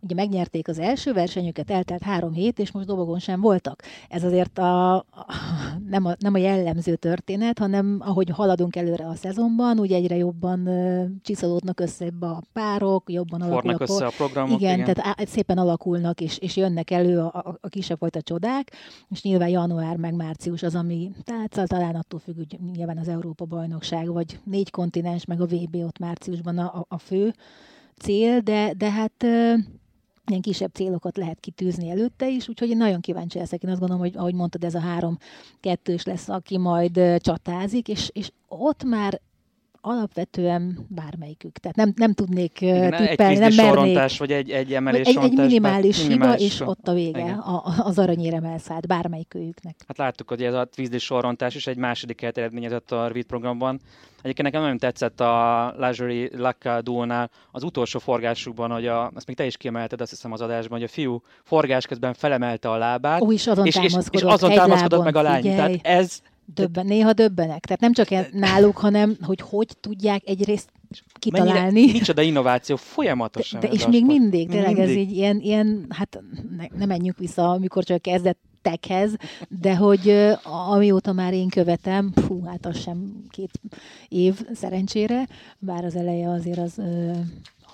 ugye 0.00 0.14
megnyerték 0.14 0.68
az 0.68 0.78
első 0.78 1.12
versenyüket, 1.12 1.70
eltelt 1.70 2.02
három 2.02 2.32
hét, 2.32 2.58
és 2.58 2.72
most 2.72 2.86
dobogon 2.86 3.18
sem 3.18 3.40
voltak. 3.40 3.82
Ez 4.08 4.24
azért 4.24 4.58
a, 4.58 4.94
a, 4.94 5.04
nem, 5.88 6.04
a, 6.04 6.14
nem 6.18 6.34
a 6.34 6.38
jellemző 6.38 6.96
történet, 6.96 7.58
hanem 7.58 7.98
ahogy 8.00 8.30
haladunk 8.30 8.76
előre 8.76 9.06
a 9.06 9.14
szezonban, 9.14 9.78
ugye 9.78 9.96
egyre 9.96 10.16
jobban 10.16 10.68
csiszolódnak 11.22 11.73
fognak 11.74 11.80
össze 11.80 12.04
ebbe 12.04 12.26
a 12.26 12.42
párok, 12.52 13.10
jobban 13.10 13.40
alakulnak. 13.40 13.80
össze 13.80 14.06
a 14.06 14.12
programok. 14.16 14.60
Igen, 14.60 14.78
igen. 14.78 14.94
tehát 14.94 15.28
szépen 15.28 15.58
alakulnak, 15.58 16.20
és, 16.20 16.38
és 16.38 16.56
jönnek 16.56 16.90
elő 16.90 17.18
a, 17.18 17.26
a, 17.26 17.58
a 17.60 17.68
kisebb 17.68 17.98
fajta 17.98 18.22
csodák, 18.22 18.72
és 19.10 19.22
nyilván 19.22 19.48
január 19.48 19.96
meg 19.96 20.14
március 20.14 20.62
az, 20.62 20.74
ami, 20.74 21.10
tehát 21.24 21.68
talán 21.68 21.94
attól 21.94 22.20
függ, 22.20 22.36
hogy 22.36 22.58
nyilván 22.74 22.98
az 22.98 23.08
Európa-bajnokság, 23.08 24.12
vagy 24.12 24.40
négy 24.44 24.70
kontinens, 24.70 25.24
meg 25.24 25.40
a 25.40 25.46
VB 25.46 25.74
ott 25.74 25.98
márciusban 25.98 26.58
a, 26.58 26.64
a, 26.64 26.84
a 26.88 26.98
fő 26.98 27.34
cél, 27.98 28.40
de, 28.40 28.72
de 28.76 28.90
hát 28.90 29.22
ilyen 30.26 30.42
kisebb 30.42 30.72
célokat 30.72 31.16
lehet 31.16 31.40
kitűzni 31.40 31.90
előtte 31.90 32.28
is, 32.28 32.48
úgyhogy 32.48 32.68
én 32.68 32.76
nagyon 32.76 33.00
kíváncsi 33.00 33.38
leszek. 33.38 33.62
Én 33.62 33.70
azt 33.70 33.80
gondolom, 33.80 34.02
hogy 34.02 34.16
ahogy 34.16 34.34
mondtad, 34.34 34.64
ez 34.64 34.74
a 34.74 34.80
három 34.80 35.18
kettős 35.60 36.04
lesz, 36.04 36.28
aki 36.28 36.58
majd 36.58 37.00
csatázik, 37.18 37.88
és, 37.88 38.10
és 38.12 38.30
ott 38.48 38.84
már 38.84 39.20
alapvetően 39.84 40.86
bármelyikük. 40.88 41.58
Tehát 41.58 41.76
nem, 41.76 41.92
nem 41.96 42.12
tudnék 42.12 42.60
Igen, 42.60 42.90
tippelni, 42.90 43.34
egy 43.34 43.54
nem 43.56 43.66
mernék. 43.66 44.18
vagy 44.18 44.32
egy, 44.32 44.50
egy 44.50 44.74
emelés 44.74 45.06
egy, 45.06 45.16
egy 45.16 45.32
minimális 45.32 45.96
hiba, 45.96 46.08
minimális 46.08 46.44
és 46.44 46.54
so. 46.54 46.66
ott 46.66 46.88
a 46.88 46.92
vége, 46.92 47.32
a, 47.32 47.62
az 47.78 47.98
aranyérem 47.98 48.44
elszállt 48.44 48.86
bármelyikőjüknek. 48.86 49.74
Hát 49.86 49.98
láttuk, 49.98 50.28
hogy 50.28 50.42
ez 50.42 50.54
a 50.54 50.68
vízlis 50.76 51.02
sorrontás 51.02 51.54
is 51.54 51.66
egy 51.66 51.76
második 51.76 52.20
helyet 52.20 52.38
eredményezett 52.38 52.92
a 52.92 53.08
Rvid 53.08 53.24
programban. 53.24 53.80
Egyébként 54.22 54.48
nekem 54.48 54.60
nagyon 54.62 54.78
tetszett 54.78 55.20
a 55.20 55.74
Luxury 55.78 56.30
Lacka 56.36 56.82
duónál 56.82 57.30
az 57.52 57.62
utolsó 57.62 57.98
forgásukban, 57.98 58.70
hogy 58.70 58.86
a, 58.86 59.10
azt 59.14 59.26
még 59.26 59.36
te 59.36 59.46
is 59.46 59.56
kiemelted, 59.56 60.00
azt 60.00 60.10
hiszem 60.10 60.32
az 60.32 60.40
adásban, 60.40 60.78
hogy 60.78 60.86
a 60.88 60.92
fiú 60.92 61.22
forgás 61.42 61.86
közben 61.86 62.14
felemelte 62.14 62.70
a 62.70 62.76
lábát. 62.76 63.20
Ó, 63.20 63.32
és 63.32 63.46
azon 63.46 63.66
és, 63.66 63.76
és, 63.76 63.94
és 64.10 64.22
azon 64.22 64.52
támaszkodott 64.52 65.04
meg 65.04 65.16
a 65.16 65.22
lány. 65.22 65.42
Figyelj. 65.42 65.76
Tehát 65.76 65.98
ez, 65.98 66.22
Döbben, 66.46 66.86
néha 66.86 67.12
döbbenek. 67.12 67.64
Tehát 67.64 67.80
nem 67.80 67.92
csak 67.92 68.32
náluk, 68.32 68.76
hanem 68.76 69.16
hogy 69.22 69.40
hogy 69.40 69.68
tudják 69.80 70.22
egyrészt 70.24 70.68
kitalálni. 71.18 71.72
Mennyire, 71.72 71.92
micsoda 71.92 72.22
innováció, 72.22 72.76
folyamatosan. 72.76 73.60
De, 73.60 73.66
de 73.66 73.72
és 73.72 73.86
még 73.86 74.04
mindig, 74.04 74.48
tényleg 74.48 74.76
mindig. 74.76 74.90
ez 74.90 74.96
így 74.96 75.10
ilyen, 75.10 75.40
ilyen 75.40 75.86
hát 75.88 76.22
ne, 76.56 76.64
ne 76.78 76.86
menjünk 76.86 77.18
vissza, 77.18 77.50
amikor 77.50 77.84
csak 77.84 78.02
kezdett 78.02 78.38
tekhez, 78.62 79.16
de 79.48 79.76
hogy 79.76 80.32
amióta 80.68 81.12
már 81.12 81.32
én 81.32 81.48
követem, 81.48 82.12
fú, 82.14 82.44
hát 82.44 82.66
az 82.66 82.80
sem 82.80 83.24
két 83.30 83.60
év 84.08 84.40
szerencsére, 84.54 85.28
bár 85.58 85.84
az 85.84 85.96
eleje 85.96 86.30
azért 86.30 86.58
az 86.58 86.80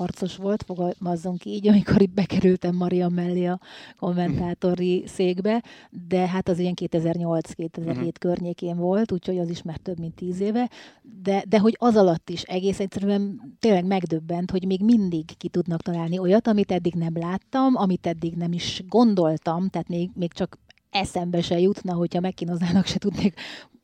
harcos 0.00 0.36
volt, 0.36 0.62
fogalmazzunk 0.62 1.44
így, 1.44 1.68
amikor 1.68 2.02
itt 2.02 2.14
bekerültem 2.14 2.76
Maria 2.76 3.08
mellé 3.08 3.44
a 3.44 3.60
kommentátori 3.98 5.04
székbe, 5.06 5.62
de 6.08 6.26
hát 6.26 6.48
az 6.48 6.58
ilyen 6.58 6.74
2008-2007 6.80 7.78
uh-huh. 7.78 7.96
Mhm. 7.96 8.08
környékén 8.18 8.76
volt, 8.76 9.12
úgyhogy 9.12 9.38
az 9.38 9.50
is 9.50 9.62
már 9.62 9.76
több 9.76 9.98
mint 9.98 10.14
tíz 10.14 10.40
éve, 10.40 10.70
de, 11.22 11.44
de 11.48 11.58
hogy 11.58 11.76
az 11.78 11.96
alatt 11.96 12.30
is 12.30 12.42
egész 12.42 12.80
egyszerűen 12.80 13.40
tényleg 13.58 13.84
megdöbbent, 13.84 14.50
hogy 14.50 14.66
még 14.66 14.82
mindig 14.82 15.36
ki 15.36 15.48
tudnak 15.48 15.82
találni 15.82 16.18
olyat, 16.18 16.46
amit 16.46 16.72
eddig 16.72 16.94
nem 16.94 17.18
láttam, 17.18 17.76
amit 17.76 18.06
eddig 18.06 18.34
nem 18.34 18.52
is 18.52 18.82
gondoltam, 18.88 19.68
tehát 19.68 19.88
még, 19.88 20.10
még 20.14 20.32
csak 20.32 20.58
eszembe 20.90 21.40
se 21.42 21.58
jutna, 21.58 21.92
hogyha 21.92 22.20
megkínoznának, 22.20 22.86
se 22.86 22.98
tudnék 22.98 23.34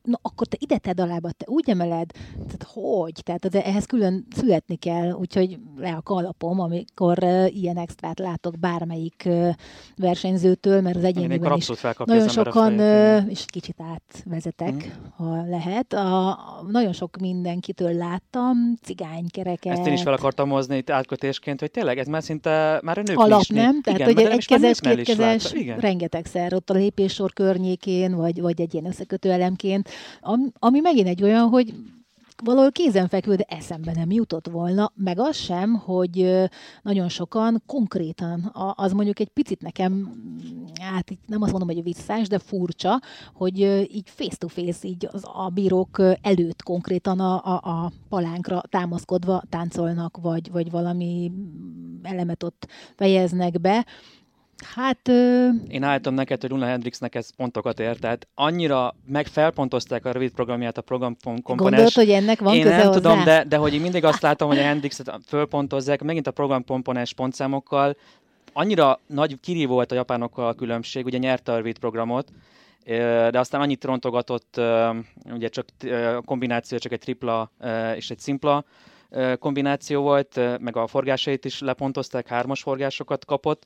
na 0.07 0.19
akkor 0.21 0.47
te 0.47 0.57
ide 0.59 0.77
tedd 0.77 1.01
alába, 1.01 1.31
te 1.31 1.45
úgy 1.47 1.69
emeled, 1.69 2.11
tehát 2.33 2.67
hogy? 2.73 3.21
Tehát 3.23 3.45
az, 3.45 3.55
ehhez 3.55 3.85
külön 3.85 4.27
születni 4.35 4.75
kell, 4.75 5.11
úgyhogy 5.11 5.59
le 5.77 5.93
a 5.93 6.01
kalapom, 6.01 6.59
amikor 6.59 7.17
uh, 7.23 7.55
ilyen 7.55 7.77
extrát 7.77 8.19
látok 8.19 8.59
bármelyik 8.59 9.23
uh, 9.25 9.49
versenyzőtől, 9.95 10.81
mert 10.81 10.95
az 10.95 11.03
egyéniben 11.03 11.57
is 11.57 11.69
nagyon 12.05 12.27
sokan, 12.27 12.73
uh, 12.73 13.29
és 13.29 13.45
kicsit 13.45 13.75
átvezetek, 13.81 14.73
mm. 14.73 14.79
ha 15.17 15.45
lehet. 15.49 15.93
A, 15.93 16.27
a, 16.27 16.65
nagyon 16.67 16.93
sok 16.93 17.17
mindenkitől 17.17 17.93
láttam, 17.93 18.75
cigánykereket. 18.81 19.77
Ezt 19.77 19.87
én 19.87 19.93
is 19.93 20.01
fel 20.01 20.13
akartam 20.13 20.49
hozni 20.49 20.77
itt 20.77 20.89
átkötésként, 20.89 21.59
hogy 21.59 21.71
tényleg 21.71 21.97
ez 21.97 22.07
már 22.07 22.23
szinte 22.23 22.79
már 22.83 22.97
a 22.97 23.01
nők 23.01 23.19
Alap, 23.19 23.41
is, 23.41 23.47
nem? 23.47 23.81
Tehát, 23.81 23.99
igen, 23.99 24.13
hogy 24.13 24.25
egy 24.25 24.45
kezes, 24.45 24.79
két 24.79 25.03
kezes, 25.03 25.53
rengetegszer 25.77 26.53
ott 26.53 26.69
a 26.69 26.73
lépéssor 26.73 27.33
környékén, 27.33 28.15
vagy, 28.15 28.41
vagy 28.41 28.61
egy 28.61 28.73
ilyen 28.73 28.85
összekötő 28.85 29.31
elemként, 29.31 29.89
ami 30.59 30.79
megint 30.79 31.07
egy 31.07 31.23
olyan, 31.23 31.47
hogy 31.47 31.73
valahol 32.43 32.71
kézenfekvő, 32.71 33.35
de 33.35 33.43
eszembe 33.47 33.91
nem 33.95 34.11
jutott 34.11 34.47
volna, 34.47 34.91
meg 34.95 35.19
az 35.19 35.35
sem, 35.35 35.73
hogy 35.73 36.47
nagyon 36.81 37.09
sokan 37.09 37.63
konkrétan, 37.65 38.51
az 38.75 38.91
mondjuk 38.91 39.19
egy 39.19 39.29
picit 39.29 39.61
nekem, 39.61 40.11
hát 40.81 41.17
nem 41.25 41.41
azt 41.41 41.51
mondom, 41.51 41.75
hogy 41.75 41.83
visszás, 41.83 42.27
de 42.27 42.39
furcsa, 42.39 43.01
hogy 43.33 43.59
így 43.91 44.09
face-to-face, 44.09 44.87
így 44.87 45.07
az, 45.11 45.23
a 45.23 45.49
bírók 45.53 46.01
előtt 46.21 46.63
konkrétan 46.63 47.19
a, 47.19 47.45
a, 47.45 47.69
a 47.69 47.91
palánkra 48.09 48.61
támaszkodva 48.69 49.43
táncolnak, 49.49 50.17
vagy, 50.21 50.51
vagy 50.51 50.71
valami 50.71 51.31
elemet 52.03 52.43
ott 52.43 52.67
fejeznek 52.95 53.61
be, 53.61 53.85
Hát... 54.65 55.07
Ö... 55.07 55.49
Én 55.67 55.83
állítom 55.83 56.13
neked, 56.13 56.41
hogy 56.41 56.49
Luna 56.49 56.65
Hendrixnek 56.65 57.15
ez 57.15 57.35
pontokat 57.35 57.79
ért, 57.79 57.99
tehát 57.99 58.27
annyira 58.35 58.95
megfelpontozták 59.05 60.05
a 60.05 60.11
rövid 60.11 60.31
programját 60.31 60.77
a 60.77 60.81
program 60.81 61.17
komponens. 61.21 61.57
Gondolod, 61.57 61.93
hogy 61.93 62.09
ennek 62.09 62.39
van 62.39 62.55
Én 62.55 62.61
köze 62.61 62.75
nem 62.75 62.85
hozzá? 62.85 62.99
tudom, 62.99 63.23
de, 63.23 63.43
de 63.43 63.57
hogy 63.57 63.73
én 63.73 63.81
mindig 63.81 64.03
azt 64.03 64.21
látom, 64.21 64.47
hogy 64.47 64.57
a 64.57 64.61
Hendrixet 64.61 65.19
fölpontozzák, 65.25 66.03
megint 66.03 66.27
a 66.27 66.31
program 66.31 66.65
komponens 66.65 67.13
pontszámokkal. 67.13 67.95
Annyira 68.53 68.99
nagy 69.07 69.39
kiri 69.39 69.65
volt 69.65 69.91
a 69.91 69.95
japánokkal 69.95 70.47
a 70.47 70.53
különbség, 70.53 71.05
ugye 71.05 71.17
nyerte 71.17 71.51
a 71.51 71.55
rövid 71.55 71.79
programot, 71.79 72.31
de 73.31 73.39
aztán 73.39 73.61
annyit 73.61 73.83
rontogatott, 73.83 74.61
ugye 75.33 75.47
csak 75.47 75.65
a 76.17 76.21
kombináció 76.25 76.77
csak 76.77 76.91
egy 76.91 76.99
tripla 76.99 77.51
és 77.95 78.09
egy 78.09 78.19
szimpla 78.19 78.63
kombináció 79.39 80.01
volt, 80.01 80.59
meg 80.59 80.77
a 80.77 80.87
forgásait 80.87 81.45
is 81.45 81.59
lepontozták, 81.59 82.27
hármas 82.27 82.61
forgásokat 82.61 83.25
kapott, 83.25 83.63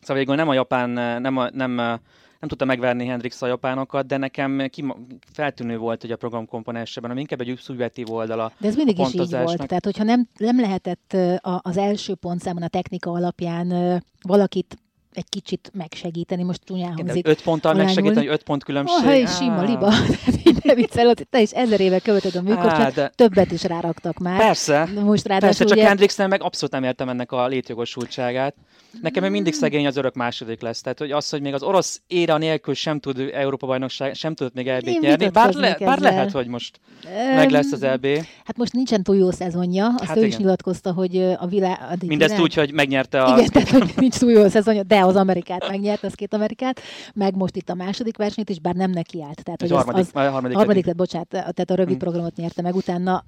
Szóval 0.00 0.16
végül 0.16 0.34
nem 0.34 0.48
a 0.48 0.54
japán, 0.54 0.90
nem, 1.20 1.36
a, 1.36 1.50
nem 1.52 2.00
nem 2.40 2.48
tudta 2.48 2.64
megverni 2.64 3.06
Hendrix 3.06 3.42
a 3.42 3.46
japánokat, 3.46 4.06
de 4.06 4.16
nekem 4.16 4.66
kim- 4.70 4.94
feltűnő 5.32 5.78
volt, 5.78 6.00
hogy 6.00 6.10
a 6.10 6.16
programkomponensében, 6.16 7.10
ami 7.10 7.20
inkább 7.20 7.40
egy 7.40 7.58
szubjektív 7.62 8.10
oldala. 8.10 8.52
De 8.58 8.68
ez 8.68 8.76
mindig 8.76 8.98
is 8.98 9.14
így 9.14 9.30
volt. 9.30 9.66
Tehát, 9.66 9.84
hogyha 9.84 10.04
nem, 10.04 10.28
nem 10.36 10.60
lehetett 10.60 11.16
az 11.60 11.76
első 11.76 12.14
pontszámon 12.14 12.62
a 12.62 12.68
technika 12.68 13.10
alapján 13.10 14.02
valakit 14.22 14.78
egy 15.12 15.28
kicsit 15.28 15.70
megsegíteni, 15.74 16.42
most 16.42 16.60
csúnyán 16.64 16.94
de 16.96 17.02
hangzik. 17.02 17.26
öt 17.28 17.42
ponttal 17.42 17.70
arányul. 17.70 17.86
megsegíteni, 17.86 18.26
hogy 18.26 18.34
öt 18.34 18.42
pont 18.42 18.64
különbség. 18.64 19.06
Oh, 19.06 19.16
és 19.16 19.30
sima 19.36 19.62
liba. 19.62 19.92
Így 20.48 20.58
ne 20.64 20.74
viccelod, 20.74 21.26
te 21.30 21.40
is 21.40 21.50
ezer 21.50 21.80
éve 21.80 21.98
követed 21.98 22.34
a 22.34 22.38
Á, 22.38 22.42
műkorcsát, 22.42 22.94
de 22.94 23.08
többet 23.14 23.52
is 23.52 23.62
ráraktak 23.62 24.18
már. 24.18 24.38
persze, 24.38 24.88
Most 24.94 25.26
ráadásul 25.26 25.38
persze, 25.40 25.64
csak 25.64 25.76
ugye, 25.76 25.86
Hendrixnél 25.86 26.26
meg 26.26 26.42
abszolút 26.42 26.72
nem 26.74 26.84
értem 26.84 27.08
ennek 27.08 27.32
a 27.32 27.46
létjogosultságát. 27.46 28.54
Nekem 29.02 29.22
még 29.22 29.32
mindig 29.32 29.52
szegény 29.54 29.86
az 29.86 29.96
örök 29.96 30.14
második 30.14 30.60
lesz. 30.60 30.80
Tehát, 30.80 30.98
hogy 30.98 31.10
az, 31.10 31.30
hogy 31.30 31.40
még 31.40 31.54
az 31.54 31.62
orosz 31.62 32.00
éra 32.06 32.38
nélkül 32.38 32.74
sem 32.74 33.00
tud 33.00 33.18
Európa 33.32 33.66
bajnokság, 33.66 34.14
sem 34.14 34.34
tudott 34.34 34.54
még 34.54 34.68
EB-t 34.68 34.86
Én 34.86 34.98
nyerni, 35.00 35.28
bár, 35.28 35.54
le, 35.54 35.76
bár 35.80 35.98
lehet, 35.98 36.30
hogy 36.30 36.46
most 36.46 36.80
Öm, 37.04 37.34
meg 37.34 37.50
lesz 37.50 37.72
az 37.72 37.82
EB. 37.82 38.06
Hát 38.44 38.56
most 38.56 38.72
nincsen 38.72 39.02
túl 39.02 39.16
jó 39.16 39.30
szezonja, 39.30 39.86
azt 39.86 40.04
Hát 40.04 40.16
ő 40.16 40.20
is 40.20 40.26
igen. 40.26 40.40
nyilatkozta, 40.40 40.92
hogy 40.92 41.16
a 41.38 41.46
világ... 41.46 41.78
Mindezt 42.06 42.30
világ- 42.30 42.40
úgy, 42.44 42.54
hogy 42.54 42.72
megnyerte 42.72 43.22
a... 43.22 43.36
Igen, 43.36 43.50
tehát 43.52 43.68
hogy 43.68 43.92
nincs 43.96 44.16
túl 44.18 44.30
jó 44.30 44.48
szezonja, 44.48 44.82
de 44.82 44.99
az 45.04 45.16
Amerikát 45.16 45.68
megnyert, 45.68 46.04
az 46.04 46.14
két 46.14 46.34
Amerikát, 46.34 46.80
meg 47.14 47.36
most 47.36 47.56
itt 47.56 47.70
a 47.70 47.74
második 47.74 48.16
versenyt 48.16 48.50
is, 48.50 48.60
bár 48.60 48.74
nem 48.74 48.90
neki 48.90 49.22
állt. 49.22 49.42
Tehát, 49.42 49.60
hogy 49.60 49.70
az, 49.72 49.76
harmadik, 49.76 50.06
az, 50.14 50.22
a 50.26 50.30
harmadik, 50.30 50.56
harmadik 50.56 50.86
lett, 50.86 50.96
bocsánat, 50.96 51.28
tehát 51.28 51.70
a 51.70 51.74
rövid 51.74 51.94
Mm. 51.94 51.98
programot 51.98 52.36
nyerte 52.36 52.62
meg 52.62 52.74
utána, 52.74 53.24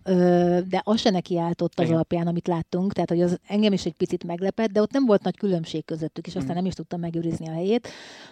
de 0.69 0.81
az 0.83 1.01
se 1.01 1.11
neki 1.11 1.39
állt 1.39 1.63
ott 1.63 1.79
az 1.79 1.85
Igen. 1.85 1.95
alapján, 1.95 2.27
amit 2.27 2.47
láttunk, 2.47 2.93
tehát 2.93 3.09
hogy 3.09 3.21
az 3.23 3.39
engem 3.47 3.73
is 3.73 3.85
egy 3.85 3.95
picit 3.97 4.25
meglepett, 4.25 4.71
de 4.71 4.81
ott 4.81 4.93
nem 4.93 5.07
volt 5.07 5.23
nagy 5.23 5.37
különbség 5.37 5.85
közöttük, 5.85 6.27
és 6.27 6.37
aztán 6.37 6.53
Mm. 6.53 6.57
nem 6.57 6.67
is 6.67 6.75
tudtam 6.75 7.01
megőrizni 7.01 7.49
a 7.49 7.53
helyét, 7.53 7.89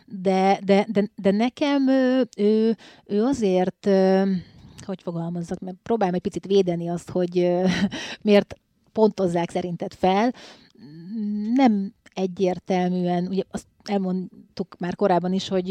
de, 0.06 0.58
de, 0.64 0.86
de, 0.92 1.08
de 1.16 1.30
nekem 1.30 1.88
ö, 1.88 2.20
ő, 2.36 2.76
ő 3.04 3.22
azért, 3.22 3.88
hogy 4.86 5.02
fogalmazzak, 5.02 5.58
mert 5.58 5.76
próbálom 5.82 6.14
egy 6.14 6.20
picit 6.20 6.46
védeni 6.46 6.88
azt, 6.88 7.10
hogy 7.10 7.50
miért 8.22 8.54
pontozzák 8.92 9.50
szerinted 9.50 9.94
fel, 9.94 10.32
nem 11.54 11.92
egyértelműen, 12.20 13.26
ugye 13.26 13.42
azt 13.50 13.66
elmondtuk 13.84 14.76
már 14.78 14.96
korábban 14.96 15.32
is, 15.32 15.48
hogy 15.48 15.70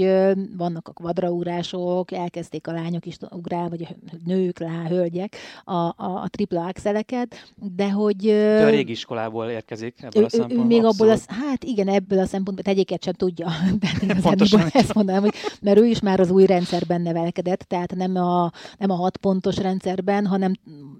vannak 0.58 0.88
a 0.88 0.92
kvadraúrások, 0.92 2.12
elkezdték 2.12 2.68
a 2.68 2.72
lányok 2.72 3.06
is 3.06 3.18
ugrál, 3.32 3.70
vagy 3.70 3.82
a 3.82 4.16
nők, 4.26 4.60
lá, 4.60 4.88
hölgyek 4.88 5.36
a, 5.64 5.74
a, 5.74 5.94
a 5.98 6.28
tripla 6.28 6.66
axeleket, 6.66 7.54
de 7.76 7.92
hogy... 7.92 8.26
Ő 8.26 8.66
a 8.66 8.70
régi 8.70 8.92
iskolából 8.92 9.46
érkezik 9.46 9.96
ebből 10.02 10.22
ő, 10.22 10.26
a 10.26 10.26
ő 10.26 10.38
szempontból. 10.38 10.66
még 10.66 10.84
abból, 10.84 11.10
az, 11.10 11.26
hát 11.28 11.64
igen, 11.64 11.88
ebből 11.88 12.20
a 12.20 12.26
szempontból, 12.26 12.74
egyiket 12.74 13.04
sem 13.04 13.14
tudja. 13.14 13.48
Pontosan. 14.22 14.68
Ezt 14.72 14.94
mondanám, 14.94 15.22
hogy, 15.22 15.34
mert 15.62 15.80
ő 15.80 15.86
is 15.86 16.00
már 16.00 16.20
az 16.20 16.32
új 16.32 16.46
rendszerben 16.46 17.02
nevelkedett, 17.02 17.62
tehát 17.62 17.96
nem 17.96 18.16
a, 18.16 18.52
nem 18.78 18.90
a 18.90 18.96
hat 18.96 19.18
pontos 19.18 19.58
rendszerben, 19.58 20.26
hanem 20.26 20.54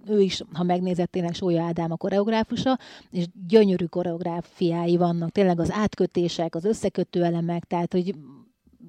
ő 0.08 0.22
is, 0.22 0.42
ha 0.54 0.64
megnézett, 0.64 1.12
tényleg 1.12 1.34
Sója 1.34 1.64
Ádám 1.64 1.92
a 1.92 1.96
koreográfusa, 1.96 2.80
és 3.12 3.26
gyönyörű 3.48 3.86
koreográfiái 3.86 4.98
vannak, 4.98 5.32
tényleg 5.32 5.60
az 5.60 5.72
átkötések, 5.72 6.56
az 6.56 6.66
összekötő 6.66 7.09
elemek, 7.16 7.64
tehát 7.64 7.94
hogy 7.94 8.16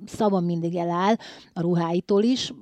szavam 0.07 0.45
mindig 0.45 0.75
eláll 0.75 1.14
a 1.53 1.61
ruháitól 1.61 2.23
is. 2.23 2.53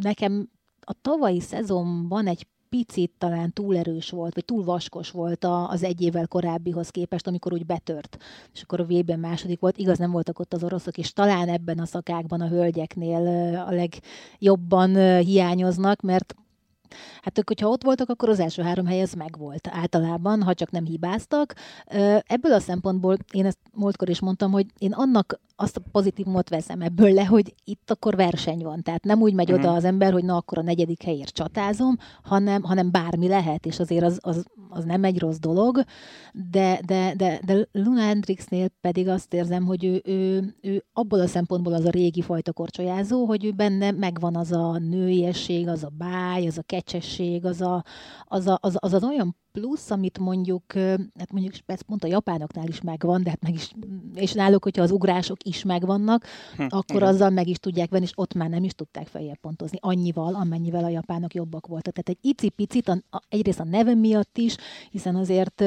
Nekem 0.00 0.48
a 0.80 0.94
tavalyi 1.02 1.40
szezonban 1.40 2.26
egy 2.26 2.46
picit 2.68 3.12
talán 3.18 3.52
túl 3.52 3.76
erős 3.76 4.10
volt, 4.10 4.34
vagy 4.34 4.44
túl 4.44 4.64
vaskos 4.64 5.10
volt 5.10 5.44
a, 5.44 5.68
az 5.68 5.82
egy 5.82 6.00
évvel 6.00 6.26
korábbihoz 6.26 6.88
képest, 6.88 7.26
amikor 7.26 7.52
úgy 7.52 7.66
betört. 7.66 8.16
És 8.52 8.62
akkor 8.62 8.80
a 8.80 8.84
V-ben 8.84 9.18
második 9.18 9.60
volt. 9.60 9.76
Igaz, 9.76 9.98
nem 9.98 10.10
voltak 10.10 10.38
ott 10.38 10.52
az 10.52 10.64
oroszok, 10.64 10.98
és 10.98 11.12
talán 11.12 11.48
ebben 11.48 11.78
a 11.78 11.86
szakákban 11.86 12.40
a 12.40 12.48
hölgyeknél 12.48 13.26
a 13.68 13.70
legjobban 13.70 15.18
hiányoznak, 15.18 16.00
mert 16.00 16.34
Hát 17.22 17.38
ők, 17.38 17.48
hogyha 17.48 17.68
ott 17.68 17.82
voltak, 17.82 18.08
akkor 18.08 18.28
az 18.28 18.40
első 18.40 18.62
három 18.62 18.86
hely 18.86 19.00
az 19.00 19.12
megvolt 19.12 19.68
általában, 19.70 20.42
ha 20.42 20.54
csak 20.54 20.70
nem 20.70 20.84
hibáztak. 20.84 21.54
Ebből 22.26 22.52
a 22.52 22.60
szempontból 22.60 23.16
én 23.32 23.46
ezt 23.46 23.58
múltkor 23.72 24.08
is 24.08 24.20
mondtam, 24.20 24.52
hogy 24.52 24.66
én 24.78 24.92
annak 24.92 25.40
azt 25.62 25.76
a 25.76 25.82
pozitívumot 25.92 26.48
veszem 26.48 26.80
ebből 26.80 27.12
le, 27.12 27.24
hogy 27.24 27.54
itt 27.64 27.90
akkor 27.90 28.16
verseny 28.16 28.62
van. 28.62 28.82
Tehát 28.82 29.04
nem 29.04 29.20
úgy 29.20 29.34
megy 29.34 29.48
Mhm. 29.48 29.58
oda 29.58 29.72
az 29.72 29.84
ember, 29.84 30.12
hogy 30.12 30.24
na 30.24 30.36
akkor 30.36 30.58
a 30.58 30.62
negyedik 30.62 31.02
helyért 31.02 31.34
csatázom, 31.34 31.96
hanem, 32.22 32.62
hanem 32.62 32.90
bármi 32.90 33.28
lehet, 33.28 33.66
és 33.66 33.78
azért 33.78 34.04
az, 34.04 34.18
az, 34.22 34.44
az 34.68 34.84
nem 34.84 35.04
egy 35.04 35.18
rossz 35.18 35.38
dolog, 35.38 35.84
de, 36.50 36.80
de, 36.86 37.14
de, 37.16 37.40
de 37.46 37.68
Luna 37.72 38.00
Hendrixnél 38.00 38.68
pedig 38.80 39.08
azt 39.08 39.34
érzem, 39.34 39.64
hogy 39.64 39.84
ő, 39.84 40.02
ő, 40.04 40.54
ő 40.60 40.84
abból 40.92 41.20
a 41.20 41.26
szempontból 41.26 41.72
az 41.72 41.84
a 41.84 41.90
régi 41.90 42.22
fajta 42.22 42.52
korcsolyázó, 42.52 43.24
hogy 43.24 43.44
ő 43.44 43.50
benne 43.50 43.90
megvan 43.90 44.36
az 44.36 44.52
a 44.52 44.78
nőiesség, 44.78 45.68
az 45.68 45.84
a 45.84 45.92
báj, 45.98 46.46
az 46.46 46.58
a 46.58 46.62
kecsesség, 46.62 47.44
az 47.44 47.60
a, 47.60 47.84
az, 48.24 48.46
a, 48.46 48.58
az, 48.60 48.76
az, 48.78 48.92
az 48.92 49.04
olyan 49.04 49.36
plusz, 49.52 49.90
amit 49.90 50.18
mondjuk, 50.18 50.72
hát 51.18 51.32
mondjuk 51.32 51.54
ezt 51.66 51.82
pont 51.82 52.04
a 52.04 52.06
japánoknál 52.06 52.66
is 52.68 52.80
megvan, 52.80 53.22
de 53.22 53.30
hát 53.30 53.42
meg 53.42 53.54
is, 53.54 53.72
és 54.14 54.32
náluk, 54.32 54.62
hogyha 54.62 54.82
az 54.82 54.90
ugrások 54.90 55.42
is 55.42 55.64
megvannak, 55.64 56.24
Hm, 56.56 56.66
akkor 56.68 56.96
igen. 56.96 57.08
azzal 57.08 57.30
meg 57.30 57.48
is 57.48 57.58
tudják 57.58 57.90
venni, 57.90 58.04
és 58.04 58.12
ott 58.14 58.34
már 58.34 58.48
nem 58.48 58.64
is 58.64 58.72
tudták 58.72 59.06
feljebb 59.06 59.38
pontozni 59.40 59.78
annyival, 59.80 60.34
amennyivel 60.34 60.84
a 60.84 60.88
japánok 60.88 61.34
jobbak 61.34 61.66
voltak. 61.66 61.94
Tehát 61.94 62.08
egy 62.20 62.30
icipicit, 62.30 62.88
a, 62.88 62.96
a, 63.10 63.22
egyrészt 63.28 63.60
a 63.60 63.64
neve 63.64 63.94
miatt 63.94 64.38
is, 64.38 64.56
hiszen 64.90 65.16
azért, 65.16 65.64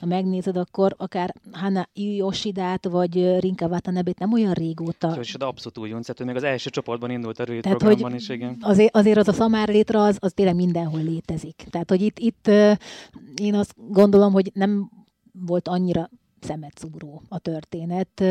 ha 0.00 0.06
megnézed, 0.06 0.56
akkor 0.56 0.94
akár 0.96 1.34
Hana 1.52 1.88
Yoshidát, 1.94 2.84
vagy 2.84 3.38
Rinka 3.38 3.66
Watanabét 3.66 4.18
nem 4.18 4.32
olyan 4.32 4.52
régóta 4.52 5.16
És 5.20 5.34
de 5.34 5.44
abszolút 5.44 5.78
újonc, 5.78 6.06
tehát 6.06 6.20
ő 6.20 6.24
még 6.24 6.36
az 6.36 6.42
első 6.42 6.70
csoportban 6.70 7.10
indult 7.10 7.38
rövid 7.38 7.62
Tehát, 7.62 7.78
programban 7.78 8.10
hogy 8.10 8.20
is, 8.20 8.28
igen. 8.28 8.56
azért, 8.60 8.96
azért 8.96 9.18
az 9.18 9.28
a 9.28 9.32
szamár 9.32 9.68
létre, 9.68 10.00
az, 10.00 10.16
az 10.20 10.32
tényleg 10.32 10.54
mindenhol 10.54 11.02
létezik. 11.02 11.66
Tehát, 11.70 11.90
hogy 11.90 12.00
itt, 12.02 12.18
itt 12.18 12.50
én 13.34 13.54
azt 13.54 13.74
gondolom, 13.76 14.32
hogy 14.32 14.50
nem 14.54 14.90
volt 15.32 15.68
annyira 15.68 16.10
szemetszúró 16.40 17.22
a 17.28 17.38
történet. 17.38 18.24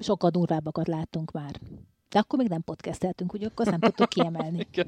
Sokkal 0.00 0.30
durvábbakat 0.30 0.88
láttunk 0.88 1.30
már. 1.32 1.60
De 2.08 2.18
akkor 2.18 2.38
még 2.38 2.48
nem 2.48 2.62
podcasteltünk, 2.62 3.34
úgy 3.34 3.44
akkor 3.44 3.66
nem 3.66 3.80
tudtuk 3.80 4.08
kiemelni. 4.08 4.66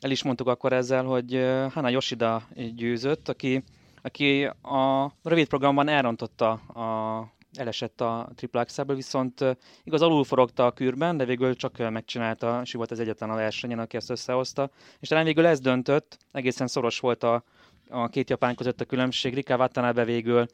El 0.00 0.10
is 0.10 0.22
mondtuk 0.22 0.46
akkor 0.46 0.72
ezzel, 0.72 1.04
hogy 1.04 1.32
Hana 1.72 1.88
Yoshida 1.88 2.42
győzött, 2.74 3.28
aki, 3.28 3.64
aki 4.02 4.44
a 4.62 5.12
rövid 5.22 5.48
programban 5.48 5.88
elrontotta 5.88 6.50
a 6.52 7.36
elesett 7.52 8.00
a 8.00 8.30
triple 8.34 8.60
axelből, 8.60 8.96
viszont 8.96 9.44
igaz 9.84 10.02
alulforogta 10.02 10.66
a 10.66 10.72
kürben, 10.72 11.16
de 11.16 11.24
végül 11.24 11.56
csak 11.56 11.90
megcsinálta, 11.90 12.60
és 12.64 12.72
volt 12.72 12.90
az 12.90 13.00
egyetlen 13.00 13.30
a 13.30 13.34
versenyen, 13.34 13.78
aki 13.78 13.96
ezt 13.96 14.10
összehozta. 14.10 14.70
És 15.00 15.08
talán 15.08 15.24
végül 15.24 15.46
ez 15.46 15.60
döntött, 15.60 16.18
egészen 16.32 16.66
szoros 16.66 17.00
volt 17.00 17.22
a, 17.22 17.42
a 17.90 18.08
két 18.08 18.30
japán 18.30 18.54
között 18.54 18.80
a 18.80 18.84
különbség. 18.84 19.34
Rika 19.34 19.56
Watanabe 19.56 20.04
végül 20.04 20.46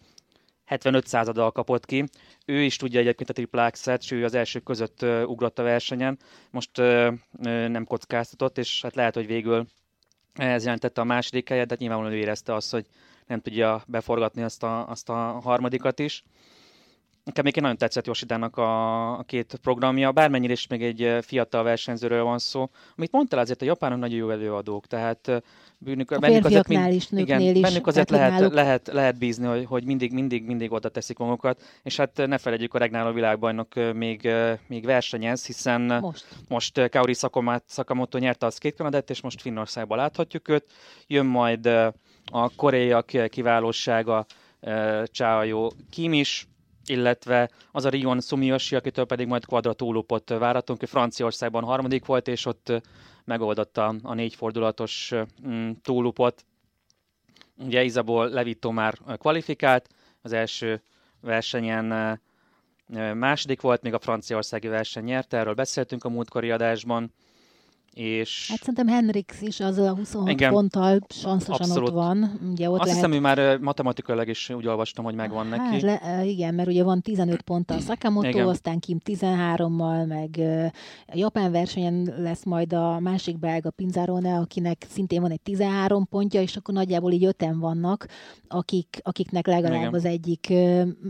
75 0.65 1.07
századdal 1.07 1.51
kapott 1.51 1.87
ki. 1.87 2.05
Ő 2.47 2.63
is 2.63 2.77
tudja 2.77 3.01
egyébként 3.01 3.31
a 3.31 3.33
triple 3.33 3.65
axelt, 3.65 4.03
és 4.03 4.11
ő 4.11 4.25
az 4.25 4.35
első 4.35 4.59
között 4.59 5.03
ugrott 5.27 5.59
a 5.59 5.63
versenyen. 5.63 6.19
Most 6.51 6.77
nem 7.41 7.85
kockáztatott, 7.85 8.59
és 8.59 8.83
hát 8.83 8.95
lehet, 8.95 9.15
hogy 9.15 9.27
végül 9.27 9.67
ez 10.35 10.65
jelentette 10.65 11.01
a 11.01 11.05
második 11.05 11.49
helyet, 11.49 11.67
de 11.67 11.71
hát 11.71 11.81
nyilvánvalóan 11.81 12.17
ő 12.17 12.21
érezte 12.21 12.55
azt, 12.55 12.71
hogy 12.71 12.87
nem 13.27 13.41
tudja 13.41 13.83
beforgatni 13.87 14.43
azt 14.43 14.63
a, 14.63 14.89
azt 14.89 15.09
a 15.09 15.15
harmadikat 15.43 15.99
is. 15.99 16.25
Nekem 17.25 17.45
még 17.45 17.57
nagyon 17.57 17.77
tetszett 17.77 18.07
Josidának 18.07 18.57
a, 18.57 19.19
a 19.19 19.23
két 19.23 19.59
programja, 19.63 20.13
bármennyire 20.13 20.53
is 20.53 20.67
még 20.67 20.83
egy 20.83 21.25
fiatal 21.25 21.63
versenyzőről 21.63 22.23
van 22.25 22.39
szó. 22.39 22.71
Amit 22.97 23.13
mondtál, 23.13 23.41
azért 23.41 23.63
a 23.63 23.65
japánok 23.65 23.99
nagyon 23.99 24.17
jó 24.17 24.31
előadók, 24.31 24.87
tehát 24.87 25.29
ö, 25.29 25.37
bennük, 25.79 26.11
A 26.11 26.19
bennük 26.19 26.45
azért 26.45 26.67
férfiaknál 26.67 26.93
is, 26.93 27.09
igen, 27.11 27.41
is. 27.41 27.61
bennük 27.61 27.87
azért 27.87 28.11
lehet, 28.11 28.31
náluk- 28.31 28.55
lehet, 28.55 28.87
lehet 28.93 29.19
bízni, 29.19 29.47
hogy, 29.47 29.65
hogy 29.65 29.85
mindig, 29.85 30.13
mindig, 30.13 30.45
mindig 30.45 30.73
oda 30.73 30.89
teszik 30.89 31.19
magukat, 31.19 31.63
és 31.83 31.97
hát 31.97 32.27
ne 32.27 32.39
felejtjük, 32.39 32.75
a 32.75 32.79
Regnáló 32.79 33.13
világbajnok 33.13 33.75
még, 33.95 34.33
még 34.67 34.85
versenyez, 34.85 35.47
hiszen 35.47 35.81
Most. 35.81 36.27
most 36.49 36.89
Kaori 36.89 37.15
Sakamoto, 37.67 38.19
nyerte 38.19 38.47
az 38.47 38.59
két 38.59 38.77
Kanadát, 38.77 39.11
és 39.11 39.21
most 39.21 39.41
Finnországban 39.41 39.99
láthatjuk 39.99 40.49
őt. 40.49 40.65
Jön 41.07 41.27
majd 41.27 41.67
a 42.33 42.55
koreaiak 42.57 43.11
kiválósága, 43.29 44.27
Chao 45.13 45.69
Kim 45.91 46.13
is, 46.13 46.49
illetve 46.87 47.51
az 47.73 47.85
a 47.85 47.89
Rion 47.89 48.21
Sumiyoshi, 48.21 48.77
akitől 48.77 49.05
pedig 49.05 49.27
majd 49.27 49.45
quadratólupot 49.45 50.29
várhatunk, 50.29 50.83
ő 50.83 50.87
Franciaországban 50.87 51.65
harmadik 51.65 52.05
volt, 52.05 52.29
és 52.29 52.47
ott 52.47 52.73
megoldotta 53.25 53.95
a 54.03 54.15
négy 54.15 54.35
fordulatos 54.35 55.13
mm, 55.47 55.71
túlupot. 55.83 56.45
Ugye 57.59 57.83
Isabel 57.83 58.29
Levito 58.29 58.71
már 58.71 58.95
kvalifikált, 59.19 59.89
az 60.23 60.33
első 60.33 60.83
versenyen 61.21 62.21
második 63.15 63.61
volt, 63.61 63.83
még 63.83 63.95
a 63.95 63.99
franciaországi 63.99 64.69
verseny 64.69 65.05
nyerte, 65.05 65.37
erről 65.37 65.55
beszéltünk 65.55 66.05
a 66.05 66.09
múltkori 66.09 66.51
adásban. 66.51 67.13
És... 67.95 68.47
Hát 68.51 68.59
szerintem 68.59 68.87
Henrix 68.87 69.41
is 69.43 69.61
azzal 69.61 69.87
a 69.87 69.95
26 69.95 70.31
Igen. 70.31 70.53
ponttal 70.53 70.99
sanszosan 71.09 71.55
Abszolút. 71.69 71.89
ott 71.89 71.95
van. 71.95 72.41
Ugye 72.51 72.71
ott 72.71 72.79
Azt 72.81 72.89
lehet... 72.89 72.95
hiszem, 72.95 73.11
hogy 73.11 73.21
már 73.21 73.59
matematikailag 73.59 74.29
is 74.29 74.51
úgy 74.51 74.67
olvastam, 74.67 75.05
hogy 75.05 75.15
megvan 75.15 75.51
Hát, 75.51 75.71
neki. 75.71 75.85
le, 75.85 76.25
igen, 76.25 76.55
mert 76.55 76.69
ugye 76.69 76.83
van 76.83 77.01
15 77.01 77.41
ponttal 77.43 77.81
Sakamoto, 77.89 78.29
Igen. 78.29 78.49
aztán 78.49 78.79
Kim 78.79 78.99
13-mal, 79.05 80.07
meg 80.07 80.41
a 81.07 81.17
japán 81.17 81.53
versenyen 81.53 82.15
lesz 82.19 82.45
majd 82.45 82.73
a 82.73 82.99
másik 83.01 83.39
belga 83.39 83.71
Pinzarone, 83.71 84.35
akinek 84.35 84.87
szintén 84.89 85.21
van 85.21 85.31
egy 85.31 85.41
13 85.41 86.07
pontja, 86.09 86.41
és 86.41 86.57
akkor 86.57 86.75
nagyjából 86.75 87.13
így 87.13 87.25
öten 87.25 87.59
vannak, 87.59 88.07
akik, 88.49 88.99
akiknek 89.03 89.47
legalább 89.47 89.81
Igen. 89.81 89.95
az 89.95 90.05
egyik 90.05 90.53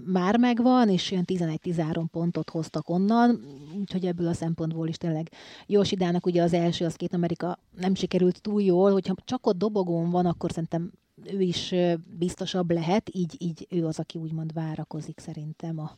már 0.07 0.37
megvan, 0.39 0.89
és 0.89 1.11
olyan 1.11 1.25
11-13 1.27 2.05
pontot 2.11 2.51
hoztak 2.51 2.89
onnan, 2.89 3.41
úgyhogy 3.81 4.05
ebből 4.07 4.27
a 4.29 4.33
szempontból 4.35 4.89
is 4.89 4.97
tényleg 4.97 5.31
Josidának 5.67 6.27
ugye 6.27 6.43
az 6.43 6.53
első, 6.53 6.73
az 6.81 6.95
két 6.95 7.15
Amerika 7.15 7.59
nem 7.77 7.95
sikerült 7.95 8.41
túl 8.41 8.63
jól, 8.63 8.93
hogyha 8.93 9.15
csak 9.25 9.47
ott 9.47 9.59
dobogón 9.59 10.11
van, 10.11 10.27
akkor 10.27 10.51
szerintem 10.51 10.93
ő 11.25 11.41
is 11.41 11.75
biztosabb 12.19 12.71
lehet, 12.71 13.11
így, 13.13 13.35
így 13.39 13.67
ő 13.71 13.87
az, 13.87 13.99
aki 13.99 14.19
úgymond 14.19 14.53
várakozik 14.53 15.19
szerintem 15.19 15.79
a, 15.79 15.91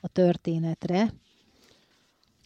a 0.00 0.08
történetre. 0.08 1.12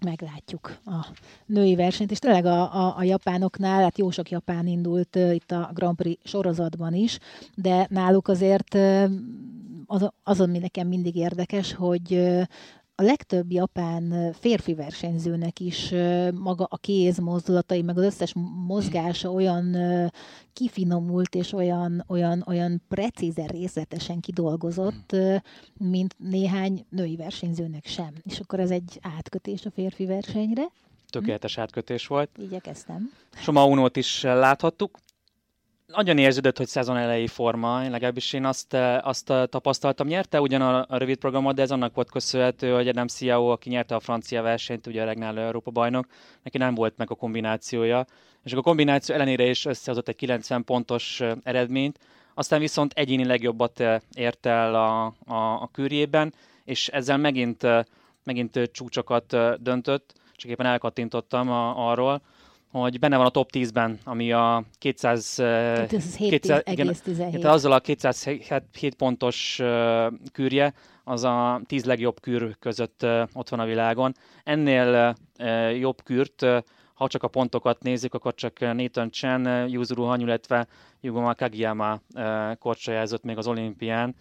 Meglátjuk 0.04 0.78
a 0.84 1.06
női 1.46 1.74
versenyt, 1.74 2.10
és 2.10 2.18
tényleg 2.18 2.44
a, 2.44 2.74
a, 2.74 2.96
a 2.96 3.02
japánoknál, 3.02 3.82
hát 3.82 3.98
jó 3.98 4.10
sok 4.10 4.30
japán 4.30 4.66
indult 4.66 5.16
uh, 5.16 5.34
itt 5.34 5.50
a 5.50 5.70
Grand 5.74 5.96
Prix 5.96 6.28
sorozatban 6.28 6.94
is, 6.94 7.18
de 7.54 7.86
náluk 7.90 8.28
azért 8.28 8.74
uh, 8.74 9.10
az, 9.86 10.08
az, 10.22 10.40
ami 10.40 10.58
nekem 10.58 10.88
mindig 10.88 11.16
érdekes, 11.16 11.74
hogy 11.74 12.12
uh, 12.12 12.42
a 13.00 13.02
legtöbb 13.02 13.52
japán 13.52 14.32
férfi 14.40 14.74
versenyzőnek 14.74 15.60
is 15.60 15.94
maga 16.34 16.64
a 16.64 16.76
kéz 16.76 17.18
mozdulatai, 17.18 17.82
meg 17.82 17.98
az 17.98 18.04
összes 18.04 18.32
mozgása 18.66 19.30
olyan 19.32 19.76
kifinomult 20.52 21.34
és 21.34 21.52
olyan, 21.52 22.04
olyan, 22.08 22.44
olyan 22.46 22.82
precízen, 22.88 23.46
részletesen 23.46 24.20
kidolgozott, 24.20 25.12
ö, 25.12 25.36
mint 25.78 26.14
néhány 26.18 26.86
női 26.88 27.16
versenyzőnek 27.16 27.86
sem. 27.86 28.12
És 28.24 28.40
akkor 28.40 28.60
ez 28.60 28.70
egy 28.70 28.98
átkötés 29.02 29.66
a 29.66 29.70
férfi 29.70 30.06
versenyre. 30.06 30.62
Tökéletes 31.08 31.58
átkötés 31.58 32.06
volt. 32.06 32.30
Igyekeztem. 32.38 33.12
Soma 33.34 33.66
Unót 33.66 33.96
is 33.96 34.22
láthattuk. 34.22 34.98
Nagyon 35.92 36.18
érződött, 36.18 36.56
hogy 36.56 36.66
szezon 36.66 36.96
elejé 36.96 37.26
forma, 37.26 37.88
legalábbis 37.88 38.32
én 38.32 38.44
azt, 38.44 38.74
eh, 38.74 39.06
azt 39.06 39.30
eh, 39.30 39.46
tapasztaltam. 39.46 40.06
Nyerte 40.06 40.40
ugyan 40.40 40.60
a, 40.62 40.86
a 40.88 40.96
rövid 40.96 41.16
programot, 41.16 41.54
de 41.54 41.62
ez 41.62 41.70
annak 41.70 41.94
volt 41.94 42.10
köszönhető, 42.10 42.72
hogy 42.72 42.88
Adam 42.88 43.06
Ciao, 43.06 43.46
aki 43.46 43.68
nyerte 43.68 43.94
a 43.94 44.00
francia 44.00 44.42
versenyt, 44.42 44.86
ugye 44.86 45.02
a 45.02 45.04
regnál 45.04 45.38
Európa 45.38 45.70
bajnok, 45.70 46.06
neki 46.42 46.58
nem 46.58 46.74
volt 46.74 46.96
meg 46.96 47.10
a 47.10 47.14
kombinációja, 47.14 48.06
és 48.44 48.52
a 48.52 48.60
kombináció 48.60 49.14
ellenére 49.14 49.44
is 49.44 49.64
összehozott 49.64 50.08
egy 50.08 50.16
90 50.16 50.64
pontos 50.64 51.20
eh, 51.20 51.32
eredményt, 51.42 51.98
aztán 52.34 52.60
viszont 52.60 52.92
egyéni 52.92 53.24
legjobbat 53.24 53.82
ért 54.14 54.46
el 54.46 54.74
a, 54.74 55.04
a, 55.26 55.34
a 55.34 55.68
kürjében, 55.72 56.34
és 56.64 56.88
ezzel 56.88 57.16
megint, 57.16 57.66
megint 58.24 58.70
csúcsokat 58.72 59.36
döntött, 59.62 60.12
csak 60.36 60.50
éppen 60.50 60.66
elkattintottam 60.66 61.50
a, 61.50 61.90
arról, 61.90 62.22
hogy 62.70 62.98
benne 62.98 63.16
van 63.16 63.26
a 63.26 63.30
top 63.30 63.50
10-ben, 63.52 63.98
ami 64.04 64.32
a 64.32 64.64
200... 64.78 65.38
eh, 65.38 65.86
200 65.88 66.62
igen, 66.64 66.86
2,17. 66.86 67.16
tehát 67.16 67.44
azzal 67.44 67.72
a 67.72 67.80
207 67.80 68.94
pontos 68.94 69.58
uh, 69.62 70.12
kürje, 70.32 70.74
az 71.04 71.24
a 71.24 71.60
10 71.66 71.84
legjobb 71.84 72.20
kür 72.20 72.56
között 72.58 73.02
uh, 73.02 73.22
ott 73.32 73.48
van 73.48 73.60
a 73.60 73.64
világon. 73.64 74.14
Ennél 74.44 75.16
jobb 75.78 76.02
kürt, 76.02 76.46
ha 76.94 77.08
csak 77.08 77.22
a 77.22 77.28
pontokat 77.28 77.82
nézzük, 77.82 78.14
akkor 78.14 78.34
csak 78.34 78.60
Nathan 78.60 79.10
Chen, 79.10 79.68
Yuzuru 79.68 80.02
Han, 80.02 80.20
illetve 80.20 80.66
Yugoma 81.00 81.34
Kagiyama 81.34 82.00
korcsolyázott 82.58 83.22
még 83.22 83.36
az 83.36 83.46
olimpián. 83.46 84.14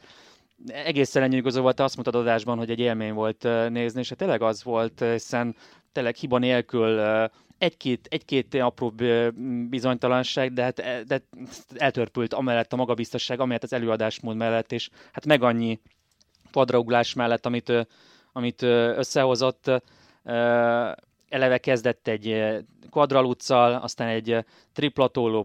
Egészen 0.67 1.21
lenyűgöző 1.21 1.61
volt, 1.61 1.79
azt 1.79 1.95
mondtad 1.95 2.21
adásban, 2.21 2.57
hogy 2.57 2.69
egy 2.69 2.79
élmény 2.79 3.13
volt 3.13 3.47
nézni, 3.69 3.99
és 3.99 4.13
tényleg 4.15 4.41
az 4.41 4.63
volt, 4.63 5.03
hiszen 5.11 5.55
tényleg 5.91 6.15
hiba 6.15 6.37
nélkül 6.37 6.99
egy-két, 7.59 8.07
egy-két 8.11 8.53
apró 8.53 8.93
bizonytalanság, 9.69 10.53
de 10.53 10.63
hát 10.63 10.79
e- 10.79 11.03
de 11.03 11.21
eltörpült 11.75 12.33
amellett 12.33 12.73
a 12.73 12.75
magabiztosság, 12.75 13.39
amellett 13.39 13.63
az 13.63 13.73
előadásmód 13.73 14.35
mellett, 14.35 14.71
és 14.71 14.89
hát 15.11 15.25
meg 15.25 15.43
annyi 15.43 15.79
padrauglás 16.51 17.13
mellett, 17.13 17.45
amit, 17.45 17.87
amit 18.31 18.61
összehozott. 18.61 19.71
Eleve 21.29 21.57
kezdett 21.57 22.07
egy 22.07 22.27
ö, 22.27 22.57
quadraluccal, 22.89 23.73
aztán 23.73 24.07
egy 24.07 24.31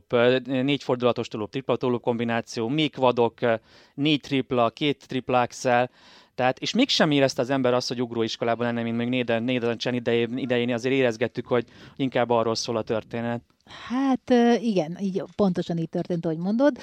ö, 0.09 0.39
négy 0.45 0.83
fordulatos 0.83 1.29
tólóp, 1.29 1.51
triplatólóp 1.51 2.03
kombináció, 2.03 2.69
még 2.69 2.93
kvadok, 2.93 3.41
ö, 3.41 3.55
négy 3.95 4.21
tripla, 4.21 4.71
két 4.71 5.07
tripla 5.07 5.41
axel, 5.41 5.91
tehát, 6.35 6.59
és 6.59 6.74
mégsem 6.74 7.11
érezte 7.11 7.43
az 7.43 7.51
ember 7.51 7.74
azt, 7.74 7.89
hogy 7.89 8.03
ugróiskolában 8.03 8.66
lenne, 8.66 8.82
mint 8.82 8.97
még 8.97 9.09
Néden, 9.09 9.43
Néden 9.43 9.76
idején, 9.85 10.37
idején, 10.39 10.72
azért 10.72 10.95
érezgettük, 10.95 11.47
hogy 11.47 11.64
inkább 11.97 12.30
arról 12.30 12.55
szól 12.55 12.76
a 12.76 12.82
történet. 12.82 13.43
Hát 13.89 14.30
igen, 14.62 14.97
így 15.01 15.22
pontosan 15.37 15.78
így 15.78 15.89
történt, 15.89 16.24
ahogy 16.24 16.39
mondod. 16.39 16.76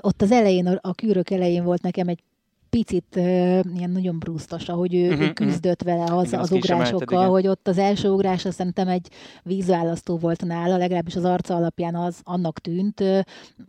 Ott 0.00 0.22
az 0.22 0.30
elején, 0.30 0.66
a- 0.66 0.94
kűrök 0.94 1.30
elején 1.30 1.64
volt 1.64 1.82
nekem 1.82 2.08
egy 2.08 2.22
picit 2.70 3.16
ö, 3.16 3.20
ilyen 3.76 3.90
nagyon 3.90 4.18
brusztos, 4.18 4.68
ahogy 4.68 4.94
ő, 4.94 5.02
Mhm, 5.02 5.08
uh-huh, 5.12 5.22
ő 5.22 5.24
mhm. 5.26 5.34
küzdött 5.34 5.82
vele 5.82 6.02
az, 6.02 6.08
Igen, 6.08 6.40
az 6.40 6.52
emelted, 6.52 6.56
ugrásokkal, 6.56 7.18
igen. 7.18 7.30
hogy 7.30 7.46
ott 7.46 7.68
az 7.68 7.78
első 7.78 8.08
ugrás 8.10 8.44
azt 8.44 8.56
szerintem 8.56 8.88
egy 8.88 9.08
vízválasztó 9.42 10.16
volt 10.18 10.44
nála, 10.44 10.76
legalábbis 10.76 11.16
az 11.16 11.24
arca 11.24 11.54
alapján 11.54 11.94
az 11.94 12.20
annak 12.22 12.58
tűnt. 12.58 13.00
Ö, 13.00 13.20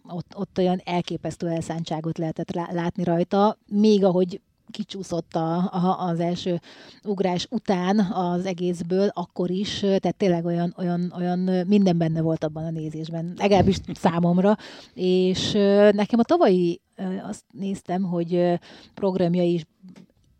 Ott, 0.09 0.33
ott 0.35 0.57
olyan 0.57 0.81
elképesztő 0.85 1.47
elszántságot 1.47 2.17
lehetett 2.17 2.53
lá- 2.55 2.71
látni 2.71 3.03
rajta, 3.03 3.57
még 3.67 4.03
ahogy 4.03 4.41
kicsúszott 4.73 5.35
a, 5.35 5.55
a, 5.57 6.07
az 6.07 6.19
első 6.19 6.59
ugrás 7.03 7.47
után 7.49 7.99
az 7.99 8.45
egészből, 8.45 9.07
akkor 9.13 9.49
is, 9.49 9.79
tehát 9.79 10.15
tényleg 10.15 10.45
olyan, 10.45 10.73
olyan, 10.77 11.13
olyan 11.17 11.39
minden 11.67 11.97
benne 11.97 12.21
volt 12.21 12.43
abban 12.43 12.63
a 12.63 12.71
nézésben, 12.71 13.33
legalábbis 13.37 13.77
számomra, 13.93 14.57
és 14.93 15.51
nekem 15.91 16.19
a 16.19 16.23
tavalyi 16.23 16.81
azt 17.27 17.43
néztem, 17.51 18.03
hogy 18.03 18.59
programjai 18.93 19.53
is 19.53 19.65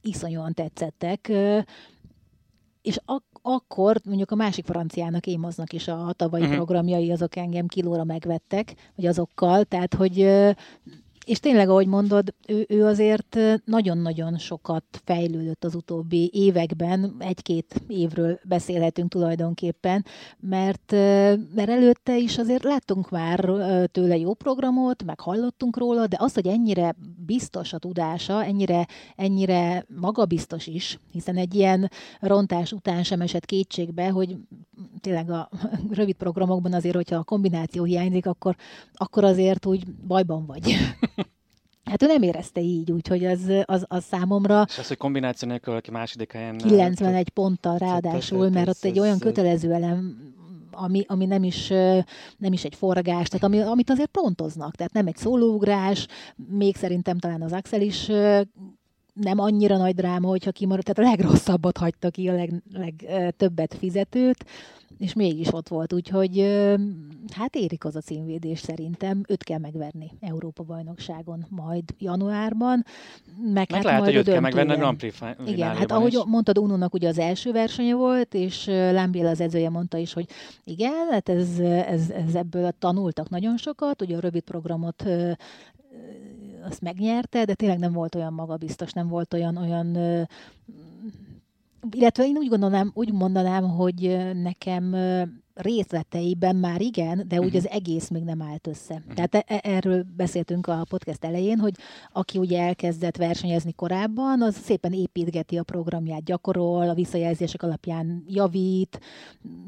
iszonyúan 0.02 0.54
tetszettek, 0.54 1.32
és 2.82 2.98
ak- 3.06 3.40
akkor 3.42 3.98
mondjuk 4.06 4.32
a 4.32 4.36
másik 4.36 4.66
franciának, 4.66 5.28
Émoznak 5.28 5.74
is 5.74 5.88
a 5.88 6.14
tavalyi 6.16 6.44
uh-huh. 6.44 6.58
programjai, 6.58 7.12
azok 7.12 7.36
engem 7.36 7.68
kilóra 7.68 8.04
megvettek, 8.04 8.74
vagy 8.96 9.06
azokkal, 9.06 9.64
tehát 9.64 9.94
hogy 9.94 10.18
és 11.26 11.40
tényleg, 11.40 11.70
ahogy 11.70 11.88
mondod, 11.88 12.34
ő, 12.48 12.66
ő 12.70 12.86
azért 12.86 13.38
nagyon-nagyon 13.66 14.38
sokat 14.38 14.84
fejlődött 15.04 15.64
az 15.64 15.76
utóbbi 15.76 16.30
években, 16.34 17.16
egy-két 17.20 17.84
évről 17.88 18.40
beszélhetünk 18.44 19.10
tulajdonképpen, 19.10 20.06
mert, 20.40 20.92
mert 21.56 21.70
előtte 21.70 22.18
is 22.18 22.38
azért 22.38 22.64
láttunk 22.64 23.10
már 23.10 23.50
tőle 23.92 24.18
jó 24.18 24.34
programot, 24.34 25.04
meg 25.04 25.20
hallottunk 25.20 25.78
róla, 25.78 26.08
de 26.08 26.18
az, 26.20 26.34
hogy 26.34 26.48
ennyire 26.48 26.96
biztos 27.26 27.74
a 27.74 27.78
tudása, 27.78 28.44
ennyire, 28.44 28.88
ennyire 29.16 29.86
magabiztos 30.00 30.68
is, 30.68 31.00
hiszen 31.12 31.38
egy 31.38 31.56
ilyen 31.56 31.92
rontás 32.20 32.72
után 32.72 33.04
sem 33.04 33.22
esett 33.22 33.46
kétségbe, 33.46 34.10
hogy 34.10 34.38
tényleg 35.02 35.30
a 35.30 35.50
rövid 35.90 36.16
programokban 36.16 36.74
azért, 36.74 36.96
hogyha 36.96 37.16
a 37.16 37.24
kombináció 37.24 37.84
hiányzik, 37.84 38.26
akkor, 38.26 38.56
akkor 38.94 39.24
azért 39.24 39.66
úgy 39.66 39.86
bajban 40.08 40.46
vagy. 40.46 40.76
Hát 41.94 42.04
ő 42.04 42.06
nem 42.06 42.22
érezte 42.22 42.62
így, 42.62 42.92
úgyhogy 42.92 43.26
az, 43.26 43.52
az, 43.66 43.86
az 43.88 44.04
számomra 44.04 44.66
És 44.68 44.78
az, 44.78 44.88
hogy 44.88 44.98
kombináció 44.98 45.48
nélkül, 45.48 45.76
aki 45.76 45.92
második 45.92 46.32
helyen... 46.32 46.58
91 46.58 47.30
ponttal 47.30 47.78
ráadásul, 47.78 48.50
mert 48.50 48.68
ott 48.68 48.84
egy 48.84 49.00
olyan 49.00 49.14
ez- 49.14 49.20
kötelező 49.20 49.72
elem, 49.72 50.18
ami, 50.72 51.04
ami 51.08 51.26
nem, 51.26 51.44
is, 51.44 51.68
nem 52.38 52.54
is 52.54 52.64
egy 52.64 52.76
forgás, 52.76 53.28
tehát 53.28 53.44
ami, 53.44 53.60
amit 53.60 53.90
azért 53.90 54.10
pontoznak, 54.10 54.76
tehát 54.76 54.94
nem 54.94 55.08
egy 55.08 55.16
szólóugrás, 55.16 56.08
még 56.50 56.76
szerintem 56.76 57.18
talán 57.20 57.42
az 57.42 57.52
Axel 57.52 57.82
is 57.82 58.10
nem 59.14 59.40
annyira 59.40 59.78
nagy 59.78 59.96
dráma, 59.96 60.28
hogyha 60.28 60.52
kimarad, 60.52 60.84
tehát 60.84 61.12
a 61.12 61.16
legrosszabbat 61.16 61.78
hagyta 61.78 62.10
ki, 62.10 62.30
a 62.30 62.34
leg, 62.34 62.64
legtöbbet 62.74 63.74
fizetőt, 63.74 64.46
és 64.98 65.14
mégis 65.14 65.54
ott 65.54 65.68
volt, 65.68 65.94
úgyhogy 65.94 66.40
hát 67.36 67.56
érik 67.56 67.86
az 67.86 67.96
a 67.96 68.02
címvédés 68.02 68.60
szerintem, 68.60 69.22
őt 69.28 69.44
kell 69.44 69.58
megverni 69.58 70.12
Európa-bajnokságon 70.22 71.46
majd 71.50 71.84
januárban, 71.98 72.86
meg, 73.38 73.54
Meg 73.54 73.72
hát 73.72 73.84
lehet, 73.84 74.00
majd 74.00 74.12
hogy 74.12 74.20
őt 74.20 74.32
kell 74.32 74.40
megvenni 74.40 74.72
a. 74.72 74.76
Grand 74.76 74.98
Prix 74.98 75.20
Igen, 75.46 75.76
hát 75.76 75.92
ahogy 75.92 76.14
is. 76.14 76.24
mondtad, 76.26 76.58
Unónak 76.58 76.94
ugye 76.94 77.08
az 77.08 77.20
első 77.20 77.52
versenye 77.52 77.96
volt, 77.96 78.34
és 78.34 78.68
ö, 78.68 78.92
Lambiel 78.92 79.28
az 79.28 79.42
edzője 79.42 79.70
mondta 79.70 79.98
is, 79.98 80.14
hogy 80.14 80.26
igen, 80.64 81.08
hát 81.12 81.30
ez, 81.30 81.60
ez, 81.60 82.10
ez 82.10 82.36
ebből 82.36 82.72
tanultak 82.80 83.30
nagyon 83.30 83.58
sokat, 83.58 84.02
ugye 84.02 84.18
a 84.18 84.20
rövid 84.20 84.44
programot 84.44 85.06
azt 86.64 86.82
megnyerte, 86.82 87.46
de 87.46 87.54
tényleg 87.54 87.80
nem 87.80 87.94
volt 87.94 88.16
olyan 88.16 88.34
magabiztos, 88.34 88.92
nem 88.92 89.08
volt 89.08 89.34
olyan, 89.34 89.58
olyan 89.58 89.96
ö, 89.96 90.22
illetve 91.92 92.26
én 92.26 92.38
úgy 92.38 92.48
gondolnám, 92.48 92.92
úgy 92.94 93.14
mondanám, 93.14 93.70
hogy 93.70 94.18
nekem 94.34 94.96
részleteiben 95.54 96.56
már 96.56 96.82
igen, 96.82 97.24
de 97.28 97.40
úgy 97.40 97.46
uh-huh. 97.46 97.62
az 97.64 97.70
egész 97.70 98.10
még 98.10 98.24
nem 98.24 98.42
állt 98.42 98.68
össze. 98.68 98.94
Uh-huh. 98.94 99.14
Tehát 99.14 99.36
e- 99.36 99.60
erről 99.64 100.06
beszéltünk 100.16 100.68
a 100.68 100.86
podcast 100.90 101.26
elején, 101.26 101.60
hogy 101.60 101.74
aki 102.12 102.38
ugye 102.38 102.62
elkezdett 102.62 103.18
versenyezni 103.18 103.74
korábban, 103.74 104.42
az 104.42 104.56
szépen 104.56 104.94
építgeti 104.94 105.58
a 105.58 105.64
programját, 105.64 106.24
gyakorol, 106.24 106.90
a 106.90 106.94
visszajelzések 106.94 107.64
alapján 107.64 108.24
javít, 108.28 109.00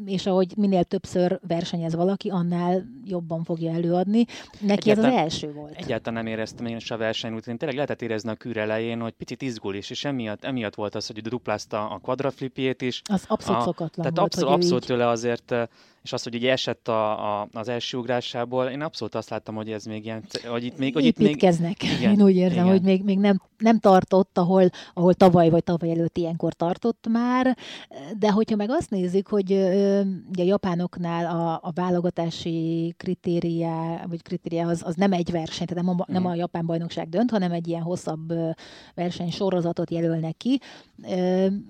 és 0.05 0.25
ahogy 0.25 0.53
minél 0.57 0.83
többször 0.83 1.39
versenyez 1.47 1.95
valaki, 1.95 2.29
annál 2.29 2.86
jobban 3.03 3.43
fogja 3.43 3.71
előadni. 3.71 4.25
Neki 4.59 4.89
egyáltalán, 4.89 5.11
ez 5.11 5.15
az 5.15 5.21
első 5.21 5.53
volt. 5.53 5.75
Egyáltalán 5.75 6.23
nem 6.23 6.33
éreztem 6.33 6.65
én 6.65 6.75
is 6.75 6.91
a 6.91 6.97
versenyútén. 6.97 7.57
Tényleg 7.57 7.75
lehetett 7.75 8.01
érezni 8.01 8.29
a 8.29 8.36
kür 8.36 8.57
elején, 8.57 8.99
hogy 9.01 9.13
picit 9.13 9.41
izgul 9.41 9.75
is, 9.75 9.89
és 9.89 10.05
emiatt, 10.05 10.43
emiatt 10.43 10.75
volt 10.75 10.95
az, 10.95 11.07
hogy 11.07 11.21
duplázta 11.21 11.89
a 11.89 11.97
quadraflipjét 11.97 12.81
is. 12.81 13.01
Az 13.03 13.23
abszolút 13.27 13.61
a, 13.61 13.63
szokatlan 13.63 13.89
Tehát 14.05 14.17
volt, 14.17 14.33
abszolút, 14.33 14.55
abszolút 14.55 14.86
tőle 14.86 15.07
azért 15.07 15.53
és 16.05 16.13
az, 16.13 16.23
hogy 16.23 16.36
ugye 16.36 16.51
esett 16.51 16.88
a, 16.88 17.39
a, 17.41 17.47
az 17.53 17.67
első 17.67 17.97
ugrásából, 17.97 18.65
én 18.65 18.82
abszolút 18.82 19.15
azt 19.15 19.30
láttam, 19.30 19.55
hogy 19.55 19.71
ez 19.71 19.86
még 19.86 20.05
ilyen, 20.05 20.23
hogy 20.47 20.63
itt 20.63 20.78
még... 20.78 20.93
Hogy 20.93 21.05
itt 21.05 21.17
még 21.17 21.43
igen, 21.97 22.11
én 22.11 22.21
úgy 22.21 22.36
érzem, 22.36 22.57
igen. 22.57 22.67
hogy 22.67 22.82
még, 22.82 23.03
még 23.03 23.17
nem, 23.17 23.41
nem 23.57 23.80
tartott, 23.80 24.38
ahol, 24.38 24.69
ahol 24.93 25.13
tavaly 25.13 25.49
vagy 25.49 25.63
tavaly 25.63 25.91
előtt 25.91 26.17
ilyenkor 26.17 26.53
tartott 26.53 27.07
már, 27.09 27.57
de 28.17 28.32
hogyha 28.32 28.55
meg 28.55 28.69
azt 28.69 28.89
nézzük, 28.89 29.28
hogy 29.28 29.51
ugye 30.30 30.43
a 30.43 30.45
japánoknál 30.45 31.26
a, 31.26 31.59
a 31.63 31.71
válogatási 31.76 32.93
kritéria, 32.97 34.05
vagy 34.09 34.21
kritéria 34.21 34.67
az, 34.67 34.82
az 34.86 34.95
nem 34.95 35.13
egy 35.13 35.32
verseny, 35.32 35.67
tehát 35.67 35.84
nem 35.84 35.95
a, 35.99 36.05
nem 36.07 36.26
a 36.26 36.30
mhm. 36.30 36.38
japán 36.38 36.65
bajnokság 36.65 37.09
dönt, 37.09 37.32
hanem 37.32 37.51
egy 37.51 37.67
ilyen 37.67 37.82
hosszabb 37.82 38.34
verseny 38.95 39.32
sorozatot 39.32 39.91
jelölnek 39.91 40.38
ki, 40.38 40.59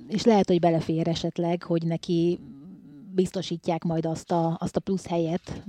és 0.08 0.24
lehet, 0.24 0.48
hogy 0.48 0.60
belefér 0.60 1.08
esetleg, 1.08 1.64
hogy 1.64 1.84
neki 1.86 2.40
biztosítják 3.16 3.84
majd 3.84 4.06
azt 4.06 4.32
a, 4.32 4.58
azt 4.60 4.76
a 4.76 4.80
plusz 4.80 5.08
helyet, 5.08 5.64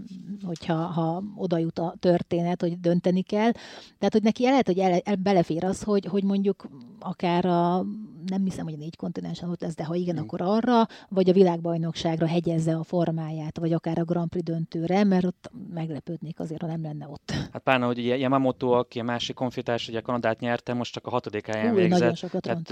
hogyha 0.45 0.75
ha 0.75 1.23
oda 1.37 1.59
jut 1.59 1.79
a 1.79 1.95
történet, 1.99 2.61
hogy 2.61 2.81
dönteni 2.81 3.23
kell. 3.23 3.53
Tehát, 3.99 4.13
hogy 4.13 4.23
neki 4.23 4.43
lehet, 4.43 4.67
hogy 4.67 4.79
el, 4.79 5.01
el, 5.05 5.17
belefér 5.17 5.65
az, 5.65 5.83
hogy, 5.83 6.07
hogy 6.07 6.25
mondjuk 6.25 6.69
akár 7.01 7.47
a, 7.47 7.85
nem 8.27 8.45
hiszem, 8.45 8.65
hogy 8.65 8.75
a 8.75 8.77
négy 8.77 8.97
kontinensen 8.97 9.51
ott 9.51 9.61
lesz, 9.61 9.75
de 9.75 9.85
ha 9.85 9.95
igen, 9.95 10.15
mm. 10.15 10.19
akkor 10.19 10.41
arra, 10.41 10.87
vagy 11.09 11.31
a 11.31 11.33
világbajnokságra 11.33 12.27
hegyezze 12.27 12.75
a 12.77 12.83
formáját, 12.83 13.59
vagy 13.59 13.73
akár 13.73 13.99
a 13.99 14.05
Grand 14.05 14.29
Prix 14.29 14.45
döntőre, 14.45 15.05
mert 15.05 15.25
ott 15.25 15.51
meglepődnék 15.75 16.41
azért, 16.41 16.61
ha 16.61 16.67
nem 16.67 16.83
lenne 16.83 17.09
ott. 17.09 17.31
Hát 17.53 17.63
pláne, 17.63 17.87
hogy 17.87 17.99
ugye 17.99 18.17
Yamamoto, 18.17 18.71
aki 18.71 19.01
a 19.01 19.03
másik 19.03 19.35
konfitás, 19.35 19.89
ugye 19.89 20.01
Kanadát 20.01 20.41
nyerte, 20.41 20.75
most 20.75 20.93
csak 20.93 21.07
a 21.07 21.11
hatodik 21.11 21.47
helyen 21.47 21.75
Új, 21.75 21.81
végzett. 21.81 22.31
Tehát 22.41 22.71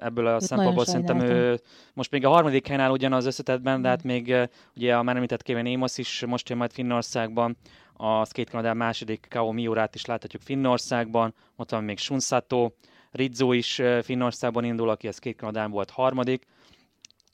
ebből 0.00 0.26
a 0.26 0.34
Őt 0.34 0.40
szempontból 0.40 0.84
szerintem 0.84 1.20
ő 1.20 1.60
most 1.94 2.10
még 2.10 2.24
a 2.24 2.28
harmadik 2.28 2.66
helyen 2.66 2.82
áll 2.82 2.90
ugyanaz 2.90 3.26
összetetben, 3.26 3.82
de 3.82 3.88
hát 3.88 4.04
mm. 4.04 4.08
Még 4.14 4.48
ugye 4.76 4.96
a 4.96 5.02
már 5.02 5.16
említett 5.16 5.42
Kevin 5.42 5.74
Amos 5.74 5.98
is 5.98 6.24
most 6.26 6.48
jön 6.48 6.58
majd 6.58 6.72
Finnországban, 6.72 7.56
a 7.96 8.24
Skate 8.24 8.50
Canada 8.50 8.74
második 8.74 9.26
Kao 9.28 9.52
Miurát 9.52 9.94
is 9.94 10.04
láthatjuk 10.04 10.42
Finnországban, 10.42 11.34
ott 11.56 11.70
van 11.70 11.84
még 11.84 11.98
Shunsato, 11.98 12.70
Rizzo 13.10 13.52
is 13.52 13.80
Finnországban 14.02 14.64
indul, 14.64 14.88
aki 14.88 15.08
a 15.08 15.12
Skate 15.12 15.36
Canadán 15.36 15.70
volt 15.70 15.90
harmadik, 15.90 16.46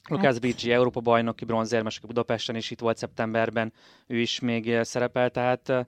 Lukács 0.09 0.33
hát. 0.33 0.41
Bicsi, 0.41 0.73
Európa 0.73 1.01
bajnoki 1.01 1.45
bronzérmes, 1.45 1.97
aki 1.97 2.07
Budapesten 2.07 2.57
is 2.57 2.71
itt 2.71 2.81
volt 2.81 2.97
szeptemberben, 2.97 3.73
ő 4.07 4.19
is 4.19 4.41
még 4.41 4.79
szerepel, 4.83 5.31
tehát 5.31 5.87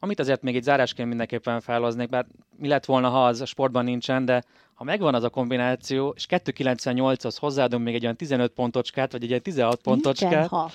amit 0.00 0.20
azért 0.20 0.42
még 0.42 0.56
egy 0.56 0.62
zárásként 0.62 1.08
mindenképpen 1.08 1.60
felhoznék, 1.60 2.08
bár 2.08 2.26
mi 2.56 2.68
lett 2.68 2.84
volna, 2.84 3.08
ha 3.08 3.26
az 3.26 3.40
a 3.40 3.46
sportban 3.46 3.84
nincsen, 3.84 4.24
de 4.24 4.44
ha 4.78 4.84
megvan 4.84 5.14
az 5.14 5.22
a 5.22 5.28
kombináció, 5.28 6.12
és 6.16 6.26
298-hoz 6.28 7.36
hozzáadom 7.36 7.82
még 7.82 7.94
egy 7.94 8.02
olyan 8.02 8.16
15 8.16 8.52
pontocskát, 8.52 9.12
vagy 9.12 9.22
egy 9.22 9.28
ilyen 9.28 9.42
16 9.42 9.80
pontocskát, 9.80 10.30
Nincsen, 10.30 10.48
ha. 10.48 10.70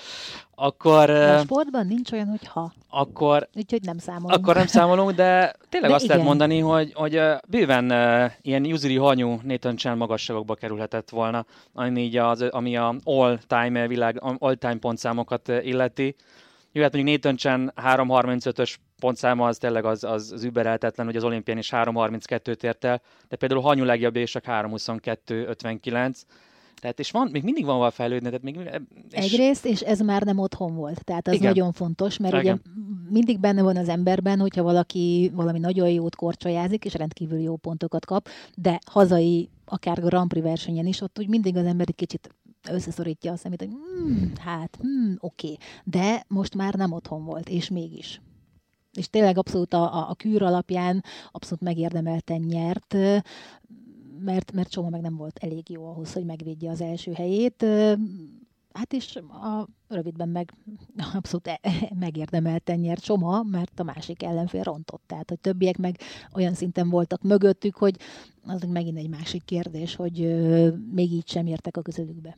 akkor... 0.54 1.10
A 1.10 1.38
sportban 1.38 1.86
nincs 1.86 2.12
olyan, 2.12 2.26
hogy 2.26 2.46
ha. 2.46 2.72
Akkor... 2.90 3.48
Úgyhogy 3.54 3.82
nem 3.82 3.98
számolunk. 3.98 4.32
Akkor 4.32 4.54
nem 4.54 4.66
számolunk, 4.66 5.10
de 5.10 5.54
tényleg 5.68 5.90
de 5.90 5.94
azt 5.96 6.04
igen. 6.04 6.16
lehet 6.16 6.28
mondani, 6.28 6.58
hogy, 6.58 6.92
hogy 6.94 7.20
bőven 7.48 7.84
ilyen 8.42 8.64
Yuzuri 8.64 8.96
Hanyú 8.96 9.40
Nathan 9.42 9.76
Chen 9.76 9.96
magasságokba 9.96 10.54
kerülhetett 10.54 11.10
volna, 11.10 11.44
ami, 11.72 12.00
így 12.00 12.16
az, 12.16 12.42
ami 12.42 12.76
a 12.76 12.94
all-time 13.04 13.86
világ, 13.86 14.22
all-time 14.38 14.76
pontszámokat 14.76 15.48
illeti. 15.48 16.16
Jöhet 16.76 16.92
mondjuk 16.92 17.22
Nathan 17.22 17.36
Chen 17.36 17.72
335-ös 17.76 18.74
pontszáma 18.98 19.46
az 19.46 19.58
tényleg 19.58 19.84
az, 19.84 20.04
az, 20.04 20.32
az 20.32 20.44
übereltetlen, 20.44 21.06
hogy 21.06 21.16
az 21.16 21.24
olimpián 21.24 21.58
is 21.58 21.68
3.32-t 21.72 22.62
ért 22.62 22.84
el, 22.84 23.02
de 23.28 23.36
például 23.36 23.60
Hanyu 23.60 23.84
legjobb 23.84 24.16
és 24.16 24.30
csak 24.30 24.44
3.22.59. 24.46 26.14
Tehát 26.80 26.98
és 26.98 27.10
van, 27.10 27.28
még 27.32 27.42
mindig 27.42 27.64
van 27.64 27.78
val 27.78 27.90
fejlődni. 27.90 28.26
Tehát 28.26 28.42
még, 28.42 28.58
és... 29.10 29.32
Egyrészt, 29.32 29.66
és 29.66 29.80
ez 29.80 30.00
már 30.00 30.22
nem 30.22 30.38
otthon 30.38 30.74
volt. 30.74 31.04
Tehát 31.04 31.28
ez 31.28 31.34
Igen. 31.34 31.48
nagyon 31.48 31.72
fontos, 31.72 32.18
mert 32.18 32.34
Igen. 32.34 32.60
ugye 32.64 32.72
mindig 33.10 33.40
benne 33.40 33.62
van 33.62 33.76
az 33.76 33.88
emberben, 33.88 34.40
hogyha 34.40 34.62
valaki 34.62 35.30
valami 35.34 35.58
nagyon 35.58 35.88
jót 35.88 36.16
korcsolyázik, 36.16 36.84
és 36.84 36.94
rendkívül 36.94 37.40
jó 37.40 37.56
pontokat 37.56 38.06
kap, 38.06 38.28
de 38.54 38.78
hazai, 38.90 39.48
akár 39.64 40.00
Grand 40.00 40.28
Prix 40.28 40.46
versenyen 40.46 40.86
is, 40.86 41.00
ott 41.00 41.18
úgy 41.18 41.28
mindig 41.28 41.56
az 41.56 41.66
ember 41.66 41.86
egy 41.88 41.94
kicsit 41.94 42.34
összeszorítja 42.70 43.32
a 43.32 43.36
szemét, 43.36 43.60
hogy 43.60 43.70
hmm, 43.70 44.32
hát, 44.38 44.78
hmm, 44.80 45.16
oké. 45.18 45.52
Okay. 45.52 45.58
De 45.84 46.24
most 46.28 46.54
már 46.54 46.74
nem 46.74 46.92
otthon 46.92 47.24
volt, 47.24 47.48
és 47.48 47.68
mégis 47.68 48.20
és 48.94 49.10
tényleg 49.10 49.38
abszolút 49.38 49.74
a, 49.74 50.10
a 50.10 50.14
kűr 50.14 50.42
alapján 50.42 51.04
abszolút 51.30 51.62
megérdemelten 51.62 52.40
nyert, 52.40 52.96
mert, 54.18 54.52
mert 54.52 54.70
Csoma 54.70 54.88
meg 54.88 55.00
nem 55.00 55.16
volt 55.16 55.38
elég 55.38 55.70
jó 55.70 55.86
ahhoz, 55.86 56.12
hogy 56.12 56.24
megvédje 56.24 56.70
az 56.70 56.80
első 56.80 57.12
helyét. 57.12 57.66
Hát 58.72 58.92
és 58.92 59.16
a 59.16 59.68
rövidben 59.88 60.28
meg 60.28 60.54
abszolút 61.14 61.46
e, 61.46 61.60
megérdemelten 61.98 62.78
nyert 62.78 63.02
Csoma, 63.02 63.42
mert 63.42 63.80
a 63.80 63.82
másik 63.82 64.22
ellenfél 64.22 64.62
rontott. 64.62 65.02
Tehát, 65.06 65.28
hogy 65.28 65.40
többiek 65.40 65.76
meg 65.78 65.98
olyan 66.34 66.54
szinten 66.54 66.88
voltak 66.88 67.22
mögöttük, 67.22 67.76
hogy 67.76 67.96
az 68.46 68.62
megint 68.62 68.98
egy 68.98 69.08
másik 69.08 69.44
kérdés, 69.44 69.94
hogy 69.94 70.18
még 70.92 71.12
így 71.12 71.28
sem 71.28 71.46
értek 71.46 71.76
a 71.76 71.82
közelükbe. 71.82 72.36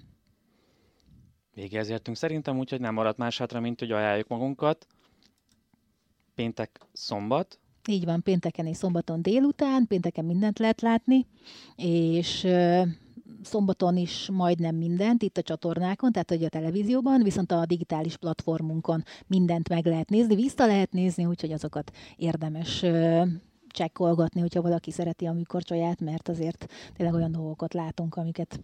Végéhez 1.57 1.89
értünk 1.89 2.17
szerintem, 2.17 2.59
úgyhogy 2.59 2.81
nem 2.81 2.95
maradt 2.95 3.19
más 3.19 3.39
hátra, 3.39 3.61
mint 3.61 3.79
hogy 3.79 3.93
ajánljuk 3.93 4.29
magunkat 4.29 4.87
péntek, 6.35 6.81
szombat. 6.93 7.59
Így 7.89 8.05
van, 8.05 8.23
pénteken 8.23 8.67
és 8.67 8.77
szombaton 8.77 9.23
délután, 9.23 9.87
pénteken 9.87 10.25
mindent 10.25 10.59
lehet 10.59 10.81
látni, 10.81 11.27
és 11.77 12.47
szombaton 13.43 13.97
is 13.97 14.29
majdnem 14.33 14.77
mindent 14.77 15.23
itt 15.23 15.37
a 15.37 15.43
csatornákon, 15.43 16.13
tehát 16.13 16.31
hogy 16.31 16.45
a 16.45 16.49
televízióban, 16.49 17.23
viszont 17.23 17.53
a 17.53 17.67
digitális 17.67 18.17
platformunkon 18.17 19.05
mindent 19.27 19.69
meg 19.69 19.87
lehet 19.87 20.09
nézni, 20.09 20.35
vissza 20.35 20.67
lehet 20.67 20.93
nézni, 20.93 21.25
úgyhogy 21.27 21.53
azokat 21.53 21.93
érdemes 22.17 22.85
csekkolgatni, 23.69 24.41
hogyha 24.41 24.63
valaki 24.63 24.91
szereti 24.91 25.27
a 25.27 25.33
műkorcsolyát, 25.33 26.01
mert 26.01 26.29
azért 26.29 26.67
tényleg 26.97 27.15
olyan 27.15 27.33
dolgokat 27.33 27.75
látunk, 27.75 28.15
amiket 28.15 28.61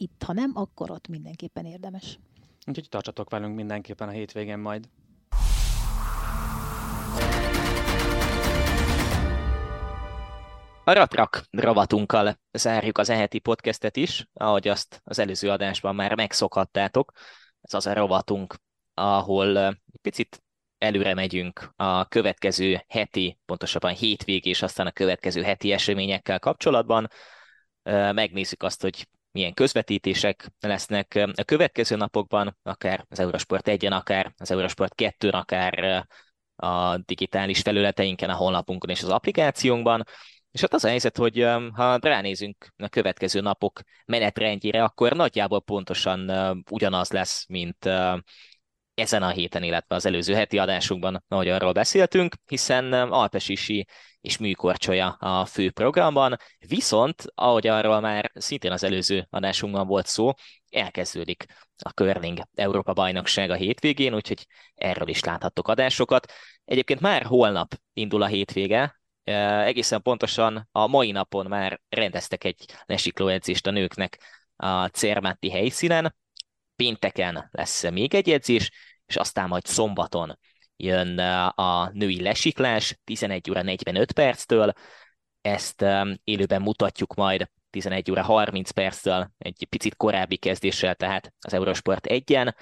itt, 0.00 0.22
ha 0.22 0.32
nem, 0.32 0.52
akkor 0.54 0.90
ott 0.90 1.08
mindenképpen 1.08 1.64
érdemes. 1.64 2.18
Úgyhogy 2.66 2.88
tartsatok 2.88 3.30
velünk 3.30 3.54
mindenképpen 3.54 4.08
a 4.08 4.10
hétvégén 4.10 4.58
majd. 4.58 4.88
A 10.84 10.92
Ratrak 10.92 11.42
ravatunkkal 11.50 12.40
zárjuk 12.52 12.98
az 12.98 13.08
eheti 13.08 13.38
podcastet 13.38 13.96
is, 13.96 14.26
ahogy 14.32 14.68
azt 14.68 15.00
az 15.04 15.18
előző 15.18 15.50
adásban 15.50 15.94
már 15.94 16.14
megszokhattátok. 16.14 17.12
Ez 17.60 17.74
az 17.74 17.86
a 17.86 17.94
rovatunk, 17.94 18.54
ahol 18.94 19.66
egy 19.66 20.00
picit 20.02 20.42
előre 20.78 21.14
megyünk 21.14 21.72
a 21.76 22.04
következő 22.04 22.84
heti, 22.88 23.38
pontosabban 23.46 23.92
hétvég 23.92 24.46
és 24.46 24.62
aztán 24.62 24.86
a 24.86 24.92
következő 24.92 25.42
heti 25.42 25.72
eseményekkel 25.72 26.38
kapcsolatban. 26.38 27.08
Megnézzük 28.12 28.62
azt, 28.62 28.82
hogy 28.82 29.08
milyen 29.32 29.54
közvetítések 29.54 30.50
lesznek 30.60 31.28
a 31.34 31.42
következő 31.44 31.96
napokban, 31.96 32.56
akár 32.62 33.06
az 33.08 33.18
Eurosport 33.18 33.66
1-en, 33.70 33.92
akár 33.92 34.34
az 34.38 34.50
Eurosport 34.50 34.92
2-n, 34.96 35.32
akár 35.32 36.06
a 36.56 36.96
digitális 36.96 37.60
felületeinken, 37.60 38.30
a 38.30 38.34
honlapunkon 38.34 38.90
és 38.90 39.02
az 39.02 39.08
applikációnkban. 39.08 40.04
És 40.50 40.62
ott 40.62 40.74
az 40.74 40.84
a 40.84 40.88
helyzet, 40.88 41.16
hogy 41.16 41.46
ha 41.72 41.98
ránézünk 42.00 42.72
a 42.76 42.88
következő 42.88 43.40
napok 43.40 43.80
menetrendjére, 44.06 44.82
akkor 44.82 45.12
nagyjából 45.12 45.60
pontosan 45.60 46.30
ugyanaz 46.70 47.10
lesz, 47.10 47.46
mint 47.48 47.88
ezen 49.00 49.22
a 49.22 49.30
héten, 49.30 49.62
illetve 49.62 49.94
az 49.94 50.06
előző 50.06 50.34
heti 50.34 50.58
adásunkban, 50.58 51.24
ahogy 51.28 51.48
arról 51.48 51.72
beszéltünk, 51.72 52.34
hiszen 52.46 52.92
Alpesisi 52.92 53.86
és 54.20 54.38
műkorcsolya 54.38 55.08
a 55.08 55.44
fő 55.44 55.70
programban, 55.70 56.36
viszont, 56.58 57.24
ahogy 57.34 57.66
arról 57.66 58.00
már 58.00 58.30
szintén 58.34 58.72
az 58.72 58.82
előző 58.82 59.26
adásunkban 59.30 59.86
volt 59.86 60.06
szó, 60.06 60.32
elkezdődik 60.70 61.44
a 61.82 61.90
Curling 61.90 62.38
Európa 62.54 62.92
bajnokság 62.92 63.50
a 63.50 63.54
hétvégén, 63.54 64.14
úgyhogy 64.14 64.46
erről 64.74 65.08
is 65.08 65.24
láthattok 65.24 65.68
adásokat. 65.68 66.32
Egyébként 66.64 67.00
már 67.00 67.22
holnap 67.22 67.74
indul 67.92 68.22
a 68.22 68.26
hétvége, 68.26 69.00
egészen 69.64 70.02
pontosan 70.02 70.68
a 70.72 70.86
mai 70.86 71.10
napon 71.10 71.46
már 71.46 71.80
rendeztek 71.88 72.44
egy 72.44 72.64
lesikló 72.86 73.28
edzést 73.28 73.66
a 73.66 73.70
nőknek 73.70 74.18
a 74.56 74.86
Cermatti 74.86 75.50
helyszínen, 75.50 76.16
pénteken 76.76 77.48
lesz 77.50 77.90
még 77.90 78.14
egy 78.14 78.30
edzés, 78.30 78.70
és 79.10 79.16
aztán 79.16 79.48
majd 79.48 79.66
szombaton 79.66 80.38
jön 80.76 81.18
a 81.48 81.90
női 81.92 82.22
lesiklás 82.22 82.98
11 83.04 83.50
óra 83.50 83.62
45 83.62 84.12
perctől, 84.12 84.72
ezt 85.40 85.84
élőben 86.24 86.62
mutatjuk 86.62 87.14
majd 87.14 87.50
11 87.70 88.10
óra 88.10 88.22
30 88.22 88.70
perccel, 88.70 89.32
egy 89.38 89.66
picit 89.68 89.96
korábbi 89.96 90.36
kezdéssel, 90.36 90.94
tehát 90.94 91.32
az 91.40 91.52
Eurosport 91.52 92.06
1-en, 92.08 92.54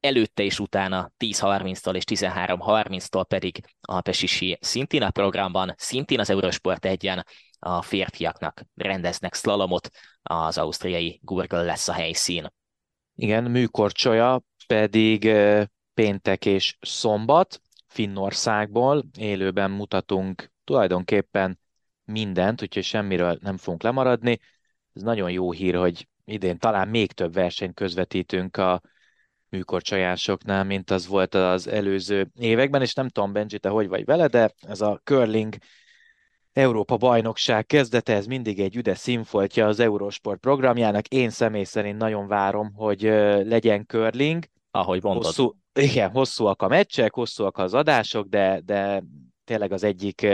előtte 0.00 0.42
és 0.42 0.58
utána 0.58 1.12
10.30-tól 1.18 1.94
és 1.94 2.04
13.30-tól 2.06 3.24
pedig 3.28 3.64
a 3.80 4.00
Pesisi 4.00 4.58
szintén 4.60 5.02
a 5.02 5.10
programban, 5.10 5.74
szintén 5.76 6.20
az 6.20 6.30
Eurosport 6.30 6.86
1-en 6.88 7.24
a 7.58 7.82
férfiaknak 7.82 8.62
rendeznek 8.74 9.34
szlalomot, 9.34 9.88
az 10.22 10.58
ausztriai 10.58 11.20
Gurgel 11.22 11.64
lesz 11.64 11.88
a 11.88 11.92
helyszín. 11.92 12.52
Igen, 13.14 13.44
műkorcsolya 13.44 14.42
pedig 14.66 15.24
péntek 15.94 16.46
és 16.46 16.76
szombat 16.80 17.60
Finnországból 17.86 19.04
élőben 19.18 19.70
mutatunk 19.70 20.52
tulajdonképpen 20.64 21.58
mindent, 22.04 22.62
úgyhogy 22.62 22.84
semmiről 22.84 23.38
nem 23.40 23.56
fogunk 23.56 23.82
lemaradni. 23.82 24.40
Ez 24.94 25.02
nagyon 25.02 25.30
jó 25.30 25.52
hír, 25.52 25.74
hogy 25.74 26.08
idén 26.24 26.58
talán 26.58 26.88
még 26.88 27.12
több 27.12 27.32
versenyt 27.32 27.74
közvetítünk 27.74 28.56
a 28.56 28.80
műkorcsajásoknál, 29.48 30.64
mint 30.64 30.90
az 30.90 31.06
volt 31.06 31.34
az 31.34 31.66
előző 31.66 32.30
években, 32.38 32.82
és 32.82 32.94
nem 32.94 33.08
tudom, 33.08 33.32
Benji, 33.32 33.58
te 33.58 33.68
hogy 33.68 33.88
vagy 33.88 34.04
vele, 34.04 34.26
de 34.26 34.54
ez 34.60 34.80
a 34.80 35.00
curling 35.04 35.56
Európa 36.52 36.96
bajnokság 36.96 37.66
kezdete, 37.66 38.14
ez 38.14 38.26
mindig 38.26 38.60
egy 38.60 38.76
üde 38.76 38.94
színfoltja 38.94 39.66
az 39.66 39.80
Eurosport 39.80 40.40
programjának. 40.40 41.08
Én 41.08 41.30
személy 41.30 41.64
szerint 41.64 41.98
nagyon 41.98 42.26
várom, 42.26 42.72
hogy 42.74 43.02
legyen 43.44 43.86
curling. 43.86 44.44
Ahogy 44.70 45.02
mondod. 45.02 45.24
Hosszú, 45.24 45.54
igen, 45.74 46.10
hosszúak 46.10 46.62
a 46.62 46.68
meccsek, 46.68 47.14
hosszúak 47.14 47.58
az 47.58 47.74
adások, 47.74 48.28
de, 48.28 48.60
de 48.60 49.02
tényleg 49.44 49.72
az 49.72 49.82
egyik 49.82 50.26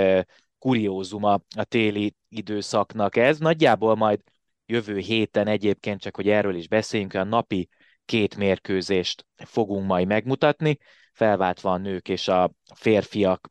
kuriózuma 0.59 1.33
a 1.57 1.65
téli 1.65 2.15
időszaknak 2.29 3.17
ez. 3.17 3.39
Nagyjából 3.39 3.95
majd 3.95 4.21
jövő 4.67 4.99
héten 4.99 5.47
egyébként, 5.47 6.01
csak 6.01 6.17
hogy 6.17 6.29
erről 6.29 6.55
is 6.55 6.69
beszéljünk, 6.69 7.15
a 7.15 7.25
napi 7.25 7.69
két 8.05 8.37
mérkőzést 8.37 9.27
fogunk 9.37 9.87
majd 9.87 10.07
megmutatni, 10.07 10.79
felváltva 11.13 11.73
a 11.73 11.77
nők 11.77 12.09
és 12.09 12.29
a 12.29 12.53
férfiak 12.75 13.49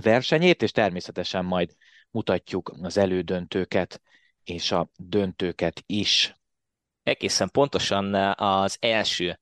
versenyét, 0.00 0.62
és 0.62 0.70
természetesen 0.70 1.44
majd 1.44 1.74
mutatjuk 2.10 2.72
az 2.82 2.96
elődöntőket 2.96 4.00
és 4.44 4.72
a 4.72 4.90
döntőket 4.96 5.82
is. 5.86 6.34
Egészen 7.02 7.50
pontosan 7.50 8.14
az 8.34 8.76
első 8.80 9.40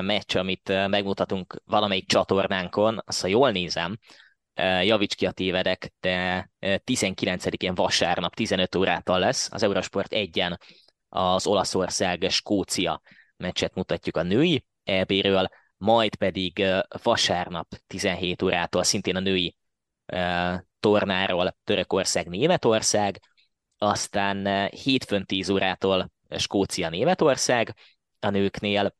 meccs, 0.00 0.36
amit 0.36 0.68
megmutatunk 0.68 1.62
valamelyik 1.64 2.08
csatornánkon, 2.08 3.02
azt 3.04 3.20
ha 3.20 3.26
jól 3.26 3.50
nézem, 3.50 3.98
javíts 4.82 5.14
ki 5.14 5.26
a 5.26 5.30
tévedek, 5.30 5.92
de 6.00 6.50
19-én 6.60 7.74
vasárnap 7.74 8.34
15 8.34 8.74
órától 8.74 9.18
lesz 9.18 9.48
az 9.52 9.62
Eurosport 9.62 10.12
1-en 10.14 10.58
az 11.08 11.46
Olaszország-Skócia 11.46 13.00
meccset 13.36 13.74
mutatjuk 13.74 14.16
a 14.16 14.22
női 14.22 14.64
EB-ről, 14.84 15.48
majd 15.76 16.14
pedig 16.14 16.64
vasárnap 17.02 17.68
17 17.86 18.42
órától 18.42 18.82
szintén 18.82 19.16
a 19.16 19.20
női 19.20 19.56
tornáról 20.80 21.56
Törökország-Németország, 21.64 23.20
aztán 23.78 24.68
hétfőn 24.68 25.26
10 25.26 25.48
órától 25.48 26.10
Skócia-Németország 26.36 27.74
a 28.20 28.30
nőknél, 28.30 28.94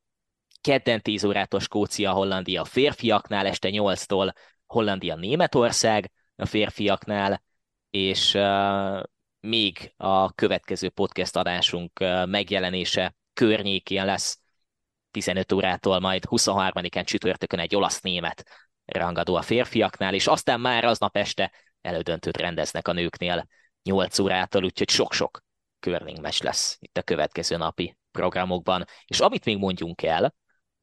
kedden 0.63 1.01
10 1.01 1.25
órától 1.25 1.61
Skócia-Hollandia 1.61 2.65
férfiaknál, 2.65 3.47
este 3.47 3.69
8-tól 3.73 4.33
Hollandia-Németország 4.67 6.11
a 6.37 6.47
férfiaknál, 6.47 7.43
és 7.91 8.35
uh, 8.35 9.03
még 9.41 9.93
a 9.97 10.33
következő 10.33 10.89
podcast 10.89 11.37
adásunk 11.37 12.01
uh, 12.01 12.27
megjelenése 12.27 13.15
környékén 13.33 14.05
lesz 14.05 14.41
15 15.11 15.53
órától, 15.53 16.01
majd 16.01 16.25
23-án 16.27 17.05
csütörtökön 17.05 17.59
egy 17.59 17.77
olasz-német 17.77 18.51
rangadó 18.85 19.35
a 19.35 19.43
férfiaknál, 19.43 20.15
és 20.15 20.27
aztán 20.27 20.61
már 20.61 20.85
aznap 20.85 21.17
este 21.17 21.53
elődöntőt 21.81 22.37
rendeznek 22.37 22.89
a 22.89 22.93
nőknél 22.93 23.47
8 23.83 24.19
órától, 24.19 24.65
úgyhogy 24.65 24.89
sok-sok 24.89 25.43
curling 25.81 26.27
lesz 26.43 26.77
itt 26.81 26.97
a 26.97 27.03
következő 27.03 27.57
napi 27.57 27.97
programokban. 28.11 28.85
És 29.05 29.21
amit 29.21 29.45
még 29.45 29.59
mondjunk 29.59 30.03
el, 30.03 30.35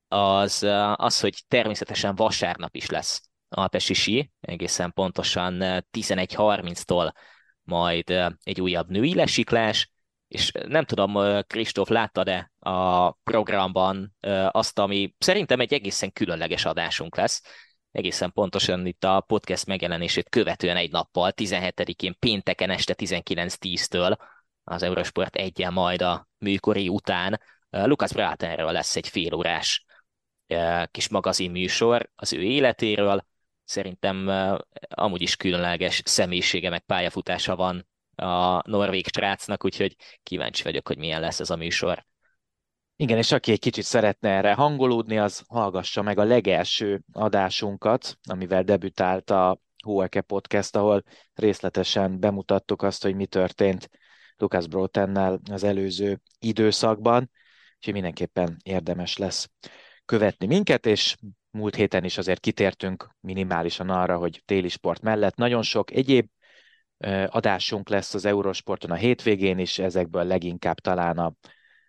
az 0.09 0.63
az, 0.95 1.19
hogy 1.19 1.43
természetesen 1.47 2.15
vasárnap 2.15 2.75
is 2.75 2.89
lesz 2.89 3.29
Alpesi 3.49 3.93
sí, 3.93 4.31
egészen 4.39 4.93
pontosan 4.93 5.57
11.30-tól 5.91 7.11
majd 7.63 8.09
egy 8.43 8.61
újabb 8.61 8.89
női 8.89 9.15
lesiklás, 9.15 9.91
és 10.27 10.51
nem 10.51 10.85
tudom, 10.85 11.41
Kristóf, 11.47 11.89
láttad-e 11.89 12.51
a 12.59 13.11
programban 13.11 14.15
azt, 14.51 14.79
ami 14.79 15.15
szerintem 15.17 15.59
egy 15.59 15.73
egészen 15.73 16.11
különleges 16.11 16.65
adásunk 16.65 17.15
lesz, 17.15 17.41
egészen 17.91 18.31
pontosan 18.31 18.85
itt 18.85 19.03
a 19.03 19.21
podcast 19.27 19.65
megjelenését 19.65 20.29
követően 20.29 20.77
egy 20.77 20.91
nappal, 20.91 21.33
17-én 21.35 22.15
pénteken 22.19 22.69
este 22.69 22.93
19.10-től 22.97 24.17
az 24.63 24.83
Eurosport 24.83 25.35
egyen 25.35 25.73
majd 25.73 26.01
a 26.01 26.27
műkori 26.37 26.87
után. 26.87 27.41
Lukas 27.69 28.13
Bratenről 28.13 28.71
lesz 28.71 28.95
egy 28.95 29.07
félórás 29.07 29.85
kis 30.91 31.09
magazin 31.09 31.51
műsor 31.51 32.09
az 32.15 32.33
ő 32.33 32.41
életéről. 32.41 33.25
Szerintem 33.63 34.27
amúgy 34.89 35.21
is 35.21 35.35
különleges 35.35 36.01
személyisége 36.05 36.69
meg 36.69 36.85
pályafutása 36.85 37.55
van 37.55 37.87
a 38.15 38.69
norvég 38.69 39.07
strácnak, 39.07 39.65
úgyhogy 39.65 39.95
kíváncsi 40.23 40.63
vagyok, 40.63 40.87
hogy 40.87 40.97
milyen 40.97 41.21
lesz 41.21 41.39
ez 41.39 41.49
a 41.49 41.55
műsor. 41.55 42.05
Igen, 42.95 43.17
és 43.17 43.31
aki 43.31 43.51
egy 43.51 43.59
kicsit 43.59 43.83
szeretne 43.83 44.29
erre 44.29 44.53
hangolódni, 44.53 45.17
az 45.17 45.43
hallgassa 45.47 46.01
meg 46.01 46.17
a 46.17 46.23
legelső 46.23 47.01
adásunkat, 47.11 48.17
amivel 48.29 48.63
debütált 48.63 49.29
a 49.29 49.61
Hóeke 49.83 50.21
Podcast, 50.21 50.75
ahol 50.75 51.03
részletesen 51.33 52.19
bemutattuk 52.19 52.81
azt, 52.81 53.03
hogy 53.03 53.15
mi 53.15 53.25
történt 53.25 53.89
Lucas 54.37 54.67
Brotennel 54.67 55.39
az 55.51 55.63
előző 55.63 56.21
időszakban, 56.39 57.31
úgyhogy 57.75 57.93
mindenképpen 57.93 58.57
érdemes 58.63 59.17
lesz 59.17 59.49
követni 60.09 60.45
minket, 60.47 60.85
és 60.85 61.15
múlt 61.51 61.75
héten 61.75 62.03
is 62.03 62.17
azért 62.17 62.39
kitértünk 62.39 63.09
minimálisan 63.19 63.89
arra, 63.89 64.17
hogy 64.17 64.41
téli 64.45 64.69
sport 64.69 65.01
mellett 65.01 65.35
nagyon 65.35 65.61
sok 65.61 65.91
egyéb 65.91 66.29
adásunk 67.27 67.89
lesz 67.89 68.13
az 68.13 68.25
Eurosporton 68.25 68.91
a 68.91 68.95
hétvégén 68.95 69.57
is, 69.57 69.79
ezekből 69.79 70.23
leginkább 70.23 70.79
talán 70.79 71.17
a 71.17 71.33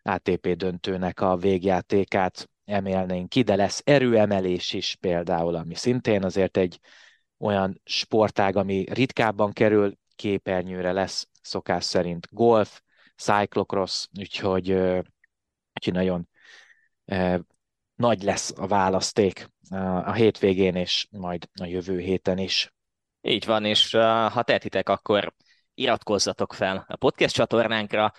ATP 0.02 0.56
döntőnek 0.56 1.20
a 1.20 1.36
végjátékát 1.36 2.50
emelnénk 2.64 3.28
ki, 3.28 3.42
de 3.42 3.56
lesz 3.56 3.82
erőemelés 3.84 4.72
is 4.72 4.96
például, 5.00 5.54
ami 5.54 5.74
szintén 5.74 6.24
azért 6.24 6.56
egy 6.56 6.80
olyan 7.38 7.80
sportág, 7.84 8.56
ami 8.56 8.84
ritkábban 8.92 9.52
kerül 9.52 9.96
képernyőre 10.16 10.92
lesz 10.92 11.28
szokás 11.42 11.84
szerint 11.84 12.26
golf, 12.30 12.80
cyclocross, 13.16 14.06
úgyhogy, 14.18 14.70
úgyhogy 14.70 15.92
nagyon 15.92 16.28
nagy 18.01 18.22
lesz 18.22 18.53
a 18.57 18.66
választék 18.66 19.48
a 20.05 20.12
hétvégén 20.12 20.74
és 20.74 21.07
majd 21.11 21.48
a 21.61 21.64
jövő 21.64 21.98
héten 21.98 22.38
is. 22.38 22.72
Így 23.20 23.44
van, 23.44 23.64
és 23.64 23.90
ha 24.32 24.42
tehetitek, 24.42 24.88
akkor 24.88 25.34
iratkozzatok 25.74 26.53
fel 26.53 26.84
a 26.88 26.96
podcast 26.96 27.34
csatornánkra, 27.34 28.12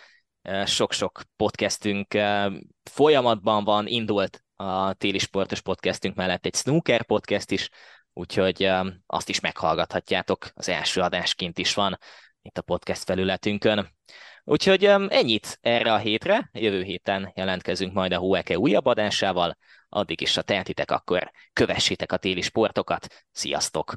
sok-sok 0.65 1.21
podcastünk 1.35 2.17
folyamatban 2.91 3.63
van, 3.63 3.87
indult 3.87 4.43
a 4.55 4.93
téli 4.93 5.17
sportos 5.17 5.61
podcastünk 5.61 6.15
mellett 6.15 6.45
egy 6.45 6.55
snooker 6.55 7.05
podcast 7.05 7.51
is, 7.51 7.69
úgyhogy 8.13 8.63
azt 9.05 9.29
is 9.29 9.39
meghallgathatjátok, 9.39 10.49
az 10.53 10.69
első 10.69 11.01
adásként 11.01 11.57
is 11.57 11.73
van 11.73 11.97
itt 12.41 12.57
a 12.57 12.61
podcast 12.61 13.03
felületünkön. 13.03 13.95
Úgyhogy 14.51 14.85
ennyit 14.85 15.57
erre 15.61 15.93
a 15.93 15.97
hétre, 15.97 16.49
jövő 16.53 16.83
héten 16.83 17.31
jelentkezünk 17.35 17.93
majd 17.93 18.11
a 18.11 18.17
Hueke 18.17 18.57
újabb 18.57 18.85
adásával, 18.85 19.57
addig 19.89 20.21
is, 20.21 20.35
ha 20.35 20.41
tehetitek, 20.41 20.91
akkor 20.91 21.31
kövessétek 21.53 22.11
a 22.11 22.17
téli 22.17 22.41
sportokat. 22.41 23.07
Sziasztok! 23.31 23.95